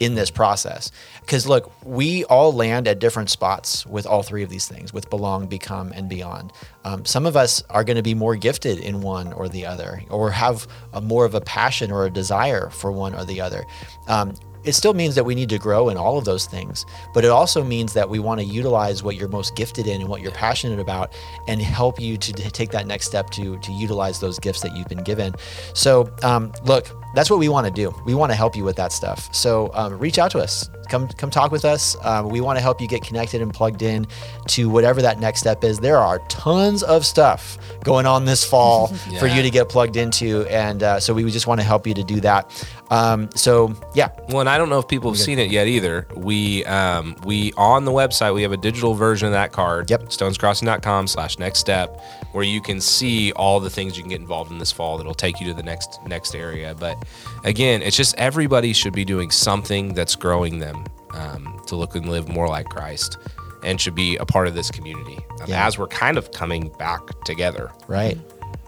in 0.00 0.14
this 0.14 0.30
process? 0.30 0.90
Because 1.20 1.46
look, 1.46 1.72
we 1.84 2.24
all 2.24 2.52
land 2.52 2.88
at 2.88 2.98
different 2.98 3.30
spots 3.30 3.86
with 3.86 4.06
all 4.06 4.22
three 4.22 4.42
of 4.42 4.50
these 4.50 4.68
things, 4.68 4.92
with 4.92 5.08
belong, 5.10 5.46
become, 5.46 5.92
and 5.92 6.08
beyond. 6.08 6.52
Um, 6.84 7.04
some 7.04 7.26
of 7.26 7.36
us 7.36 7.62
are 7.70 7.84
going 7.84 7.96
to 7.96 8.02
be 8.02 8.14
more 8.14 8.36
gifted 8.36 8.78
in 8.78 9.00
one 9.00 9.32
or 9.32 9.48
the 9.48 9.66
other, 9.66 10.02
or 10.10 10.30
have 10.30 10.66
a 10.92 11.00
more 11.00 11.24
of 11.24 11.34
a 11.34 11.40
passion 11.40 11.90
or 11.90 12.06
a 12.06 12.10
desire 12.10 12.70
for 12.70 12.92
one 12.92 13.14
or 13.14 13.24
the 13.24 13.40
other. 13.40 13.64
Um, 14.08 14.34
it 14.66 14.74
still 14.74 14.94
means 14.94 15.14
that 15.14 15.24
we 15.24 15.34
need 15.34 15.48
to 15.50 15.58
grow 15.58 15.88
in 15.88 15.96
all 15.96 16.18
of 16.18 16.24
those 16.24 16.46
things, 16.46 16.84
but 17.14 17.24
it 17.24 17.30
also 17.30 17.62
means 17.62 17.92
that 17.92 18.08
we 18.08 18.18
want 18.18 18.40
to 18.40 18.46
utilize 18.46 19.02
what 19.02 19.16
you're 19.16 19.28
most 19.28 19.54
gifted 19.54 19.86
in 19.86 20.00
and 20.00 20.10
what 20.10 20.20
you're 20.20 20.32
passionate 20.32 20.80
about 20.80 21.12
and 21.46 21.62
help 21.62 22.00
you 22.00 22.16
to 22.16 22.32
take 22.32 22.70
that 22.72 22.86
next 22.86 23.06
step 23.06 23.30
to, 23.30 23.56
to 23.58 23.72
utilize 23.72 24.18
those 24.20 24.38
gifts 24.38 24.60
that 24.62 24.76
you've 24.76 24.88
been 24.88 25.04
given. 25.04 25.34
So, 25.74 26.12
um, 26.22 26.52
look, 26.64 26.90
that's 27.16 27.30
what 27.30 27.38
we 27.38 27.48
want 27.48 27.66
to 27.66 27.72
do. 27.72 27.94
We 28.04 28.14
want 28.14 28.30
to 28.30 28.36
help 28.36 28.54
you 28.54 28.62
with 28.62 28.76
that 28.76 28.92
stuff. 28.92 29.34
So, 29.34 29.70
um, 29.74 29.98
reach 29.98 30.18
out 30.18 30.30
to 30.32 30.38
us. 30.38 30.70
Come, 30.88 31.08
come 31.08 31.30
talk 31.30 31.50
with 31.50 31.64
us. 31.64 31.96
Um, 32.04 32.28
we 32.28 32.40
want 32.40 32.58
to 32.58 32.62
help 32.62 32.80
you 32.80 32.86
get 32.86 33.02
connected 33.02 33.42
and 33.42 33.52
plugged 33.52 33.82
in 33.82 34.06
to 34.48 34.68
whatever 34.68 35.02
that 35.02 35.18
next 35.18 35.40
step 35.40 35.64
is. 35.64 35.80
There 35.80 35.96
are 35.96 36.20
tons 36.28 36.84
of 36.84 37.04
stuff 37.04 37.58
going 37.82 38.06
on 38.06 38.24
this 38.24 38.44
fall 38.44 38.86
for 39.18 39.26
you 39.26 39.42
to 39.42 39.50
get 39.50 39.68
plugged 39.68 39.96
into, 39.96 40.46
and 40.48 40.82
uh, 40.82 41.00
so 41.00 41.14
we 41.14 41.28
just 41.30 41.46
want 41.46 41.60
to 41.60 41.66
help 41.66 41.86
you 41.86 41.94
to 41.94 42.04
do 42.04 42.20
that. 42.20 42.66
Um, 42.90 43.28
so, 43.34 43.74
yeah, 43.94 44.10
Well, 44.28 44.40
and 44.40 44.48
I 44.48 44.58
don't 44.58 44.68
know 44.68 44.78
if 44.78 44.86
people 44.86 45.10
have 45.10 45.18
seen 45.18 45.38
it 45.40 45.50
yet 45.50 45.66
either. 45.66 46.06
We 46.14 46.64
um, 46.66 47.16
we 47.24 47.52
on 47.56 47.84
the 47.84 47.90
website 47.90 48.34
we 48.34 48.42
have 48.42 48.52
a 48.52 48.56
digital 48.56 48.94
version 48.94 49.26
of 49.26 49.32
that 49.32 49.52
card. 49.52 49.90
Yep. 49.90 50.04
Stonescrossing.com 50.10 51.08
slash 51.08 51.38
next 51.38 51.58
step, 51.58 52.00
where 52.32 52.44
you 52.44 52.60
can 52.60 52.80
see 52.80 53.32
all 53.32 53.58
the 53.58 53.70
things 53.70 53.96
you 53.96 54.02
can 54.02 54.10
get 54.10 54.20
involved 54.20 54.52
in 54.52 54.58
this 54.58 54.70
fall 54.70 54.98
that'll 54.98 55.14
take 55.14 55.40
you 55.40 55.46
to 55.48 55.54
the 55.54 55.62
next 55.62 55.98
next 56.06 56.34
area. 56.34 56.76
But 56.78 57.04
again, 57.44 57.82
it's 57.82 57.96
just 57.96 58.14
everybody 58.16 58.72
should 58.72 58.92
be 58.92 59.04
doing 59.04 59.30
something 59.30 59.94
that's 59.94 60.14
growing 60.16 60.58
them 60.58 60.84
um, 61.14 61.60
to 61.66 61.76
look 61.76 61.94
and 61.94 62.08
live 62.08 62.28
more 62.28 62.48
like 62.48 62.66
Christ, 62.68 63.18
and 63.64 63.80
should 63.80 63.94
be 63.94 64.16
a 64.16 64.26
part 64.26 64.46
of 64.48 64.54
this 64.54 64.70
community 64.70 65.18
um, 65.40 65.46
Yeah. 65.48 65.66
as 65.66 65.78
we're 65.78 65.88
kind 65.88 66.16
of 66.18 66.30
coming 66.32 66.70
back 66.78 67.00
together. 67.24 67.70
Right. 67.88 68.18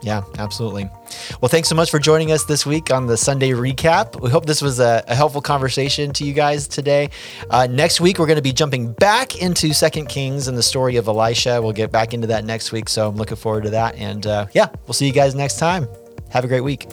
Yeah, 0.01 0.22
absolutely. 0.39 0.89
Well, 1.41 1.49
thanks 1.49 1.68
so 1.68 1.74
much 1.74 1.91
for 1.91 1.99
joining 1.99 2.30
us 2.30 2.45
this 2.45 2.64
week 2.64 2.93
on 2.93 3.07
the 3.09 3.16
Sunday 3.16 3.51
recap. 3.51 4.20
We 4.22 4.30
hope 4.30 4.47
this 4.47 4.62
was 4.62 4.78
a, 4.78 5.03
a 5.09 5.14
helpful 5.16 5.43
conversation 5.43 6.12
to 6.12 6.24
you 6.24 6.32
guys 6.32 6.68
today. 6.68 7.11
Uh, 7.51 7.66
next 7.68 8.01
week, 8.01 8.20
we're 8.20 8.26
going 8.26 8.36
to 8.36 8.43
be 8.43 8.53
jumping 8.53 8.93
back 8.93 9.43
into 9.43 9.72
Second 9.74 10.07
Kings 10.07 10.47
and 10.47 10.57
the 10.57 10.62
story 10.62 10.95
of 10.99 11.09
Elisha. 11.09 11.61
We'll 11.61 11.72
get 11.72 11.91
back 11.91 12.14
into 12.14 12.28
that 12.28 12.45
next 12.45 12.70
week. 12.70 12.89
So 12.89 13.09
I'm 13.09 13.16
looking 13.16 13.36
forward 13.36 13.64
to 13.64 13.70
that. 13.70 13.97
And 13.97 14.24
uh, 14.24 14.47
yeah, 14.53 14.68
we'll 14.86 14.95
see 14.95 15.07
you 15.09 15.12
guys 15.12 15.34
next 15.34 15.59
time. 15.59 15.89
Have 16.30 16.45
a 16.45 16.49
great 16.49 16.62
week. 16.62 16.86